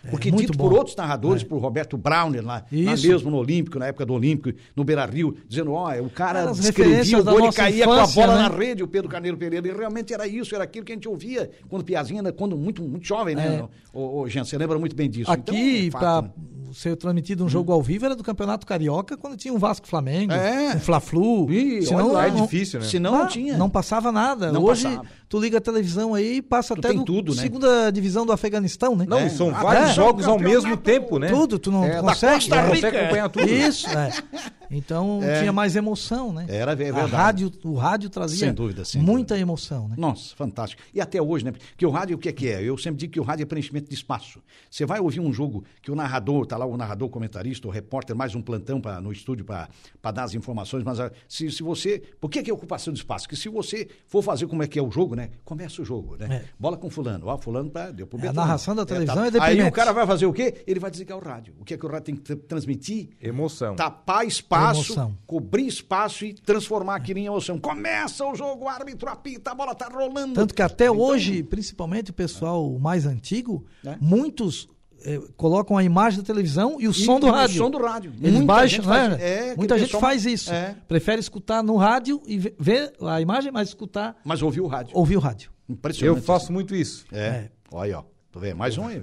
Porque 0.09 0.29
É, 0.29 0.31
dito 0.31 0.57
bom. 0.57 0.67
por 0.67 0.73
outros 0.73 0.95
narradores, 0.95 1.43
por 1.43 1.59
Roberto 1.59 1.97
Browner, 1.97 2.43
lá, 2.43 2.65
lá 2.71 2.91
mesmo 2.91 3.29
no 3.29 3.37
Olímpico, 3.37 3.77
na 3.77 3.87
época 3.87 4.05
do 4.05 4.13
Olímpico, 4.13 4.57
no 4.75 4.83
Beira 4.83 5.05
Rio, 5.05 5.35
dizendo, 5.47 5.73
ó, 5.73 5.93
o 5.99 6.09
cara 6.09 6.49
As 6.49 6.59
referências 6.59 7.21
o 7.21 7.23
gol 7.23 7.47
e 7.47 7.53
caía 7.53 7.83
infância, 7.85 8.15
com 8.15 8.21
a 8.21 8.25
bola 8.25 8.37
né? 8.41 8.49
na 8.49 8.55
rede, 8.55 8.83
o 8.83 8.87
Pedro 8.87 9.09
Carneiro 9.09 9.37
Pereira. 9.37 9.67
E 9.67 9.71
realmente 9.71 10.13
era 10.13 10.27
isso, 10.27 10.55
era 10.55 10.63
aquilo 10.63 10.85
que 10.85 10.91
a 10.91 10.95
gente 10.95 11.07
ouvia 11.07 11.51
quando 11.69 11.83
Piazinha, 11.83 12.31
quando 12.31 12.57
muito, 12.57 12.81
muito 12.81 13.05
jovem, 13.05 13.35
né? 13.35 13.63
É. 13.63 13.97
Ô, 13.97 14.21
ô, 14.21 14.29
Jean, 14.29 14.43
você 14.43 14.57
lembra 14.57 14.79
muito 14.79 14.95
bem 14.95 15.09
disso. 15.09 15.31
Então, 15.31 15.53
Aqui, 15.53 15.87
é 15.87 15.91
fato, 15.91 16.01
para 16.01 16.21
né? 16.23 16.29
Ser 16.73 16.95
transmitido 16.95 17.43
um 17.45 17.49
jogo 17.49 17.71
ao 17.71 17.81
vivo, 17.81 18.05
era 18.05 18.15
do 18.15 18.23
Campeonato 18.23 18.65
Carioca, 18.65 19.15
quando 19.17 19.35
tinha 19.37 19.53
um 19.53 19.57
Vasco 19.57 19.87
Flamengo, 19.87 20.31
É. 20.33 20.75
um 20.75 20.79
Fla-Flu. 20.79 21.47
Senão 21.85 22.11
lá, 22.13 22.27
é 22.27 22.31
não- 22.31 22.41
difícil, 22.43 22.79
né? 22.79 22.85
Senão 22.85 23.11
não 23.11 23.23
Ah, 23.23 23.27
tinha. 23.27 23.57
Não 23.57 23.69
passava 23.69 24.11
nada. 24.11 24.51
Não 24.51 24.63
Hoje, 24.63 24.83
passava. 24.83 25.05
tu 25.29 25.39
liga 25.39 25.57
a 25.57 25.61
televisão 25.61 26.13
aí 26.13 26.37
e 26.37 26.41
passa 26.41 26.75
Tu 26.75 26.79
até 26.79 26.89
tem 26.89 26.97
do 26.97 27.05
tudo, 27.05 27.35
né? 27.35 27.41
segunda 27.41 27.91
divisão 27.91 28.25
do 28.25 28.31
Afeganistão, 28.31 28.95
né? 28.95 29.05
Não, 29.07 29.19
É. 29.19 29.27
e 29.27 29.29
são 29.29 29.49
Ah, 29.49 29.63
vários 29.63 29.89
é. 29.91 29.93
jogos 29.93 30.27
ao 30.27 30.39
mesmo 30.39 30.75
tempo, 30.77 31.17
né? 31.19 31.27
Tudo, 31.29 31.57
tu 31.59 31.71
não 31.71 31.83
É, 31.83 31.95
da 31.95 32.01
consegue. 32.01 32.33
Costa 32.35 32.55
Não 32.55 32.63
né? 32.63 32.69
consegue 32.69 32.85
Rica. 32.87 32.99
acompanhar 33.01 33.29
tudo. 33.29 33.49
Isso, 33.49 33.87
é. 33.89 34.09
Então 34.71 35.21
tinha 35.39 35.53
mais 35.53 35.75
emoção, 35.75 36.33
né? 36.33 36.45
Era, 36.49 36.71
é 36.71 36.73
a 36.73 36.75
verdade. 36.75 37.11
rádio, 37.11 37.51
o 37.63 37.75
rádio 37.75 38.09
trazia 38.09 38.47
Sem 38.47 38.53
dúvida, 38.53 38.83
sem 38.83 39.01
muita 39.01 39.37
emoção, 39.37 39.87
né? 39.87 39.95
Nossa, 39.97 40.35
fantástico. 40.35 40.81
E 40.93 40.99
até 40.99 41.21
hoje, 41.21 41.45
né? 41.45 41.51
Porque 41.51 41.85
o 41.85 41.89
rádio, 41.89 42.15
o 42.17 42.19
que 42.19 42.29
é 42.29 42.33
que 42.33 42.49
é? 42.49 42.61
Eu 42.61 42.77
sempre 42.77 42.99
digo 42.99 43.13
que 43.13 43.19
o 43.19 43.23
rádio 43.23 43.43
é 43.43 43.45
preenchimento 43.45 43.87
de 43.87 43.95
espaço. 43.95 44.41
Você 44.69 44.85
vai 44.85 44.99
ouvir 44.99 45.21
um 45.21 45.31
jogo 45.31 45.63
que 45.81 45.91
o 45.91 45.95
narrador, 45.95 46.45
tá 46.45 46.57
lá 46.57 46.65
o 46.65 46.75
narrador, 46.75 47.07
o 47.07 47.11
comentarista, 47.11 47.67
o 47.67 47.71
repórter, 47.71 48.15
mais 48.15 48.35
um 48.35 48.41
plantão 48.41 48.81
pra, 48.81 48.99
no 48.99 49.11
estúdio 49.11 49.45
para 49.45 49.69
dar 50.11 50.23
as 50.23 50.33
informações, 50.33 50.83
mas 50.83 50.99
ah, 50.99 51.11
se, 51.27 51.49
se 51.49 51.63
você. 51.63 52.01
Por 52.19 52.29
que, 52.29 52.43
que 52.43 52.51
é 52.51 52.53
ocupação 52.53 52.93
de 52.93 52.99
espaço? 52.99 53.25
Porque 53.25 53.35
se 53.37 53.47
você 53.47 53.87
for 54.07 54.21
fazer 54.21 54.47
como 54.47 54.61
é 54.61 54.67
que 54.67 54.77
é 54.77 54.81
o 54.81 54.91
jogo, 54.91 55.15
né? 55.15 55.21
né? 55.21 55.29
Começa 55.45 55.81
o 55.81 55.85
jogo, 55.85 56.17
né? 56.17 56.35
É. 56.35 56.45
Bola 56.57 56.77
com 56.77 56.89
fulano. 56.89 57.27
Ó, 57.27 57.37
fulano 57.37 57.69
pra, 57.69 57.91
deu 57.91 58.07
pro 58.07 58.19
é, 58.23 58.27
A 58.27 58.33
narração 58.33 58.75
da 58.75 58.85
televisão 58.85 59.23
é, 59.23 59.31
tá. 59.31 59.37
é 59.37 59.41
Aí 59.41 59.63
o 59.63 59.71
cara 59.71 59.91
vai 59.91 60.05
fazer 60.07 60.25
o 60.25 60.33
quê? 60.33 60.63
Ele 60.65 60.79
vai 60.79 60.89
desligar 60.89 61.17
o 61.17 61.21
rádio. 61.21 61.53
O 61.59 61.65
que 61.65 61.73
é 61.73 61.77
que 61.77 61.85
o 61.85 61.89
rádio 61.89 62.05
tem 62.05 62.15
que 62.15 62.35
transmitir? 62.35 63.09
Emoção. 63.21 63.75
Tapar 63.75 64.25
espaço, 64.25 64.60
emoção. 64.63 65.17
cobrir 65.25 65.67
espaço 65.67 66.25
e 66.25 66.33
transformar 66.33 66.95
aquilo 66.95 67.19
em 67.19 67.25
emoção. 67.25 67.59
Começa 67.59 68.25
o 68.25 68.35
jogo, 68.35 68.65
o 68.65 68.69
árbitro 68.69 69.09
apita, 69.09 69.51
a 69.51 69.55
bola 69.55 69.73
tá 69.73 69.87
rolando. 69.87 70.33
Tanto 70.33 70.53
que 70.53 70.61
até 70.61 70.85
então, 70.85 70.97
hoje, 70.97 71.43
principalmente 71.43 72.11
o 72.11 72.13
pessoal 72.13 72.77
mais 72.79 73.05
antigo, 73.05 73.65
é. 73.85 73.97
muitos 73.99 74.67
é, 75.03 75.19
colocam 75.35 75.77
a 75.77 75.83
imagem 75.83 76.19
da 76.19 76.25
televisão 76.25 76.77
e 76.79 76.87
o 76.87 76.91
e 76.91 76.93
som 76.93 77.19
do 77.19 77.29
rádio. 77.29 77.55
O 77.55 77.65
som 77.65 77.71
do 77.71 77.77
rádio. 77.79 78.13
Eles 78.19 78.33
Muita 78.33 78.45
baixam, 78.45 78.69
gente 78.69 78.85
faz, 78.85 79.09
né? 79.09 79.17
é, 79.19 79.55
Muita 79.55 79.79
gente 79.79 79.99
faz 79.99 80.25
isso. 80.25 80.51
É. 80.51 80.75
Prefere 80.87 81.19
escutar 81.19 81.63
no 81.63 81.75
rádio 81.75 82.21
e 82.25 82.37
ver 82.37 82.93
a 83.01 83.19
imagem, 83.19 83.51
mas 83.51 83.69
escutar. 83.69 84.15
Mas 84.23 84.41
ouvir 84.41 84.61
o 84.61 84.67
rádio. 84.67 84.95
Ouvir 84.95 85.17
o 85.17 85.19
rádio. 85.19 85.51
Impressionante. 85.67 86.17
Eu 86.17 86.23
faço 86.23 86.51
muito 86.51 86.75
isso. 86.75 87.05
É. 87.11 87.19
é. 87.19 87.51
Olha, 87.71 87.99
ó. 87.99 88.03
Tu 88.31 88.39
vê, 88.39 88.53
mais 88.53 88.77
um 88.77 88.87
aí. 88.87 89.01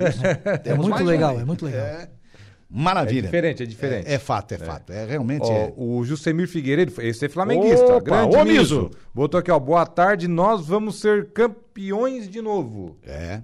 é 0.65 0.75
muito 0.75 1.05
legal, 1.05 1.37
um 1.37 1.41
é 1.41 1.45
muito 1.45 1.65
legal. 1.67 2.09
Maravilha. 2.71 3.21
É 3.21 3.23
diferente, 3.23 3.63
é 3.63 3.67
diferente. 3.67 4.09
É, 4.09 4.15
é 4.15 4.19
fato, 4.19 4.53
é, 4.53 4.57
é, 4.57 4.59
fato. 4.59 4.93
É 4.93 5.07
realmente. 5.07 5.47
Ó, 5.47 5.53
é... 5.53 5.73
O 5.77 6.05
Jusemir 6.05 6.47
Figueiredo, 6.47 6.93
esse 7.01 7.25
é 7.25 7.29
flamenguista. 7.29 7.87
Opa, 7.87 8.01
grande 8.01 8.37
ô, 8.37 8.45
Miso. 8.45 8.91
Botou 9.15 9.41
aqui, 9.41 9.51
ó. 9.51 9.59
Boa 9.59 9.87
tarde, 9.87 10.29
nós 10.29 10.67
vamos 10.67 11.01
ser 11.01 11.33
campeões 11.33 12.29
de 12.29 12.43
novo. 12.43 12.99
É. 13.05 13.41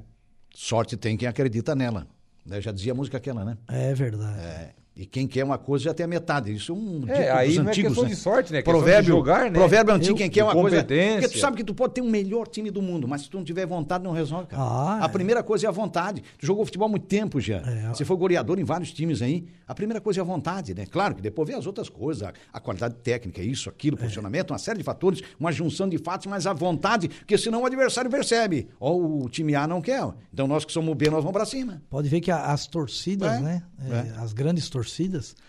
Sorte 0.55 0.97
tem 0.97 1.17
quem 1.17 1.27
acredita 1.27 1.75
nela. 1.75 2.07
Né? 2.45 2.61
Já 2.61 2.71
dizia 2.71 2.93
a 2.93 2.95
música 2.95 3.17
aquela, 3.17 3.45
né? 3.45 3.57
É 3.69 3.95
verdade. 3.95 4.41
É. 4.41 4.75
E 4.97 5.05
quem 5.05 5.27
quer 5.27 5.45
uma 5.45 5.59
coisa 5.59 5.87
já 5.87 5.95
tem 5.95 6.05
a 6.05 6.07
metade. 6.07 6.55
Isso 6.55 6.71
é 6.71 6.75
um 6.75 7.03
é, 7.09 7.29
aí 7.29 7.57
não 7.57 7.67
antigos, 7.67 7.79
é 7.79 7.83
questão 7.89 8.05
né? 8.05 8.11
de 8.11 8.17
sorte, 8.17 8.53
né? 8.53 8.63
Provérbio, 8.63 9.17
jogar, 9.17 9.51
né? 9.51 9.51
provérbio 9.51 9.93
antigo, 9.93 10.17
quem 10.17 10.31
quer 10.31 10.45
uma 10.45 10.53
coisa. 10.53 10.85
Porque 10.85 11.29
tu 11.29 11.39
sabe 11.39 11.57
que 11.57 11.65
tu 11.65 11.75
pode 11.75 11.95
ter 11.95 12.01
o 12.01 12.05
melhor 12.05 12.47
time 12.47 12.71
do 12.71 12.81
mundo, 12.81 13.09
mas 13.09 13.23
se 13.23 13.29
tu 13.29 13.37
não 13.37 13.45
tiver 13.45 13.67
vontade, 13.67 14.05
não 14.05 14.13
resolve, 14.13 14.47
cara. 14.47 14.63
Ah, 14.63 15.03
a 15.03 15.07
é. 15.07 15.09
primeira 15.09 15.43
coisa 15.43 15.67
é 15.67 15.69
a 15.69 15.73
vontade. 15.73 16.23
Tu 16.39 16.47
jogou 16.47 16.65
futebol 16.65 16.87
há 16.87 16.91
muito 16.91 17.07
tempo 17.07 17.41
já. 17.41 17.57
É. 17.57 17.89
Você 17.89 18.05
foi 18.05 18.17
goleador 18.17 18.61
em 18.61 18.63
vários 18.65 18.93
times 18.93 19.21
aí. 19.21 19.45
A 19.67 19.75
primeira 19.75 20.01
coisa 20.01 20.21
é 20.21 20.23
a 20.23 20.25
vontade, 20.25 20.75
né? 20.75 20.87
Claro 20.87 21.17
que 21.17 21.23
depois 21.23 21.49
vem 21.49 21.57
as 21.57 21.67
outras 21.67 21.89
coisas, 21.89 22.23
a, 22.23 22.33
a 22.53 22.61
qualidade 22.61 22.95
técnica, 23.03 23.43
isso, 23.43 23.69
aquilo, 23.69 23.97
o 23.97 24.01
é. 24.01 24.05
funcionamento, 24.05 24.53
uma 24.53 24.59
série 24.59 24.79
de 24.79 24.85
fatores, 24.85 25.23
uma 25.41 25.51
junção 25.51 25.89
de 25.89 25.99
fatos, 25.99 26.29
mas 26.29 26.47
a 26.47 26.53
vontade, 26.53 27.09
porque 27.09 27.37
senão 27.37 27.63
o 27.63 27.67
adversário 27.67 28.09
percebe. 28.09 28.69
Ó, 28.79 28.95
o 28.95 29.29
time 29.29 29.57
A 29.57 29.67
não 29.67 29.81
quer. 29.81 30.05
Então 30.33 30.47
nós 30.47 30.65
que 30.65 30.73
somos 30.73 30.95
B, 30.95 31.11
nós 31.11 31.25
vamos 31.25 31.33
para 31.33 31.47
cima. 31.47 31.83
Pode 31.91 32.09
ver 32.09 32.21
que 32.21 32.31
as 32.31 32.69
torcidas, 32.69 33.33
é. 33.33 33.41
né? 33.41 33.63
É, 33.91 34.21
as 34.21 34.33
grandes 34.33 34.69
torcidas. 34.69 34.84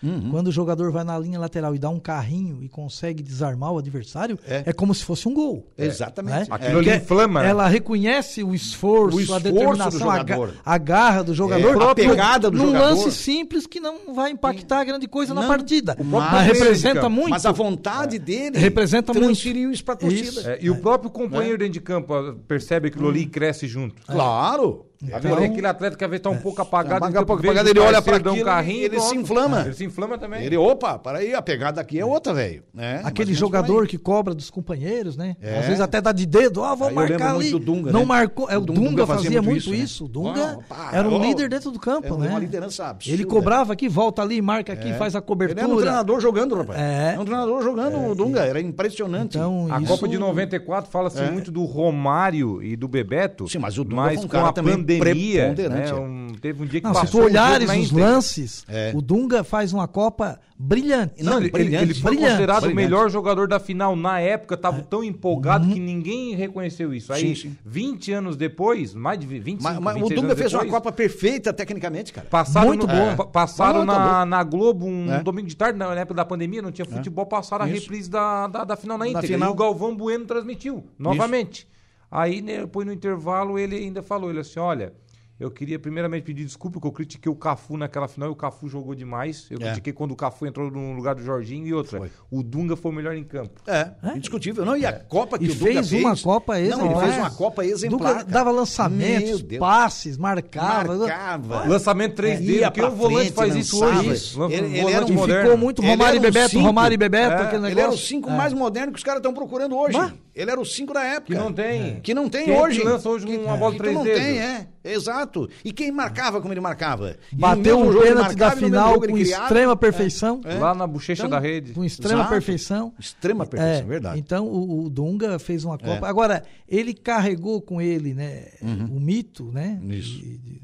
Hum 0.02 0.16
Uhum. 0.16 0.30
Quando 0.30 0.48
o 0.48 0.52
jogador 0.52 0.90
vai 0.90 1.04
na 1.04 1.18
linha 1.18 1.38
lateral 1.38 1.74
e 1.74 1.78
dá 1.78 1.88
um 1.88 2.00
carrinho 2.00 2.62
e 2.62 2.68
consegue 2.68 3.22
desarmar 3.22 3.72
o 3.72 3.78
adversário, 3.78 4.38
é, 4.46 4.64
é 4.66 4.72
como 4.72 4.94
se 4.94 5.04
fosse 5.04 5.28
um 5.28 5.34
gol. 5.34 5.66
É. 5.76 5.86
Exatamente. 5.86 6.40
Né? 6.40 6.46
Aquilo 6.50 6.78
ali 6.78 6.94
inflama. 6.94 7.42
Né? 7.42 7.48
Ela 7.48 7.68
reconhece 7.68 8.42
o 8.42 8.54
esforço, 8.54 9.16
o 9.16 9.20
esforço 9.20 9.46
a 9.48 9.50
determinação, 9.50 10.10
a, 10.10 10.24
a, 10.64 10.78
garra 10.78 11.22
do 11.22 11.34
jogador. 11.34 11.80
É, 11.80 11.90
a 11.90 11.94
pegada 11.94 12.50
do 12.50 12.58
num 12.58 12.66
jogador. 12.66 12.84
lance 12.84 13.12
simples 13.12 13.66
que 13.66 13.80
não 13.80 14.14
vai 14.14 14.30
impactar 14.30 14.84
grande 14.84 15.06
coisa 15.06 15.34
não, 15.34 15.42
na 15.42 15.48
partida. 15.48 15.96
Mas 16.02 16.46
representa 16.46 17.08
muito. 17.08 17.30
Mas 17.30 17.46
a 17.46 17.52
vontade 17.52 18.18
dele 18.18 18.58
representa 18.58 19.12
transferiu 19.12 19.62
muito. 19.62 19.74
isso 19.74 19.84
para 19.84 19.94
a 19.94 19.98
torcida. 19.98 20.52
É, 20.52 20.58
e 20.60 20.70
o 20.70 20.76
próprio 20.76 21.10
companheiro 21.10 21.58
dentro 21.58 21.74
de 21.74 21.80
campo 21.80 22.14
percebe 22.46 22.88
aquilo 22.88 23.08
ali 23.08 23.22
e 23.22 23.26
cresce 23.26 23.66
junto. 23.66 23.94
Claro. 24.06 24.86
Então, 25.02 25.34
aquele 25.34 25.66
atleta 25.66 25.96
que 25.96 26.04
às 26.04 26.10
vezes 26.10 26.20
está 26.20 26.30
um 26.30 26.38
pouco 26.38 26.60
apagado, 26.62 27.00
tá 27.00 27.20
um 27.20 27.24
pouco 27.24 27.42
apagado 27.42 27.68
ele 27.68 27.80
olha 27.80 28.00
para 28.00 28.32
um 28.32 28.42
carrinho, 28.42 28.84
ele 28.84 29.00
se 29.00 29.16
inflama. 29.16 29.62
Ele 29.62 29.74
se 29.74 29.84
inflama 29.84 30.18
também. 30.18 30.44
Ele, 30.44 30.56
opa, 30.56 30.98
para 30.98 31.18
aí, 31.18 31.34
a 31.34 31.42
pegada 31.42 31.80
aqui 31.80 31.98
é 31.98 32.04
outra, 32.04 32.32
velho. 32.32 32.62
É, 32.76 33.00
aquele 33.04 33.34
jogador 33.34 33.86
que 33.86 33.98
cobra 33.98 34.34
dos 34.34 34.50
companheiros, 34.50 35.16
né? 35.16 35.36
É. 35.40 35.58
Às 35.58 35.66
vezes 35.66 35.80
até 35.80 36.00
dá 36.00 36.12
de 36.12 36.24
dedo, 36.24 36.60
ó, 36.62 36.72
oh, 36.72 36.76
vou 36.76 36.88
aí 36.88 36.94
marcar 36.94 37.34
ali. 37.34 37.50
Do 37.50 37.58
Dunga, 37.58 37.92
não 37.92 38.00
né? 38.00 38.06
marcou, 38.06 38.50
é 38.50 38.56
o, 38.56 38.60
Dunga, 38.60 38.80
Dunga, 38.80 39.06
fazia, 39.06 39.24
fazia 39.24 39.42
muito 39.42 39.58
isso. 39.58 39.70
Né? 39.70 39.76
isso. 39.76 40.04
O 40.04 40.08
Dunga 40.08 40.58
era 40.92 41.08
um 41.08 41.20
líder 41.20 41.48
dentro 41.48 41.70
do 41.70 41.78
campo, 41.78 42.14
é 42.14 42.18
né? 42.18 42.28
Uma 42.28 42.38
liderança 42.38 42.86
absurda. 42.86 43.14
Ele 43.14 43.24
cobrava 43.24 43.72
aqui, 43.72 43.88
volta 43.88 44.22
ali, 44.22 44.40
marca 44.40 44.72
aqui, 44.72 44.90
é. 44.90 44.94
faz 44.94 45.14
a 45.14 45.20
cobertura. 45.20 45.60
Ele 45.60 45.70
era 45.70 45.74
um 45.74 45.80
treinador 45.80 46.20
jogando, 46.20 46.54
rapaz. 46.54 46.80
É. 46.80 47.14
é 47.14 47.20
um 47.20 47.24
treinador 47.24 47.62
jogando 47.62 48.10
o 48.10 48.14
Dunga, 48.14 48.40
era 48.40 48.60
impressionante. 48.60 49.36
Então, 49.36 49.68
a 49.70 49.80
Copa 49.82 50.08
de 50.08 50.18
94 50.18 50.90
fala-se 50.90 51.22
muito 51.30 51.50
do 51.50 51.64
Romário 51.64 52.62
e 52.62 52.76
do 52.76 52.88
Bebeto. 52.88 53.48
Sim, 53.48 53.58
mas 53.58 53.78
o 53.78 53.84
Dunga 53.84 54.14
com 54.26 54.44
a 54.44 54.52
pandemia 54.86 55.54
né? 55.68 55.94
Um, 55.94 56.28
teve 56.40 56.62
um 56.62 56.66
dia 56.66 56.80
que 56.80 56.86
não, 56.86 56.92
passou 56.92 57.06
Se 57.06 57.12
tu 57.12 57.24
olhares 57.24 57.68
um 57.68 57.80
os 57.80 57.90
lances, 57.90 58.64
é. 58.68 58.92
o 58.94 59.00
Dunga 59.00 59.44
faz 59.44 59.72
uma 59.72 59.86
Copa 59.86 60.38
brilhante. 60.58 61.22
Não, 61.22 61.38
ele, 61.38 61.50
brilhante, 61.50 61.84
ele 61.84 61.94
foi 61.94 62.12
brilhante, 62.12 62.30
considerado 62.30 62.62
brilhante. 62.62 62.72
o 62.72 62.90
melhor 62.90 63.10
jogador 63.10 63.46
da 63.46 63.58
final 63.58 63.94
na 63.94 64.20
época, 64.20 64.54
estava 64.54 64.78
é. 64.78 64.82
tão 64.82 65.04
empolgado 65.04 65.66
uhum. 65.66 65.74
que 65.74 65.80
ninguém 65.80 66.34
reconheceu 66.34 66.94
isso. 66.94 67.12
Aí, 67.12 67.34
sim, 67.34 67.50
sim. 67.50 67.56
20 67.64 68.12
anos 68.12 68.36
depois, 68.36 68.94
mais 68.94 69.18
de 69.18 69.26
25 69.26 69.62
mas, 69.62 69.78
mas 69.78 69.96
O 69.96 70.08
Dunga 70.08 70.34
fez 70.34 70.50
depois, 70.50 70.68
uma 70.68 70.70
Copa 70.70 70.92
perfeita 70.92 71.52
tecnicamente, 71.52 72.12
cara. 72.12 72.26
Passaram 72.28 72.68
Muito 72.68 72.86
no, 72.86 72.92
boa. 72.92 73.26
Passaram 73.26 73.84
na, 73.84 74.24
na, 74.24 74.42
Globo 74.42 74.86
um 74.86 75.12
é. 75.12 75.22
domingo 75.22 75.48
de 75.48 75.56
tarde, 75.56 75.78
na 75.78 75.94
época 75.94 76.14
da 76.14 76.24
pandemia, 76.24 76.62
não 76.62 76.72
tinha 76.72 76.86
é. 76.86 76.90
futebol, 76.90 77.26
passaram 77.26 77.66
isso. 77.66 77.76
a 77.76 77.80
reprise 77.80 78.10
da, 78.10 78.46
da, 78.46 78.64
da 78.64 78.76
final 78.76 78.96
na 78.96 79.08
Inter. 79.08 79.30
E 79.30 79.36
o 79.36 79.54
Galvão 79.54 79.94
Bueno 79.94 80.24
transmitiu, 80.24 80.84
novamente. 80.98 81.66
Aí, 82.10 82.40
depois 82.40 82.86
no 82.86 82.92
intervalo, 82.92 83.58
ele 83.58 83.76
ainda 83.76 84.02
falou, 84.02 84.30
ele 84.30 84.40
assim, 84.40 84.60
olha... 84.60 84.92
Eu 85.38 85.50
queria 85.50 85.78
primeiramente 85.78 86.22
pedir 86.22 86.44
desculpa 86.46 86.74
porque 86.74 86.88
eu 86.88 86.92
critiquei 86.92 87.30
o 87.30 87.34
Cafu 87.34 87.76
naquela 87.76 88.08
final 88.08 88.30
e 88.30 88.32
o 88.32 88.36
Cafu 88.36 88.68
jogou 88.68 88.94
demais. 88.94 89.46
Eu 89.50 89.58
é. 89.58 89.64
critiquei 89.64 89.92
quando 89.92 90.12
o 90.12 90.16
Cafu 90.16 90.46
entrou 90.46 90.70
no 90.70 90.94
lugar 90.94 91.14
do 91.14 91.22
Jorginho 91.22 91.66
e 91.66 91.74
outra. 91.74 91.98
Foi. 91.98 92.10
O 92.30 92.42
Dunga 92.42 92.74
foi 92.74 92.90
o 92.90 92.94
melhor 92.94 93.14
em 93.14 93.22
campo. 93.22 93.60
É, 93.66 93.90
é? 94.02 94.16
indiscutível. 94.16 94.64
Não, 94.64 94.74
e 94.74 94.86
a 94.86 94.90
é. 94.90 94.92
Copa 94.92 95.38
que 95.38 95.44
e 95.44 95.50
o 95.50 95.54
Dunga 95.54 95.72
fez, 95.72 95.90
fez 95.90 96.04
uma 96.04 96.16
Copa 96.16 96.58
exemplar. 96.58 96.84
Não, 96.86 96.90
ele 96.90 97.00
fez 97.00 97.18
uma 97.18 97.30
Copa 97.30 97.66
exemplar. 97.66 98.14
Dunga 98.14 98.24
dava 98.24 98.50
lançamentos, 98.50 99.42
passes, 99.58 100.16
marcava. 100.16 100.96
Marcava. 100.96 101.68
Lançamento 101.68 102.22
3D, 102.22 102.64
porque 102.64 102.82
o 102.82 102.90
volante 102.92 103.32
faz 103.32 103.54
isso 103.54 103.84
hoje. 103.84 104.38
Ele, 104.50 104.78
ele 104.78 104.92
era 104.92 105.04
um 105.04 105.12
moderno. 105.12 105.42
ficou 105.42 105.58
muito 105.58 105.82
Romário 105.82 106.16
e 106.16 106.20
Bebeto, 106.20 106.58
Romário 106.58 106.94
e 106.94 106.98
Bebeto, 106.98 107.34
é. 107.34 107.46
aquele 107.46 107.62
negócio. 107.62 107.72
Ele 107.72 107.80
era 107.80 107.90
o 107.90 107.98
cinco 107.98 108.30
mais 108.30 108.54
moderno 108.54 108.90
que 108.90 108.98
os 108.98 109.04
caras 109.04 109.18
estão 109.18 109.34
procurando 109.34 109.76
hoje. 109.76 109.98
Ele 110.36 110.50
era 110.50 110.60
o 110.60 110.66
5 110.66 110.92
da 110.92 111.02
época. 111.02 111.34
Que 111.34 111.34
não 111.34 111.50
tem. 111.50 112.00
Que 112.00 112.14
não 112.14 112.28
tem 112.28 112.50
hoje. 112.50 112.80
Que 112.80 112.86
lança 112.86 113.08
hoje 113.08 113.26
uma 113.38 113.56
bola 113.56 113.74
3D. 113.74 113.92
não 113.92 114.04
tem, 114.04 114.38
é. 114.38 114.68
Exato. 114.92 115.48
E 115.64 115.72
quem 115.72 115.90
marcava 115.90 116.40
como 116.40 116.52
ele 116.52 116.60
marcava? 116.60 117.16
Bateu 117.32 117.78
um 117.78 118.00
pênalti 118.00 118.34
da 118.34 118.50
final 118.52 119.00
com 119.00 119.18
extrema 119.18 119.76
perfeição. 119.76 120.40
É. 120.44 120.54
Lá 120.54 120.74
na 120.74 120.86
bochecha 120.86 121.26
então, 121.26 121.30
da 121.30 121.38
rede. 121.38 121.72
Com 121.72 121.84
extrema 121.84 122.20
Exato. 122.20 122.30
perfeição. 122.30 122.92
Extrema 122.98 123.46
perfeição, 123.46 123.84
é. 123.84 123.88
verdade. 123.88 124.18
Então 124.18 124.46
o, 124.46 124.84
o, 124.84 124.90
Dunga 124.90 125.38
fez 125.38 125.64
uma 125.64 125.78
Copa. 125.78 126.06
É. 126.06 126.08
Agora, 126.08 126.42
ele 126.68 126.94
carregou 126.94 127.60
com 127.60 127.80
ele 127.80 128.14
né, 128.14 128.48
uhum. 128.62 128.96
o 128.96 129.00
mito, 129.00 129.50
né? 129.52 129.80
Isso. 129.90 130.18
De, 130.18 130.38
de, 130.38 130.60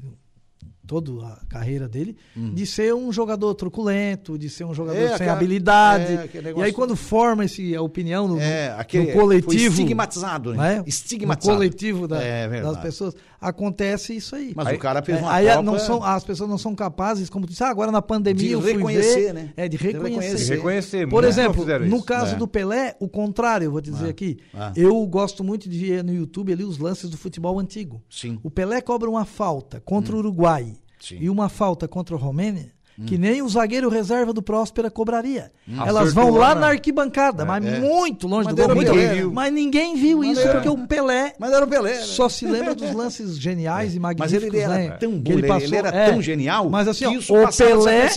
toda 0.87 1.27
a 1.27 1.37
carreira 1.49 1.89
dele, 1.89 2.17
hum. 2.37 2.53
de 2.53 2.67
ser 2.67 2.95
um 2.95 3.11
jogador 3.11 3.55
truculento, 3.55 4.37
de 4.37 4.51
ser 4.51 4.65
um 4.65 4.75
jogador 4.75 4.99
é, 4.99 5.07
sem 5.07 5.15
aquela, 5.15 5.33
habilidade. 5.33 6.13
É, 6.13 6.55
e 6.55 6.63
aí 6.63 6.73
quando 6.73 6.95
forma 6.95 7.47
esse, 7.47 7.75
a 7.75 7.81
opinião 7.81 8.29
no, 8.29 8.39
é, 8.39 8.75
aquele, 8.77 9.07
no 9.07 9.19
coletivo... 9.19 9.71
estigmatizado, 9.71 10.55
né? 10.55 10.79
É? 10.79 10.89
Estigmatizado. 10.89 11.55
No 11.55 11.59
coletivo 11.59 12.07
da, 12.07 12.23
é 12.23 12.61
das 12.61 12.77
pessoas, 12.79 13.15
acontece 13.43 14.17
isso 14.17 14.35
aí. 14.37 14.53
Mas 14.55 14.69
aí, 14.69 14.77
o 14.77 14.79
cara 14.79 15.03
fez 15.03 15.19
uma 15.19 15.33
aí 15.33 15.49
Copa... 15.49 15.63
não 15.63 15.79
são, 15.79 16.03
as 16.03 16.25
pessoas 16.25 16.49
não 16.49 16.57
são 16.57 16.75
capazes, 16.75 17.29
como 17.29 17.47
tu 17.47 17.51
disse, 17.51 17.65
ah, 17.65 17.69
agora 17.69 17.91
na 17.91 18.01
pandemia 18.01 18.49
de 18.49 18.53
eu 18.53 18.63
fui 18.63 18.73
reconhecer, 18.73 19.21
ver, 19.21 19.35
né? 19.35 19.53
É, 19.57 19.69
de 19.69 19.77
reconhecer. 19.77 20.37
De 20.37 20.55
reconhecer. 20.55 21.09
Por 21.09 21.25
exemplo, 21.25 21.65
no 21.87 22.03
caso 22.03 22.37
do 22.37 22.47
Pelé, 22.47 22.97
o 23.01 23.09
contrário, 23.09 23.67
eu 23.67 23.73
vou 23.73 23.81
dizer 23.81 24.07
ah. 24.07 24.11
aqui. 24.11 24.39
Ah. 24.55 24.73
Eu 24.77 25.05
gosto 25.07 25.43
muito 25.43 25.69
de 25.69 25.79
ver 25.79 26.05
no 26.05 26.15
YouTube 26.15 26.53
ali 26.53 26.65
os 26.65 26.79
lances 26.79 27.11
do 27.11 27.19
futebol 27.19 27.59
antigo. 27.59 28.03
Sim. 28.09 28.39
O 28.43 28.51
Pelé 28.51 28.81
cobra 28.81 29.11
uma 29.11 29.25
falta 29.25 29.81
contra 29.81 30.15
hum. 30.15 30.17
o 30.17 30.19
Uruguai 30.21 30.75
Sim. 31.01 31.19
e 31.21 31.29
uma 31.29 31.49
falta 31.49 31.89
contra 31.89 32.15
o 32.15 32.19
Romênia, 32.19 32.73
hum. 33.03 33.07
que 33.07 33.19
nem 33.19 33.43
o 33.43 33.49
zagueiro 33.49 33.89
reserva 33.89 34.33
do 34.33 34.43
Próspera 34.43 34.91
cobraria. 34.91 35.53
Hum. 35.69 35.85
Elas 35.85 36.13
vão 36.13 36.31
lá 36.31 36.55
na 36.55 36.69
arquibancada, 36.69 37.43
é, 37.43 37.47
mas 37.47 37.65
é. 37.65 37.81
muito 37.81 38.27
longe 38.27 38.47
mas 38.47 38.55
do 38.55 38.67
gol. 38.67 38.75
Muito. 38.75 39.33
Mas 39.33 39.53
ninguém 39.53 39.97
viu 39.97 40.19
mas 40.19 40.39
isso, 40.39 40.41
era. 40.41 40.53
porque 40.55 40.69
o 40.69 40.87
Pelé, 40.87 41.35
mas 41.39 41.53
era 41.53 41.65
o 41.65 41.69
Pelé 41.69 41.95
né? 41.95 42.01
só 42.01 42.29
se 42.29 42.47
lembra 42.47 42.75
dos 42.75 42.93
lances 42.93 43.39
geniais 43.39 43.93
é. 43.93 43.97
e 43.97 44.01
magníficos. 44.01 44.33
Mas 44.33 44.43
ele 44.43 44.59
era 44.59 44.75
né? 44.75 44.91
tão 44.99 45.19
bom, 45.19 45.33
ele, 45.33 45.47
passou, 45.47 45.69
ele, 45.69 45.77
era 45.77 45.89
é. 45.89 46.11
tão 46.11 46.23
genial 46.23 46.71
mas, 46.71 46.89
assim, 46.89 47.09
que 47.09 47.15
isso 47.17 47.35
o 47.35 47.57
Pelé 47.57 48.09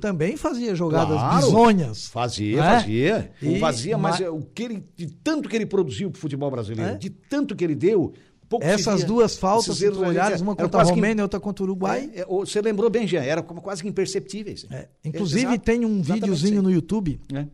também 0.00 0.36
fazia 0.36 0.74
jogadas 0.74 1.16
claro, 1.16 1.46
bizonhas. 1.46 2.08
Fazia, 2.08 2.56
né? 2.56 2.70
fazia. 2.78 3.30
E, 3.40 3.58
fazia, 3.58 3.98
mas, 3.98 4.20
mas 4.20 4.28
o 4.28 4.42
que 4.54 4.62
ele, 4.62 4.84
de 4.96 5.06
tanto 5.06 5.48
que 5.48 5.56
ele 5.56 5.66
produziu 5.66 6.10
para 6.10 6.18
o 6.18 6.20
futebol 6.20 6.50
brasileiro, 6.50 6.92
é? 6.92 6.96
de 6.96 7.10
tanto 7.10 7.54
que 7.54 7.64
ele 7.64 7.74
deu, 7.74 8.12
Pouco 8.48 8.64
Essas 8.64 9.04
duas 9.04 9.36
faltas, 9.36 9.78
se 9.78 9.88
olhares, 9.88 10.40
uma 10.40 10.54
contra 10.54 10.80
a 10.80 10.84
Romênia 10.84 11.20
e 11.20 11.22
outra 11.22 11.40
contra 11.40 11.62
o 11.64 11.66
Uruguai. 11.66 12.10
É, 12.14 12.20
é, 12.20 12.24
você 12.26 12.60
lembrou 12.60 12.90
bem, 12.90 13.06
Jean, 13.06 13.22
eram 13.22 13.42
quase 13.42 13.82
que 13.82 13.88
imperceptíveis. 13.88 14.66
É. 14.70 14.88
Inclusive, 15.04 15.58
tem 15.58 15.84
um 15.84 16.02
videozinho 16.02 16.62
no 16.62 16.70
YouTube. 16.70 17.20
É. 17.32 17.46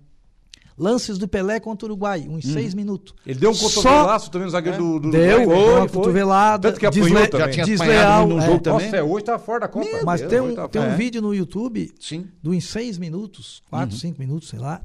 Lances 0.76 1.18
do 1.18 1.28
Pelé 1.28 1.60
contra 1.60 1.86
o 1.86 1.90
Uruguai, 1.90 2.26
uns 2.26 2.46
hum. 2.46 2.52
seis 2.54 2.72
minutos. 2.72 3.14
Ele 3.26 3.38
deu 3.38 3.50
um 3.50 3.54
cotovelaço 3.54 4.26
Só... 4.26 4.30
também 4.32 4.46
no 4.46 4.50
zagueiro 4.50 4.76
é. 4.76 4.80
do, 4.80 5.00
do 5.00 5.10
Deu, 5.10 5.40
Uruguai. 5.40 5.58
Foi, 5.58 5.74
uma 5.74 5.88
cotovelada. 5.88 6.68
Tanto 6.68 6.80
que 6.80 6.86
apanhou 6.86 7.28
também. 7.28 7.46
Já 7.46 7.48
tinha 7.50 7.66
desleal. 7.66 8.28
Jogo 8.28 8.54
é. 8.54 8.58
também. 8.58 8.90
Nossa, 8.90 9.04
hoje 9.04 9.24
tá 9.26 9.38
fora 9.38 9.60
da 9.60 9.68
Copa. 9.68 9.86
Meu 9.86 10.04
Mas 10.06 10.20
Deus, 10.22 10.32
tem 10.32 10.40
um, 10.40 10.54
tá 10.54 10.68
tem 10.68 10.80
um 10.80 10.96
vídeo 10.96 11.20
no 11.20 11.34
YouTube 11.34 11.92
Sim. 12.00 12.28
do 12.42 12.54
em 12.54 12.60
seis 12.60 12.96
minutos, 12.96 13.62
quatro, 13.68 13.94
uhum. 13.94 14.00
cinco 14.00 14.18
minutos, 14.18 14.48
sei 14.48 14.58
lá 14.58 14.80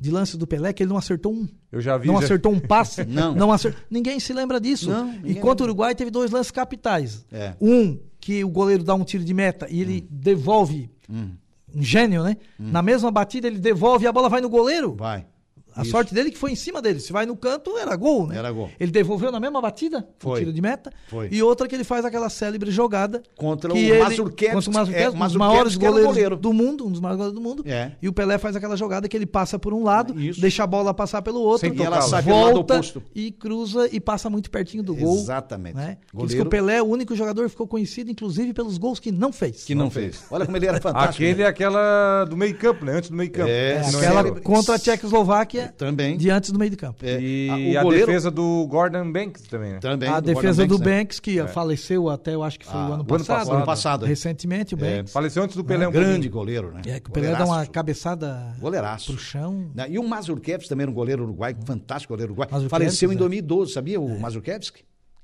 de 0.00 0.10
lances 0.10 0.36
do 0.36 0.46
Pelé 0.46 0.72
que 0.72 0.82
ele 0.82 0.90
não 0.90 0.98
acertou 0.98 1.32
um. 1.32 1.48
Eu 1.72 1.80
já 1.80 1.96
vi. 1.96 2.06
Não 2.06 2.18
já... 2.18 2.24
acertou 2.24 2.52
um 2.52 2.60
passe. 2.60 3.04
Não. 3.08 3.34
não 3.34 3.52
acertou. 3.52 3.80
Ninguém 3.90 4.20
se 4.20 4.32
lembra 4.32 4.60
disso. 4.60 4.90
Não, 4.90 5.14
e 5.24 5.34
contra 5.36 5.64
o. 5.64 5.68
Uruguai 5.68 5.94
teve 5.94 6.10
dois 6.10 6.30
lances 6.30 6.50
capitais. 6.50 7.24
É. 7.32 7.54
Um, 7.60 7.98
que 8.20 8.44
o 8.44 8.48
goleiro 8.48 8.84
dá 8.84 8.94
um 8.94 9.04
tiro 9.04 9.24
de 9.24 9.32
meta 9.32 9.66
e 9.70 9.80
ele 9.80 10.06
devolve. 10.10 10.90
Um 11.08 11.82
gênio, 11.82 12.22
né? 12.22 12.36
Na 12.58 12.82
mesma 12.82 13.10
batida, 13.10 13.46
ele 13.46 13.58
devolve 13.58 14.04
e 14.04 14.08
a 14.08 14.12
bola 14.12 14.28
vai 14.28 14.40
no 14.40 14.48
goleiro. 14.48 14.94
Vai. 14.96 15.24
A 15.74 15.82
Isso. 15.82 15.90
sorte 15.90 16.14
dele 16.14 16.28
é 16.28 16.32
que 16.32 16.38
foi 16.38 16.50
em 16.52 16.56
cima 16.56 16.80
dele. 16.82 17.00
Se 17.00 17.12
vai 17.12 17.26
no 17.26 17.36
canto, 17.36 17.76
era 17.78 17.94
gol, 17.96 18.26
né? 18.26 18.36
Era 18.38 18.50
gol. 18.50 18.70
Ele 18.78 18.90
devolveu 18.90 19.30
na 19.30 19.38
mesma 19.40 19.60
batida, 19.60 19.98
o 20.00 20.04
Foi. 20.18 20.40
tiro 20.40 20.52
de 20.52 20.60
meta. 20.60 20.92
Foi. 21.08 21.28
E 21.30 21.42
outra 21.42 21.66
que 21.68 21.74
ele 21.74 21.84
faz 21.84 22.04
aquela 22.04 22.28
célebre 22.28 22.70
jogada. 22.70 23.22
Contra 23.36 23.72
que 23.72 23.78
o 23.78 23.80
ele- 23.94 24.02
Mazurkiewicz, 24.02 24.54
Contra 24.54 24.70
o 24.70 24.74
Mazurkiewicz, 24.74 25.14
é, 25.14 25.16
um 25.16 25.26
dos 25.26 25.36
maiores 25.36 25.76
goleiros 25.76 26.06
goleiro. 26.12 26.36
do 26.36 26.52
mundo. 26.52 26.86
Um 26.86 26.90
dos 26.90 27.00
maiores 27.00 27.18
goleiros 27.18 27.40
do 27.40 27.48
mundo. 27.48 27.62
É. 27.66 27.92
E 28.02 28.08
o 28.08 28.12
Pelé 28.12 28.38
faz 28.38 28.56
aquela 28.56 28.76
jogada 28.76 29.08
que 29.08 29.16
ele 29.16 29.26
passa 29.26 29.58
por 29.58 29.72
um 29.74 29.82
lado, 29.82 30.18
Isso. 30.20 30.40
deixa 30.40 30.64
a 30.64 30.66
bola 30.66 30.92
passar 30.94 31.22
pelo 31.22 31.40
outro. 31.40 31.68
Sem. 31.68 31.76
E 31.78 31.82
ela 31.82 32.00
sai 32.02 32.22
volta 32.22 32.58
oposto. 32.60 33.02
e 33.14 33.30
cruza 33.30 33.88
e 33.92 34.00
passa 34.00 34.28
muito 34.30 34.50
pertinho 34.50 34.82
do 34.82 34.94
gol. 34.94 35.16
Exatamente. 35.16 35.76
Né? 35.76 35.98
Diz 36.14 36.34
que 36.34 36.40
o 36.40 36.46
Pelé 36.46 36.76
é 36.76 36.82
o 36.82 36.86
único 36.86 37.14
jogador 37.14 37.44
que 37.44 37.50
ficou 37.50 37.66
conhecido, 37.66 38.10
inclusive, 38.10 38.52
pelos 38.52 38.76
gols 38.78 38.98
que 38.98 39.10
não 39.12 39.32
fez. 39.32 39.64
Que 39.64 39.74
não, 39.74 39.90
fez. 39.90 40.24
Olha 40.30 40.44
como 40.44 40.56
ele 40.56 40.66
era 40.66 40.78
fantástico. 40.82 41.14
Aquele 41.22 41.42
é 41.42 41.46
aquela 41.46 42.24
do 42.24 42.36
meio 42.36 42.54
campo, 42.56 42.84
né? 42.84 42.92
Antes 42.96 43.10
do 43.10 43.16
meio 43.16 43.30
campo. 43.30 43.48
É, 43.48 43.60
É, 43.76 43.90
Não 43.92 43.98
aquela 44.00 44.40
contra 44.40 44.74
a 44.74 44.78
Tchecoslováquia 44.78 45.59
Também. 45.68 46.16
de 46.16 46.30
antes 46.30 46.50
do 46.50 46.58
meio 46.58 46.70
de 46.70 46.76
campo. 46.76 47.04
É, 47.04 47.20
E 47.20 47.76
a- 47.76 47.80
a, 47.80 47.82
goleiro 47.82 48.06
defesa 48.06 48.30
do 48.30 48.66
Gordon 48.68 49.10
Banks 49.12 49.42
também, 49.42 49.72
né? 49.72 49.78
também. 49.80 50.08
a 50.08 50.20
do 50.20 50.26
defesa 50.26 50.66
Gordon 50.66 50.78
do 50.84 50.84
né? 50.90 50.98
Banks, 50.98 51.20
que 51.20 51.46
faleceu 51.48 52.08
até, 52.08 52.34
eu 52.34 52.42
acho 52.42 52.58
que 52.58 52.66
foi 52.66 52.74
Ah, 52.80 52.88
o 52.88 52.92
ano 52.94 53.04
passado. 53.04 53.26
passado. 53.38 53.56
Ano 53.56 53.66
passado. 53.66 54.06
Recentemente, 54.06 54.74
o 54.74 54.84
É, 54.84 54.96
Banks. 54.98 55.12
Faleceu 55.12 55.42
antes 55.42 55.56
do 55.56 55.64
Pelé 55.64 55.86
um 55.88 55.92
grande 55.92 56.12
pouquinho. 56.28 56.32
goleiro, 56.32 56.72
né? 56.72 56.82
É, 56.86 57.00
que 57.00 57.08
o 57.10 57.12
Pelé 57.12 57.32
dá 57.32 57.44
uma 57.44 57.64
cabeçada 57.66 58.54
Goleiraço. 58.60 59.12
pro 59.12 59.20
chão. 59.22 59.70
Né? 59.74 59.86
E 59.90 59.98
o 59.98 60.06
Mazurkiewicz 60.06 60.68
também 60.68 60.82
era 60.84 60.90
um 60.90 60.94
goleiro 60.94 61.22
uruguai, 61.24 61.56
fantástico 61.64 62.12
goleiro 62.12 62.32
uruguai. 62.32 62.48
Mazurkiewicz, 62.50 62.70
Faleceu 62.70 63.10
em 63.12 63.14
é. 63.14 63.18
2012, 63.18 63.72
sabia 63.72 64.00
o 64.00 64.20
Mazurkiewicz? 64.20 64.72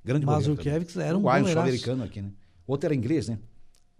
Grande 0.04 0.24
goleiro. 0.24 0.48
Mazurkiewicz 0.48 0.92
também. 0.92 1.08
era 1.08 1.16
um 1.16 1.20
Uruguai, 1.20 1.40
goleiraço. 1.40 1.66
sul-americano 1.66 2.04
aqui, 2.04 2.22
né? 2.22 2.28
Outro 2.66 2.86
era 2.86 2.94
inglês, 2.94 3.28
né? 3.28 3.38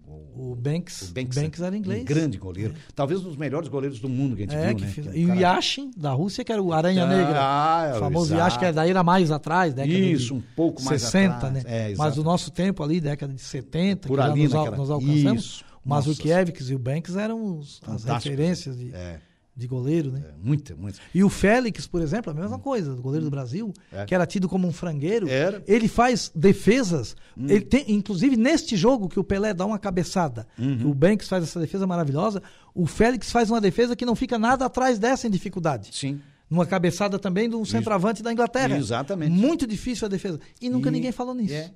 O 0.08 0.54
Banks, 0.54 1.02
O 1.10 1.14
Banks, 1.14 1.36
Banks 1.38 1.60
era 1.60 1.76
inglês. 1.76 2.02
Um 2.02 2.04
grande 2.04 2.38
goleiro. 2.38 2.74
Talvez 2.94 3.20
um 3.20 3.24
dos 3.24 3.36
melhores 3.36 3.68
goleiros 3.68 3.98
do 3.98 4.08
mundo 4.08 4.36
que 4.36 4.42
a 4.42 4.46
gente 4.46 4.54
É, 4.54 4.68
viu, 4.74 4.78
né? 4.80 4.86
fez- 4.92 5.06
E 5.14 5.26
o 5.26 5.34
Yashin, 5.34 5.90
da 5.96 6.12
Rússia, 6.12 6.44
que 6.44 6.52
era 6.52 6.62
o 6.62 6.72
Aranha 6.72 7.04
Ah, 7.04 7.06
Negra. 7.06 7.88
é, 7.94 7.96
o 7.96 8.00
famoso 8.00 8.34
exato. 8.34 8.40
Yashin, 8.42 8.58
que 8.58 8.72
daí 8.72 8.90
era 8.90 9.02
mais 9.02 9.30
atrás, 9.30 9.72
década 9.74 9.92
Isso, 9.98 10.34
um 10.34 10.42
pouco 10.54 10.82
mais 10.82 11.00
60, 11.02 11.34
atrás. 11.36 11.54
né? 11.54 11.62
É, 11.64 11.94
Mas 11.96 12.18
o 12.18 12.22
nosso 12.22 12.50
tempo 12.50 12.82
ali, 12.82 13.00
década 13.00 13.32
de 13.32 13.40
70, 13.40 14.06
Por 14.08 14.18
que 14.18 14.24
ali 14.24 14.44
al- 14.44 14.50
naquela- 14.50 14.76
nos 14.76 14.90
alcançamos, 14.90 15.44
Isso. 15.44 15.64
o 15.84 15.88
Mazurkiewicz 15.88 16.68
e 16.70 16.74
o 16.74 16.78
Banks 16.78 17.16
eram 17.16 17.58
os- 17.58 17.80
as 17.86 18.04
referências 18.04 18.76
de, 18.78 18.94
É, 18.94 19.18
de 19.56 19.66
goleiro, 19.66 20.12
né? 20.12 20.22
é, 20.28 20.32
muito, 20.46 20.76
muito. 20.76 20.98
E 21.14 21.24
o 21.24 21.30
Félix, 21.30 21.86
por 21.86 22.02
exemplo, 22.02 22.30
a 22.30 22.34
mesma 22.34 22.58
coisa, 22.58 22.94
do 22.94 23.00
goleiro 23.00 23.24
do 23.24 23.30
Brasil, 23.30 23.72
É. 23.90 24.04
que 24.04 24.14
era 24.14 24.26
tido 24.26 24.48
como 24.50 24.68
um 24.68 24.72
frangueiro. 24.72 25.28
Era. 25.28 25.58
Hum. 25.60 25.62
Ele 25.66 25.88
faz 25.88 26.30
defesas. 26.34 27.16
Ele 27.38 27.62
tem, 27.62 27.84
inclusive, 27.88 28.36
neste 28.36 28.76
jogo 28.76 29.08
que 29.08 29.18
o 29.18 29.24
Pelé 29.24 29.54
dá 29.54 29.64
uma 29.64 29.78
cabeçada, 29.78 30.46
Uhum. 30.58 30.90
o 30.90 30.94
Banks 30.94 31.26
faz 31.28 31.42
essa 31.44 31.58
defesa 31.58 31.86
maravilhosa, 31.86 32.42
o 32.74 32.86
Félix 32.86 33.30
faz 33.32 33.50
uma 33.50 33.60
defesa 33.60 33.96
que 33.96 34.04
não 34.04 34.14
fica 34.14 34.38
nada 34.38 34.66
atrás 34.66 34.98
dessa 34.98 35.26
em 35.26 35.30
dificuldade. 35.30 35.88
Sim. 35.92 36.20
Numa 36.50 36.66
cabeçada 36.66 37.18
também 37.18 37.48
de 37.48 37.56
um 37.56 37.64
centroavante 37.64 38.22
da 38.22 38.32
Inglaterra. 38.32 38.76
Exatamente. 38.76 39.32
Muito 39.32 39.66
difícil 39.66 40.06
a 40.06 40.08
defesa. 40.08 40.38
E 40.60 40.68
nunca 40.70 40.90
E- 40.90 40.92
ninguém 40.92 41.10
falou 41.12 41.34
nisso. 41.34 41.54
É. 41.54 41.70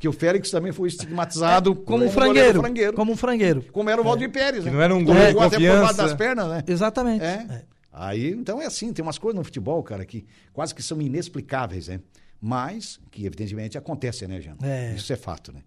Que 0.00 0.08
o 0.08 0.12
Félix 0.12 0.50
também 0.50 0.72
foi 0.72 0.88
estigmatizado 0.88 1.74
Como 1.76 2.04
um 2.04 2.08
goleiro 2.08 2.12
frangueiro. 2.14 2.60
frangueiro. 2.60 2.92
Como 2.94 3.12
um 3.12 3.16
frangueiro. 3.16 3.62
Como 3.70 3.88
era 3.90 4.00
o 4.00 4.04
Valdir 4.04 4.30
Pérez, 4.32 4.64
né? 4.64 4.72
Não 4.72 4.80
era 4.80 4.94
um 4.94 5.04
de 5.04 5.12
jogou 5.12 5.20
até 5.22 5.34
por 5.36 5.50
confiança. 5.50 5.80
baixo 5.82 5.96
das 5.98 6.14
pernas, 6.14 6.48
né? 6.48 6.64
Exatamente. 6.66 7.22
É. 7.24 7.46
É. 7.48 7.62
Aí, 7.92 8.30
então 8.30 8.60
é 8.62 8.66
assim, 8.66 8.92
tem 8.92 9.02
umas 9.02 9.18
coisas 9.18 9.36
no 9.38 9.44
futebol, 9.44 9.82
cara, 9.82 10.04
que 10.06 10.24
quase 10.52 10.74
que 10.74 10.82
são 10.82 11.00
inexplicáveis, 11.02 11.88
né? 11.88 12.00
Mas 12.40 12.98
que 13.10 13.26
evidentemente 13.26 13.76
acontecem, 13.76 14.26
né, 14.26 14.40
Jean? 14.40 14.56
É. 14.62 14.94
Isso 14.96 15.12
é 15.12 15.16
fato, 15.16 15.52
né? 15.52 15.60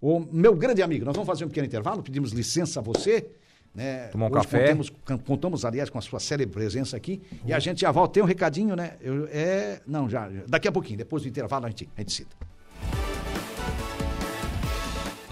O 0.00 0.20
meu 0.30 0.54
grande 0.54 0.80
amigo, 0.80 1.04
nós 1.04 1.14
vamos 1.16 1.26
fazer 1.26 1.44
um 1.44 1.48
pequeno 1.48 1.66
intervalo, 1.66 2.02
pedimos 2.02 2.30
licença 2.30 2.78
a 2.78 2.82
você, 2.82 3.26
né? 3.74 4.06
Tomar 4.08 4.26
um 4.26 4.28
Hoje 4.28 4.42
café. 4.44 4.60
Contamos, 4.74 4.92
contamos, 5.26 5.64
aliás, 5.64 5.90
com 5.90 5.98
a 5.98 6.02
sua 6.02 6.20
célebre 6.20 6.54
presença 6.54 6.96
aqui 6.96 7.20
e 7.44 7.52
a 7.52 7.58
gente 7.58 7.80
já 7.80 7.90
volta. 7.90 8.14
Tem 8.14 8.22
um 8.22 8.26
recadinho, 8.26 8.76
né? 8.76 8.92
Eu, 9.00 9.26
é, 9.32 9.80
não, 9.86 10.08
já, 10.08 10.30
já- 10.30 10.42
daqui 10.46 10.68
a 10.68 10.72
pouquinho, 10.72 10.98
depois 10.98 11.24
do 11.24 11.28
intervalo 11.28 11.66
a 11.66 11.68
gente, 11.68 11.88
a 11.96 12.00
gente 12.00 12.12
cita. 12.12 12.36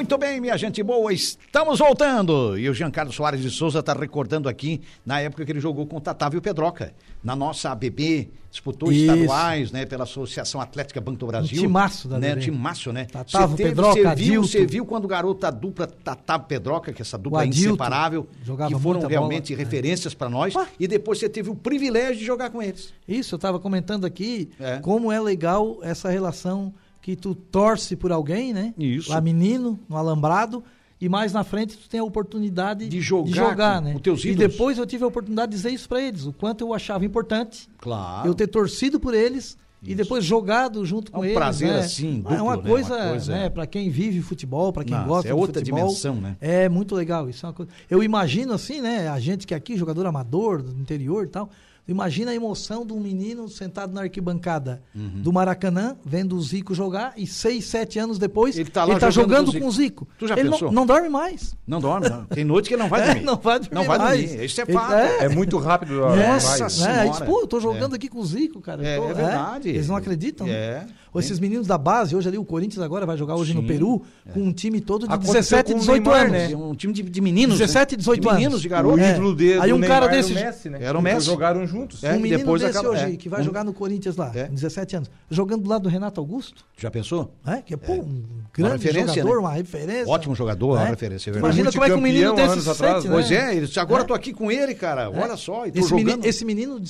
Muito 0.00 0.16
bem, 0.16 0.40
minha 0.40 0.56
gente 0.56 0.82
boa, 0.82 1.12
estamos 1.12 1.78
voltando. 1.78 2.58
E 2.58 2.70
o 2.70 2.72
Giancarlo 2.74 3.12
Soares 3.12 3.42
de 3.42 3.50
Souza 3.50 3.80
está 3.80 3.92
recordando 3.92 4.48
aqui 4.48 4.80
na 5.04 5.20
época 5.20 5.44
que 5.44 5.52
ele 5.52 5.60
jogou 5.60 5.86
com 5.86 5.98
o 5.98 6.00
Tatávio 6.00 6.40
Pedroca, 6.40 6.94
na 7.22 7.36
nossa 7.36 7.70
ABB, 7.70 8.30
disputou 8.50 8.90
Isso. 8.90 9.02
estaduais, 9.12 9.70
né, 9.70 9.84
pela 9.84 10.04
Associação 10.04 10.58
Atlética 10.58 11.02
Banco 11.02 11.18
do 11.18 11.26
Brasil. 11.26 11.58
Um 11.58 11.60
timaço 11.66 12.08
da 12.08 12.18
né, 12.18 12.34
timaço, 12.34 12.90
né? 12.94 13.04
Tatávio, 13.04 13.54
teve- 13.58 13.68
Pedroca, 13.68 13.92
você 14.02 14.14
viu, 14.14 14.42
você 14.42 14.66
viu 14.66 14.86
quando 14.86 15.04
o 15.04 15.08
garoto 15.08 15.44
a 15.46 15.50
dupla 15.50 15.86
Tatávio 15.86 16.46
Pedroca, 16.46 16.94
que 16.94 17.02
essa 17.02 17.18
dupla 17.18 17.44
é 17.44 17.46
inseparável, 17.48 18.26
que 18.42 18.78
foram 18.80 19.06
realmente 19.06 19.52
bola. 19.52 19.62
referências 19.64 20.14
para 20.14 20.30
nós, 20.30 20.54
e 20.80 20.88
depois 20.88 21.18
você 21.18 21.28
teve 21.28 21.50
o 21.50 21.54
privilégio 21.54 22.16
de 22.16 22.24
jogar 22.24 22.48
com 22.48 22.62
eles. 22.62 22.94
Isso, 23.06 23.34
eu 23.34 23.36
estava 23.36 23.60
comentando 23.60 24.06
aqui 24.06 24.48
É. 24.58 24.78
como 24.78 25.12
é 25.12 25.20
legal 25.20 25.78
essa 25.82 26.08
relação 26.08 26.72
que 27.02 27.16
tu 27.16 27.34
torce 27.34 27.96
por 27.96 28.12
alguém, 28.12 28.52
né? 28.52 28.74
Isso. 28.78 29.10
Lá 29.10 29.20
menino, 29.20 29.78
no 29.88 29.96
alambrado, 29.96 30.62
e 31.00 31.08
mais 31.08 31.32
na 31.32 31.42
frente 31.42 31.78
tu 31.78 31.88
tem 31.88 31.98
a 32.00 32.04
oportunidade 32.04 32.86
De 32.88 33.00
jogar 33.00 33.78
com 33.80 33.84
né? 33.88 33.94
os 33.94 34.02
teus 34.02 34.24
E 34.24 34.34
depois 34.34 34.76
eu 34.76 34.84
tive 34.86 35.02
a 35.04 35.06
oportunidade 35.06 35.50
de 35.50 35.56
dizer 35.56 35.70
isso 35.70 35.88
para 35.88 36.00
eles, 36.02 36.26
o 36.26 36.32
quanto 36.32 36.62
eu 36.62 36.74
achava 36.74 37.04
importante 37.04 37.68
Claro. 37.78 38.28
eu 38.28 38.34
ter 38.34 38.46
torcido 38.46 39.00
por 39.00 39.14
eles 39.14 39.56
e 39.82 39.94
depois 39.94 40.22
jogado 40.22 40.84
junto 40.84 41.10
com 41.10 41.20
um 41.20 41.24
eles. 41.24 41.34
prazer 41.34 41.72
né? 41.72 41.78
assim, 41.78 42.22
Ah, 42.26 42.34
é 42.34 42.42
uma 42.42 42.54
duplo, 42.54 42.64
né? 42.68 42.70
coisa, 42.74 42.94
Uma 42.96 43.08
coisa- 43.12 43.32
né, 43.32 43.48
para 43.48 43.66
quem 43.66 43.88
vive 43.88 44.20
futebol, 44.20 44.74
para 44.74 44.84
quem 44.84 44.94
Nossa, 44.94 45.08
gosta 45.08 45.28
é 45.30 45.34
outra 45.34 45.58
futebol, 45.60 45.80
dimensão, 45.86 46.16
né? 46.16 46.36
É 46.38 46.68
muito 46.68 46.94
legal, 46.94 47.30
isso 47.30 47.46
é 47.46 47.48
uma 47.48 47.54
coisa. 47.54 47.72
Eu 47.88 48.02
imagino 48.02 48.52
assim, 48.52 48.82
né, 48.82 49.08
a 49.08 49.18
gente 49.18 49.46
que 49.46 49.54
é 49.54 49.56
aqui 49.56 49.78
jogador 49.78 50.04
amador 50.06 50.62
do 50.62 50.78
interior 50.78 51.24
e 51.24 51.28
tal, 51.28 51.48
imagina 51.88 52.30
a 52.30 52.34
emoção 52.34 52.84
de 52.86 52.92
um 52.92 53.00
menino 53.00 53.48
sentado 53.48 53.92
na 53.92 54.02
arquibancada 54.02 54.82
Uhum. 54.94 55.22
do 55.22 55.32
Maracanã, 55.32 55.96
vendo 56.04 56.36
o 56.36 56.42
Zico 56.42 56.74
jogar 56.74 57.12
e 57.16 57.26
seis, 57.26 57.64
sete 57.66 57.98
anos 57.98 58.18
depois 58.18 58.56
Ele 58.58 58.70
tá 58.70 58.84
lá 58.84 58.94
jogando, 58.98 59.12
jogando 59.12 59.58
com 59.60 59.66
o 59.66 59.70
Zico. 59.72 60.06
Tu 60.18 60.26
já 60.26 60.36
ele 60.38 60.50
pensou? 60.50 60.68
Não, 60.68 60.74
não 60.80 60.86
dorme 60.86 61.08
mais. 61.08 61.56
Não 61.66 61.80
dorme, 61.80 62.08
não. 62.08 62.24
Tem 62.26 62.44
noite 62.44 62.68
que 62.68 62.74
ele 62.74 62.82
não 62.82 62.88
vai 62.88 63.00
É, 63.02 63.06
dormir. 63.06 63.22
não 63.24 63.36
vai 63.36 63.58
dormir 63.60 63.74
Não 63.74 63.84
vai 63.84 63.98
mais. 63.98 64.20
dormir. 64.30 64.44
Isso 64.44 64.60
é 64.60 64.66
fato. 64.66 64.92
é. 64.94 65.24
É 65.24 65.28
muito 65.28 65.58
rápido. 65.58 65.94
Nossa 66.00 66.58
vai. 66.58 66.70
Senhora. 66.70 67.04
né? 67.04 67.08
Diz, 67.10 67.20
pô, 67.20 67.40
eu 67.40 67.46
tô 67.46 67.60
jogando 67.60 67.94
aqui 67.94 68.08
com 68.08 68.18
o 68.18 68.24
Zico, 68.26 68.60
cara. 68.60 68.86
É, 68.86 68.96
tô- 68.96 69.04
é 69.10 69.14
verdade. 69.14 69.68
Eles 69.70 69.88
não 69.88 69.96
acreditam. 69.96 70.46
né? 70.46 70.86
É. 71.12 71.16
Ou 71.16 71.20
esses 71.20 71.38
meninos 71.40 71.66
da 71.66 71.76
base, 71.76 72.14
hoje 72.14 72.28
ali 72.28 72.38
o 72.38 72.44
Corinthians 72.44 72.82
agora 72.82 73.04
vai 73.04 73.16
jogar 73.16 73.34
hoje 73.34 73.52
no 73.52 73.62
Sim. 73.62 73.66
Peru 73.66 74.02
com 74.32 74.40
um 74.40 74.52
time 74.52 74.80
todo 74.80 75.06
de 75.08 75.12
Aconteceu 75.12 75.34
17, 75.34 75.72
com 75.72 75.76
o 75.76 75.80
18 75.80 76.02
Neymar, 76.02 76.20
anos. 76.20 76.32
né? 76.32 76.52
É 76.52 76.56
um 76.56 76.74
time 76.74 76.92
de, 76.92 77.02
de 77.02 77.20
meninos. 77.20 77.58
17, 77.58 77.92
né? 77.94 77.98
18 77.98 78.20
de 78.20 78.26
meninos, 78.28 78.46
anos. 78.52 78.60
de 78.62 78.66
O 78.68 78.70
garotos. 78.70 79.00
É. 79.00 79.58
Aí 79.60 79.72
um 79.72 79.80
cara 79.80 80.06
desse- 80.06 80.32
era 80.32 80.40
o 80.42 80.44
Messi, 80.46 80.70
né? 80.70 80.78
Era 80.80 80.98
o 80.98 81.02
Messi. 81.02 81.26
Jogaram 81.26 81.66
juntos. 81.66 82.04
É, 82.04 82.12
um 82.12 82.20
menino 82.20 82.38
depois 82.38 82.62
desse 82.62 82.78
acaba- 82.78 82.94
hoje 82.94 83.02
é. 83.14 83.16
que 83.16 83.28
vai 83.28 83.40
Um- 83.40 83.44
jogar 83.44 83.64
no 83.64 83.72
Corinthians 83.72 84.16
lá, 84.16 84.30
É. 84.34 84.44
com 84.46 84.54
17 84.54 84.96
anos, 84.96 85.10
jogando 85.30 85.62
do 85.64 85.68
lado 85.68 85.82
do 85.82 85.88
Renato 85.88 86.20
Augusto, 86.20 86.64
Já 86.78 86.90
pensou? 86.90 87.32
né? 87.44 87.62
que 87.66 87.74
é 87.74 87.76
pô, 87.76 87.92
um 87.94 88.22
grande 88.52 88.84
referência, 88.84 89.14
jogador, 89.22 89.34
né? 89.34 89.40
uma 89.48 89.52
referência. 89.52 90.08
Ótimo 90.08 90.34
jogador, 90.34 90.76
né? 90.76 90.82
uma 90.82 90.90
referência, 90.90 91.30
é. 91.30 91.36
Imagina 91.38 91.72
como 91.72 91.84
é 91.84 91.88
que 91.88 91.94
um 91.94 92.00
menino 92.00 92.34
desse 92.34 92.52
anos 92.52 92.64
se 92.64 92.74
sente, 92.74 93.08
Pois 93.08 93.30
né? 93.30 93.56
é, 93.58 93.80
agora 93.80 94.00
É. 94.00 94.04
eu 94.04 94.06
tô 94.06 94.14
aqui 94.14 94.32
com 94.32 94.50
ele, 94.50 94.74
cara. 94.74 95.10
Olha 95.10 95.36
só, 95.36 95.64
Esse 95.66 96.44
menino, 96.44 96.80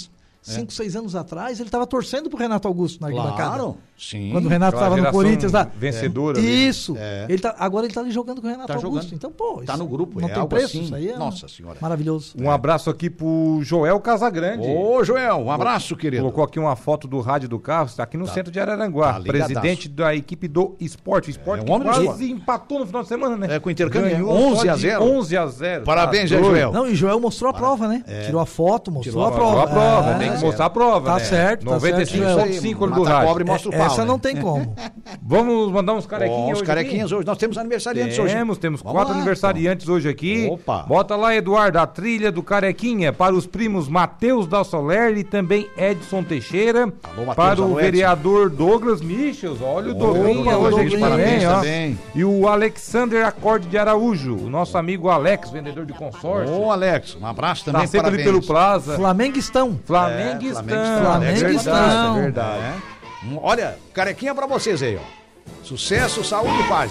5, 0.42 0.72
6 0.72 0.96
anos 0.96 1.14
atrás, 1.14 1.60
ele 1.60 1.68
estava 1.68 1.86
torcendo 1.86 2.30
pro 2.30 2.38
Renato 2.38 2.66
Augusto 2.66 2.98
na 3.00 3.08
arquibancada. 3.08 3.36
Claro, 3.58 3.76
sim. 4.00 4.30
Quando 4.32 4.46
o 4.46 4.48
Renato 4.48 4.76
estava 4.76 4.96
no 4.96 5.10
Corinthians 5.10 5.52
lá. 5.52 5.68
vencedora 5.76 6.38
ali. 6.38 6.68
Isso. 6.68 6.96
É. 6.98 7.26
Ele 7.28 7.38
tá, 7.40 7.54
agora 7.58 7.86
ele 7.86 7.92
tá 7.94 8.00
ali 8.00 8.10
jogando 8.10 8.40
com 8.40 8.46
o 8.46 8.50
Renato 8.50 8.66
Tá 8.68 8.74
Augusto. 8.74 8.94
jogando. 8.94 9.14
Então, 9.14 9.30
pô, 9.30 9.62
Tá 9.64 9.74
isso 9.74 9.82
no 9.82 9.88
grupo, 9.88 10.20
Não 10.20 10.28
é 10.28 10.32
tem 10.32 10.40
algo 10.40 10.48
preço, 10.48 10.66
assim. 10.66 10.82
isso 10.84 10.94
aí 10.94 11.10
é 11.10 11.16
Nossa 11.16 11.46
Senhora. 11.48 11.76
maravilhoso. 11.80 12.34
Um 12.40 12.50
abraço 12.50 12.88
aqui 12.90 13.10
pro 13.10 13.60
Joel 13.62 14.00
Casagrande. 14.00 14.66
Ô, 14.66 15.04
Joel, 15.04 15.36
um 15.36 15.50
abraço, 15.50 15.94
querido. 15.96 16.22
Colocou 16.22 16.44
aqui 16.44 16.58
uma 16.58 16.74
foto 16.76 17.06
do 17.06 17.20
rádio 17.20 17.48
do 17.48 17.58
carro, 17.58 17.86
está 17.86 18.02
aqui 18.04 18.16
no 18.16 18.26
centro 18.26 18.50
de 18.50 18.58
Araranguá. 18.58 19.14
tá 19.14 19.20
presidente 19.20 19.88
da 19.88 20.14
equipe 20.14 20.48
do 20.48 20.74
esporte. 20.80 21.28
O 21.28 21.30
esporte 21.30 21.60
É, 21.60 21.62
um 21.62 21.66
que 21.66 21.72
homem 21.88 22.04
quase 22.06 22.30
empatou 22.30 22.78
no 22.80 22.86
final 22.86 23.02
de 23.02 23.08
semana, 23.08 23.36
né? 23.36 23.56
É, 23.56 23.58
com 23.58 23.68
o 23.68 23.72
intercâmbio, 23.72 24.10
Ganhou 24.10 24.30
11 24.30 24.56
só 24.66 24.70
a 24.70 24.74
de 24.74 24.80
0. 24.80 25.04
11 25.04 25.36
a 25.36 25.46
0. 25.46 25.84
Parabéns, 25.84 26.30
Tá. 26.30 26.38
Joel. 26.38 26.72
Não, 26.72 26.86
e 26.86 26.94
Joel 26.94 27.20
mostrou 27.20 27.50
a 27.50 27.54
prova, 27.54 27.86
né? 27.88 28.02
Tirou 28.24 28.40
a 28.40 28.46
foto, 28.46 28.90
mostrou 28.90 29.24
a 29.24 29.28
a 29.28 29.32
prova. 29.32 29.66
prova, 29.66 30.10
É, 30.10 30.18
tem 30.18 30.28
tem 30.30 30.38
que 30.38 30.44
mostrar 30.44 30.66
a 30.66 30.70
prova, 30.70 31.06
tá 31.10 31.16
né? 31.18 31.24
Certo, 31.24 31.66
95.5 31.66 32.88
tá 32.88 32.94
do 32.96 33.02
rádio. 33.02 33.28
pobre 33.28 33.44
mostra 33.44 33.68
o 33.68 33.72
Essa 33.92 34.02
né? 34.02 34.08
não 34.08 34.18
tem 34.18 34.36
como. 34.36 34.74
Vamos 35.22 35.72
mandar 35.72 35.94
uns 35.94 36.06
carequinhas 36.06 36.40
oh, 36.40 36.50
hoje 36.50 36.60
Os 36.60 36.66
carequinhas 36.66 37.12
hoje. 37.12 37.26
Nós 37.26 37.38
temos 37.38 37.58
aniversariantes 37.58 38.16
temos, 38.16 38.30
hoje. 38.30 38.38
Temos, 38.38 38.58
temos 38.58 38.82
quatro 38.82 39.10
lá, 39.12 39.16
aniversariantes 39.16 39.84
então. 39.84 39.94
hoje 39.94 40.08
aqui. 40.08 40.48
Opa. 40.50 40.82
Bota 40.82 41.16
lá, 41.16 41.34
Eduardo, 41.34 41.78
a 41.78 41.86
trilha 41.86 42.32
do 42.32 42.42
Carequinha 42.42 43.12
para 43.12 43.34
os 43.34 43.46
primos 43.46 43.88
Matheus 43.88 44.46
da 44.46 44.64
Soler 44.64 45.16
e 45.16 45.24
também 45.24 45.68
Edson 45.76 46.22
Teixeira. 46.22 46.92
Alô, 47.02 47.26
Mateus, 47.26 47.34
para 47.34 47.60
o 47.60 47.64
alô, 47.64 47.74
vereador 47.76 48.50
Douglas 48.50 49.00
Michels. 49.00 49.60
Olha 49.62 49.92
o 49.92 49.94
Douglinha 49.94 50.56
Opa, 50.56 50.56
hoje 50.56 50.70
Douglas, 50.70 50.86
aqui 50.86 51.00
parabéns 51.00 51.42
também, 51.42 51.46
ó. 51.46 51.56
também. 51.56 51.98
E 52.14 52.24
o 52.24 52.48
Alexander 52.48 53.26
Acorde 53.26 53.68
de 53.68 53.78
Araújo, 53.78 54.36
o 54.36 54.50
nosso 54.50 54.76
amigo 54.76 55.08
Alex, 55.08 55.50
vendedor 55.50 55.84
de 55.86 55.92
consórcio. 55.92 56.54
Ô, 56.54 56.70
Alex, 56.70 57.16
um 57.20 57.26
abraço 57.26 57.64
também. 57.64 57.82
Tá 57.82 57.86
sempre 57.86 58.08
ali 58.08 58.16
parabéns. 58.16 58.40
pelo 58.40 58.46
Plaza. 58.46 58.96
Flamenguistão. 58.96 59.78
Flamenguistão. 59.84 60.64
Flamenguistão. 60.64 61.04
Flamenguistão. 61.04 62.18
É 62.18 62.22
verdade. 62.22 62.60
É. 62.60 62.70
Hum, 62.70 62.99
Olha, 63.42 63.78
carequinha 63.92 64.34
pra 64.34 64.46
vocês 64.46 64.82
aí, 64.82 64.96
ó. 64.96 65.20
Sucesso, 65.62 66.24
saúde 66.24 66.60
e 66.60 66.68
paz. 66.68 66.90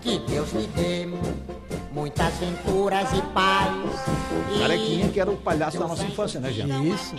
Que 0.00 0.18
Deus 0.20 0.52
lhe 0.52 0.66
dê 0.68 1.08
muitas 1.92 2.34
venturas 2.34 3.08
e 3.12 3.22
paz. 3.32 3.72
Carequinha 4.58 5.08
que 5.08 5.20
era 5.20 5.30
o 5.30 5.36
palhaço 5.36 5.78
da 5.78 5.88
nossa 5.88 6.04
infância, 6.04 6.38
né, 6.40 6.52
gente? 6.52 6.88
Isso. 6.88 7.14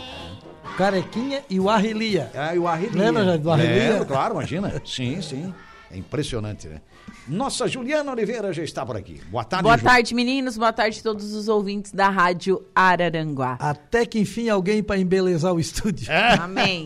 Carequinha 0.77 1.41
e 1.49 1.59
o 1.59 1.69
Arrelia. 1.69 2.29
Ah, 2.35 2.53
e 2.53 2.59
o 2.59 2.67
Arrelia. 2.67 3.01
Lembra, 3.01 3.37
do 3.37 3.49
Arrelia? 3.51 3.91
Lembro, 3.91 4.05
claro, 4.05 4.33
imagina. 4.35 4.81
Sim, 4.85 5.21
sim. 5.21 5.53
É 5.91 5.97
impressionante, 5.97 6.67
né? 6.67 6.81
Nossa 7.27 7.67
Juliana 7.67 8.11
Oliveira 8.11 8.51
já 8.51 8.63
está 8.63 8.85
por 8.85 8.95
aqui. 8.97 9.21
Boa 9.29 9.43
tarde, 9.43 9.63
Boa 9.63 9.77
Ju. 9.77 9.83
tarde, 9.83 10.15
meninos. 10.15 10.57
Boa 10.57 10.73
tarde 10.73 10.99
a 10.99 11.03
todos 11.03 11.33
os 11.33 11.47
ouvintes 11.47 11.91
da 11.91 12.09
Rádio 12.09 12.63
Araranguá. 12.73 13.57
Até 13.59 14.05
que 14.05 14.19
enfim 14.19 14.49
alguém 14.49 14.81
para 14.83 14.97
embelezar 14.97 15.53
o 15.53 15.59
estúdio. 15.59 16.07
Amém. 16.41 16.83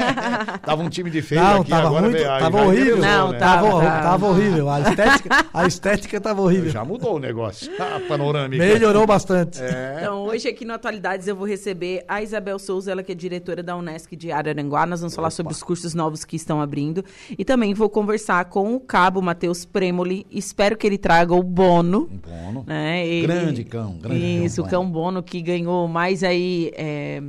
Tava 0.64 0.82
um 0.82 0.88
time 0.88 1.10
de 1.10 1.22
feio 1.22 1.40
Não, 1.42 1.60
aqui, 1.60 1.70
tava 1.70 1.86
agora 1.88 2.02
muito- 2.02 2.14
veio- 2.16 2.28
tava 2.28 2.62
horrível. 2.64 2.96
Não, 2.98 3.32
né? 3.32 3.38
tá- 3.38 3.54
Tava, 3.56 3.74
hor- 3.74 3.82
tá. 3.82 4.02
tava 4.02 4.26
horrível. 4.26 4.70
A 4.70 4.80
estética, 4.80 5.46
a 5.52 5.66
estética 5.66 6.20
tava 6.20 6.42
horrível. 6.42 6.70
Já 6.70 6.84
mudou 6.84 7.16
o 7.16 7.18
negócio. 7.18 7.70
A 7.80 8.00
panorâmica. 8.08 8.62
Melhorou 8.64 9.06
bastante. 9.06 9.60
É. 9.62 9.96
Então, 9.98 10.24
hoje 10.24 10.48
aqui 10.48 10.64
no 10.64 10.72
Atualidades 10.74 11.26
eu 11.26 11.36
vou 11.36 11.46
receber 11.46 12.04
a 12.08 12.22
Isabel 12.22 12.58
Souza, 12.58 12.90
ela 12.92 13.02
que 13.02 13.12
é 13.12 13.14
diretora 13.14 13.62
da 13.62 13.76
Unesc 13.76 14.14
de 14.16 14.30
Araranguá. 14.32 14.86
Nós 14.86 15.00
vamos 15.00 15.14
falar 15.14 15.30
sobre 15.30 15.52
os 15.52 15.62
cursos 15.62 15.94
novos 15.94 16.24
que 16.24 16.36
estão 16.36 16.60
abrindo. 16.60 17.04
E 17.38 17.44
também 17.44 17.72
vou 17.74 17.88
conversar 17.88 18.29
com 18.44 18.74
o 18.74 18.80
cabo 18.80 19.20
Matheus 19.20 19.64
Premoli. 19.64 20.24
Espero 20.30 20.76
que 20.76 20.86
ele 20.86 20.96
traga 20.98 21.34
o 21.34 21.42
Bono. 21.42 22.08
Bono. 22.08 22.64
Né? 22.66 23.06
Ele- 23.06 23.26
Grande 23.26 23.64
cão, 23.64 23.98
grande 23.98 24.44
Isso, 24.44 24.62
cão, 24.62 24.66
o 24.66 24.70
cão 24.70 24.90
Bono 24.90 25.22
que 25.22 25.40
ganhou 25.42 25.86
mais 25.88 26.22
aí. 26.22 26.70
é, 26.74 27.20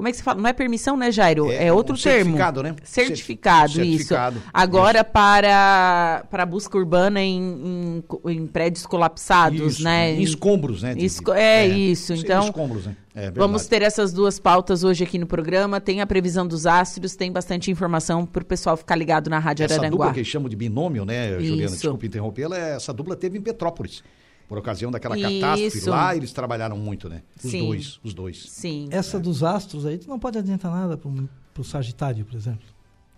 Como 0.00 0.08
é 0.08 0.12
que 0.12 0.16
se 0.16 0.22
fala? 0.22 0.40
Não 0.40 0.48
é 0.48 0.54
permissão, 0.54 0.96
né, 0.96 1.12
Jairo? 1.12 1.50
É, 1.52 1.66
É, 1.66 1.72
outro 1.74 1.94
um 1.94 1.98
termo. 1.98 2.20
certificado, 2.38 2.62
né? 2.62 2.74
Certificado, 2.82 3.72
Cer- 3.74 3.84
isso. 3.84 3.92
certificado, 4.08 4.42
Agora 4.50 5.04
para 5.04 6.24
para 6.30 6.46
busca 6.46 6.78
urbana 6.78 7.20
em, 7.20 8.02
em, 8.26 8.32
em 8.32 8.46
prédios 8.46 8.86
colapsados, 8.86 9.74
Isso, 9.74 9.84
né? 9.84 10.12
em 10.14 10.22
escombros, 10.22 10.82
né? 10.82 10.94
Esco- 10.96 11.34
é, 11.34 11.66
isso, 11.66 12.16
Sim, 12.16 12.22
então- 12.22 12.44
Escombros, 12.44 12.86
né? 12.86 12.96
É 13.14 13.20
verdade. 13.22 13.38
Vamos 13.40 13.66
ter 13.66 13.82
essas 13.82 14.10
duas 14.12 14.38
pautas 14.38 14.84
hoje 14.84 15.04
aqui 15.04 15.18
no 15.18 15.26
programa. 15.26 15.80
Tem 15.80 16.00
a 16.00 16.06
previsão 16.06 16.46
dos 16.46 16.64
astros, 16.66 17.14
tem 17.16 17.30
bastante 17.30 17.70
informação 17.70 18.24
para 18.24 18.40
o 18.42 18.46
pessoal 18.46 18.76
ficar 18.76 18.96
ligado 18.96 19.28
na 19.28 19.38
Rádio 19.38 19.64
Essa 19.64 19.74
Araranguá. 19.74 20.06
dupla 20.06 20.14
que 20.14 20.24
chamam 20.24 20.48
de 20.48 20.56
binômio, 20.56 21.04
né, 21.04 21.32
Juliana? 21.34 21.64
Isso. 21.64 21.74
Desculpa 21.74 22.06
interromper, 22.06 22.42
ela, 22.42 22.56
é- 22.56 22.76
essa 22.76 22.92
dupla 22.92 23.14
teve 23.16 23.36
em 23.36 23.42
Petrópolis. 23.42 24.02
Por 24.50 24.58
ocasião 24.58 24.90
daquela 24.90 25.16
Isso. 25.16 25.40
catástrofe 25.40 25.88
lá, 25.88 26.16
eles 26.16 26.32
trabalharam 26.32 26.76
muito, 26.76 27.08
né? 27.08 27.22
Os 27.42 27.52
Sim. 27.52 27.66
dois, 27.68 28.00
os 28.02 28.12
dois. 28.12 28.46
Sim. 28.50 28.88
Essa 28.90 29.20
dos 29.20 29.44
astros 29.44 29.86
aí, 29.86 29.96
tu 29.96 30.08
não 30.08 30.18
pode 30.18 30.36
adiantar 30.38 30.72
nada 30.72 30.96
pro, 30.96 31.28
pro 31.54 31.62
Sagitário, 31.62 32.24
por 32.24 32.34
exemplo. 32.34 32.66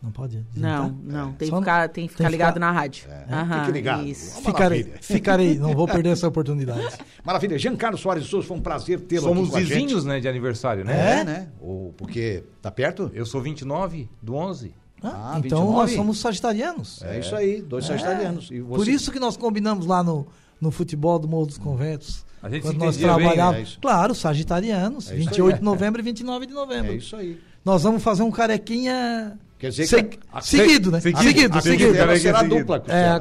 Não 0.02 0.10
pode 0.10 0.36
adiantar? 0.36 0.90
Não, 0.90 0.98
não. 1.02 1.32
Tem 1.32 1.48
Só 1.48 1.54
que 1.56 1.62
ficar, 1.62 1.88
tem 1.88 2.04
que 2.06 2.10
ficar 2.12 2.24
tem 2.24 2.26
que 2.26 2.32
ligado 2.32 2.54
ficar- 2.54 2.66
na 2.66 2.70
rádio. 2.70 3.04
Aham, 3.30 3.60
Fique 3.60 3.72
ligado. 3.72 4.14
Ficarei, 4.14 4.84
ficarei, 5.00 5.58
não 5.58 5.74
vou 5.74 5.86
perder 5.86 6.10
essa 6.12 6.28
oportunidade. 6.28 6.98
Maravilha. 7.24 7.58
Jean 7.58 7.76
Carlos 7.76 8.02
Soares 8.02 8.26
Souza, 8.26 8.46
foi 8.46 8.56
um 8.58 8.60
prazer 8.60 9.00
tê-lo 9.00 9.22
Somos 9.28 9.44
aqui 9.44 9.50
com 9.52 9.56
a 9.56 9.60
gente. 9.60 9.72
vizinhos, 9.72 10.04
né, 10.04 10.20
de 10.20 10.28
aniversário, 10.28 10.84
né? 10.84 11.20
É, 11.20 11.24
né? 11.24 11.48
Ou 11.62 11.94
porque 11.96 12.44
tá 12.60 12.70
perto? 12.70 13.10
Eu 13.14 13.24
sou 13.24 13.40
29 13.40 14.06
do 14.20 14.34
11. 14.34 14.74
Ah, 15.02 15.32
Ah, 15.34 15.38
então 15.38 15.60
29? 15.60 15.72
nós 15.72 15.92
somos 15.92 16.18
sagitarianos. 16.20 17.00
É, 17.02 17.18
isso 17.20 17.34
aí, 17.34 17.62
dois 17.62 17.86
sagitarianos. 17.86 18.50
E 18.50 18.60
você... 18.60 18.76
Por 18.84 18.88
isso 18.88 19.10
que 19.10 19.18
nós 19.18 19.36
combinamos 19.36 19.86
lá 19.86 20.02
no, 20.02 20.26
no 20.62 20.70
futebol 20.70 21.18
do 21.18 21.28
Morro 21.28 21.46
dos 21.46 21.58
Conventos. 21.58 22.24
A 22.42 22.48
gente 22.48 22.62
quando 22.62 22.78
nós 22.78 22.96
entendia 22.96 23.14
bem, 23.16 23.26
né? 23.26 23.32
trabalhávamos. 23.34 23.74
É 23.76 23.80
claro, 23.82 24.14
sagitarianos. 24.14 25.10
É 25.10 25.16
isso 25.16 25.24
28 25.28 25.54
aí. 25.54 25.58
de 25.58 25.64
novembro 25.64 26.00
e 26.00 26.04
29 26.04 26.46
de 26.46 26.54
novembro. 26.54 26.92
É 26.92 26.96
isso 26.96 27.16
aí. 27.16 27.38
Nós 27.64 27.82
vamos 27.82 28.02
fazer 28.02 28.22
um 28.22 28.30
carequinha 28.30 29.38
Quer 29.58 29.70
dizer 29.70 29.86
Se- 29.86 30.02
que... 30.02 30.18
a- 30.32 30.40
seguido, 30.40 30.90
né? 30.90 31.00
seguido. 31.00 31.22
Seguido, 31.22 31.58
a 31.58 31.60
seguido. 31.60 31.88
costela 31.90 32.16
será 32.18 32.38
Seguido. 32.40 32.58
dupla. 32.58 32.76
É, 32.88 33.08
a 33.10 33.20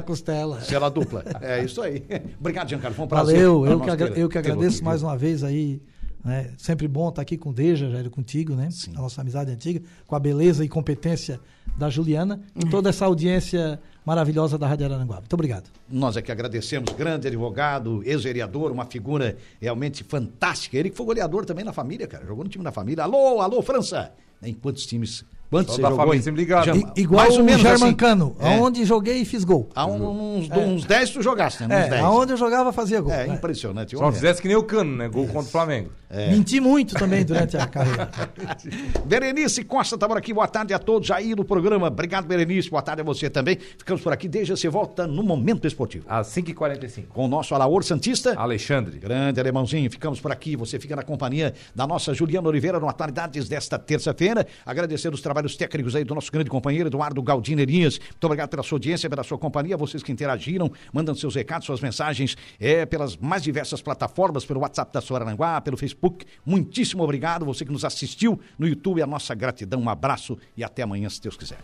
costela. 0.56 0.60
Será 0.62 0.88
dupla. 0.88 1.24
É 1.40 1.64
isso 1.64 1.80
aí. 1.82 2.04
Obrigado, 2.40 2.68
Giancarlo. 2.68 2.96
Foi 2.96 3.04
um 3.04 3.08
prazer. 3.08 3.34
Valeu, 3.36 3.66
eu 3.66 3.80
que, 3.80 4.20
eu 4.20 4.28
que 4.28 4.38
agradeço 4.38 4.82
mais 4.84 5.02
uma 5.02 5.16
vez 5.16 5.44
aí. 5.44 5.80
Né? 6.24 6.50
Sempre 6.56 6.86
bom 6.86 7.08
estar 7.08 7.22
aqui 7.22 7.36
com 7.36 7.50
o 7.50 7.52
Deja, 7.52 7.90
Jair, 7.90 8.08
contigo, 8.10 8.54
né? 8.54 8.68
A 8.96 9.00
nossa 9.00 9.20
amizade 9.20 9.50
antiga, 9.50 9.82
com 10.06 10.14
a 10.14 10.20
beleza 10.20 10.64
e 10.64 10.68
competência 10.68 11.40
da 11.76 11.88
Juliana 11.88 12.40
e 12.54 12.68
toda 12.68 12.90
essa 12.90 13.04
audiência 13.04 13.80
maravilhosa 14.04 14.58
da 14.58 14.66
Rádio 14.66 14.86
Araranguá. 14.86 15.16
Muito 15.16 15.32
obrigado. 15.32 15.70
Nós 15.88 16.16
é 16.16 16.22
que 16.22 16.32
agradecemos, 16.32 16.92
grande 16.92 17.28
advogado, 17.28 18.02
ex-vereador, 18.04 18.70
uma 18.70 18.84
figura 18.84 19.36
realmente 19.60 20.04
fantástica. 20.04 20.76
Ele 20.76 20.90
que 20.90 20.96
foi 20.96 21.06
goleador 21.06 21.44
também 21.44 21.64
na 21.64 21.72
família, 21.72 22.06
cara. 22.06 22.26
Jogou 22.26 22.44
no 22.44 22.50
time 22.50 22.64
da 22.64 22.72
família. 22.72 23.04
Alô, 23.04 23.40
alô, 23.40 23.62
França! 23.62 24.12
Em 24.42 24.54
quantos 24.54 24.84
times? 24.86 25.24
Quantos 25.52 25.74
Só 25.74 25.76
você 25.76 25.82
da 25.82 25.88
jogou? 25.90 26.06
família, 26.06 26.30
ligado. 26.32 26.64
Já- 26.64 26.92
igual 26.96 27.20
mais 27.24 27.34
ou 27.36 27.42
o 27.42 27.44
menos 27.44 27.60
German 27.60 27.88
assim. 27.88 27.94
Cano, 27.94 28.34
É. 28.40 28.54
aonde 28.54 28.84
joguei 28.86 29.18
e 29.18 29.24
fiz 29.26 29.44
gol. 29.44 29.68
Há 29.74 29.84
um- 29.84 30.38
uns, 30.38 30.48
uns 30.50 30.84
10 30.86 31.10
tu 31.10 31.20
jogaste, 31.22 31.66
né? 31.66 31.78
Uns 31.80 31.86
É, 31.86 31.88
10. 31.90 32.02
aonde 32.04 32.32
eu 32.32 32.36
jogava 32.38 32.72
fazia 32.72 33.02
gol. 33.02 33.12
É, 33.12 33.26
né? 33.26 33.34
impressionante. 33.34 33.94
Só 33.94 34.10
fizesse 34.10 34.40
que 34.40 34.48
nem 34.48 34.56
o 34.56 34.62
Cano, 34.62 34.96
né? 34.96 35.08
Gol 35.08 35.26
contra 35.26 35.40
o 35.42 35.44
Flamengo. 35.44 35.90
Menti 36.30 36.60
muito 36.60 36.94
também 36.94 37.24
durante 37.24 37.56
a 37.56 37.66
carreira. 37.66 38.10
Berenice 39.06 39.64
Costa 39.64 39.94
está 39.96 40.06
por 40.06 40.16
aqui. 40.16 40.32
Boa 40.32 40.46
tarde 40.46 40.72
a 40.74 40.78
todos 40.78 41.10
aí 41.10 41.34
no 41.34 41.44
programa. 41.44 41.86
Obrigado, 41.88 42.26
Berenice. 42.26 42.70
Boa 42.70 42.82
tarde 42.82 43.00
a 43.00 43.04
você 43.04 43.28
também. 43.30 43.56
Ficamos 43.78 44.02
por 44.02 44.12
aqui. 44.12 44.28
Desde 44.28 44.54
você 44.54 44.68
volta 44.68 45.06
no 45.06 45.22
Momento 45.22 45.66
Esportivo. 45.66 46.04
Às 46.08 46.28
5h45. 46.28 47.08
Com 47.14 47.24
o 47.24 47.28
nosso 47.28 47.54
Alaor 47.54 47.82
Santista. 47.82 48.34
Alexandre. 48.38 48.98
Grande 48.98 49.40
alemãozinho, 49.40 49.90
ficamos 49.90 50.20
por 50.20 50.30
aqui. 50.30 50.54
Você 50.56 50.78
fica 50.78 50.94
na 50.94 51.02
companhia 51.02 51.54
da 51.74 51.86
nossa 51.86 52.12
Juliana 52.14 52.48
Oliveira 52.48 52.78
no 52.78 52.88
Atualidades 52.88 53.48
desta 53.48 53.78
terça-feira. 53.78 54.46
Agradecer 54.66 55.12
os 55.12 55.20
trabalhos 55.22 55.41
técnicos 55.56 55.96
aí 55.96 56.04
do 56.04 56.14
nosso 56.14 56.30
grande 56.30 56.48
companheiro 56.48 56.88
Eduardo 56.88 57.22
Galdinerias. 57.22 57.98
Muito 57.98 58.24
obrigado 58.24 58.48
pela 58.48 58.62
sua 58.62 58.76
audiência, 58.76 59.10
pela 59.10 59.22
sua 59.22 59.36
companhia. 59.36 59.76
Vocês 59.76 60.02
que 60.02 60.12
interagiram, 60.12 60.70
mandam 60.92 61.14
seus 61.14 61.34
recados, 61.34 61.66
suas 61.66 61.80
mensagens 61.80 62.36
é, 62.60 62.86
pelas 62.86 63.16
mais 63.16 63.42
diversas 63.42 63.82
plataformas, 63.82 64.44
pelo 64.44 64.60
WhatsApp 64.60 64.92
da 64.92 65.00
Soraranguá, 65.00 65.60
pelo 65.60 65.76
Facebook. 65.76 66.24
Muitíssimo 66.46 67.02
obrigado. 67.02 67.44
Você 67.44 67.64
que 67.64 67.72
nos 67.72 67.84
assistiu 67.84 68.40
no 68.58 68.66
YouTube, 68.66 69.02
a 69.02 69.06
nossa 69.06 69.34
gratidão. 69.34 69.80
Um 69.80 69.88
abraço 69.90 70.38
e 70.56 70.62
até 70.62 70.82
amanhã, 70.82 71.08
se 71.08 71.20
Deus 71.20 71.36
quiser. 71.36 71.58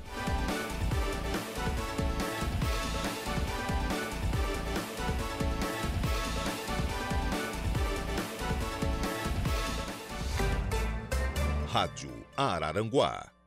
Rádio 11.78 12.10
Araranguá 12.36 13.37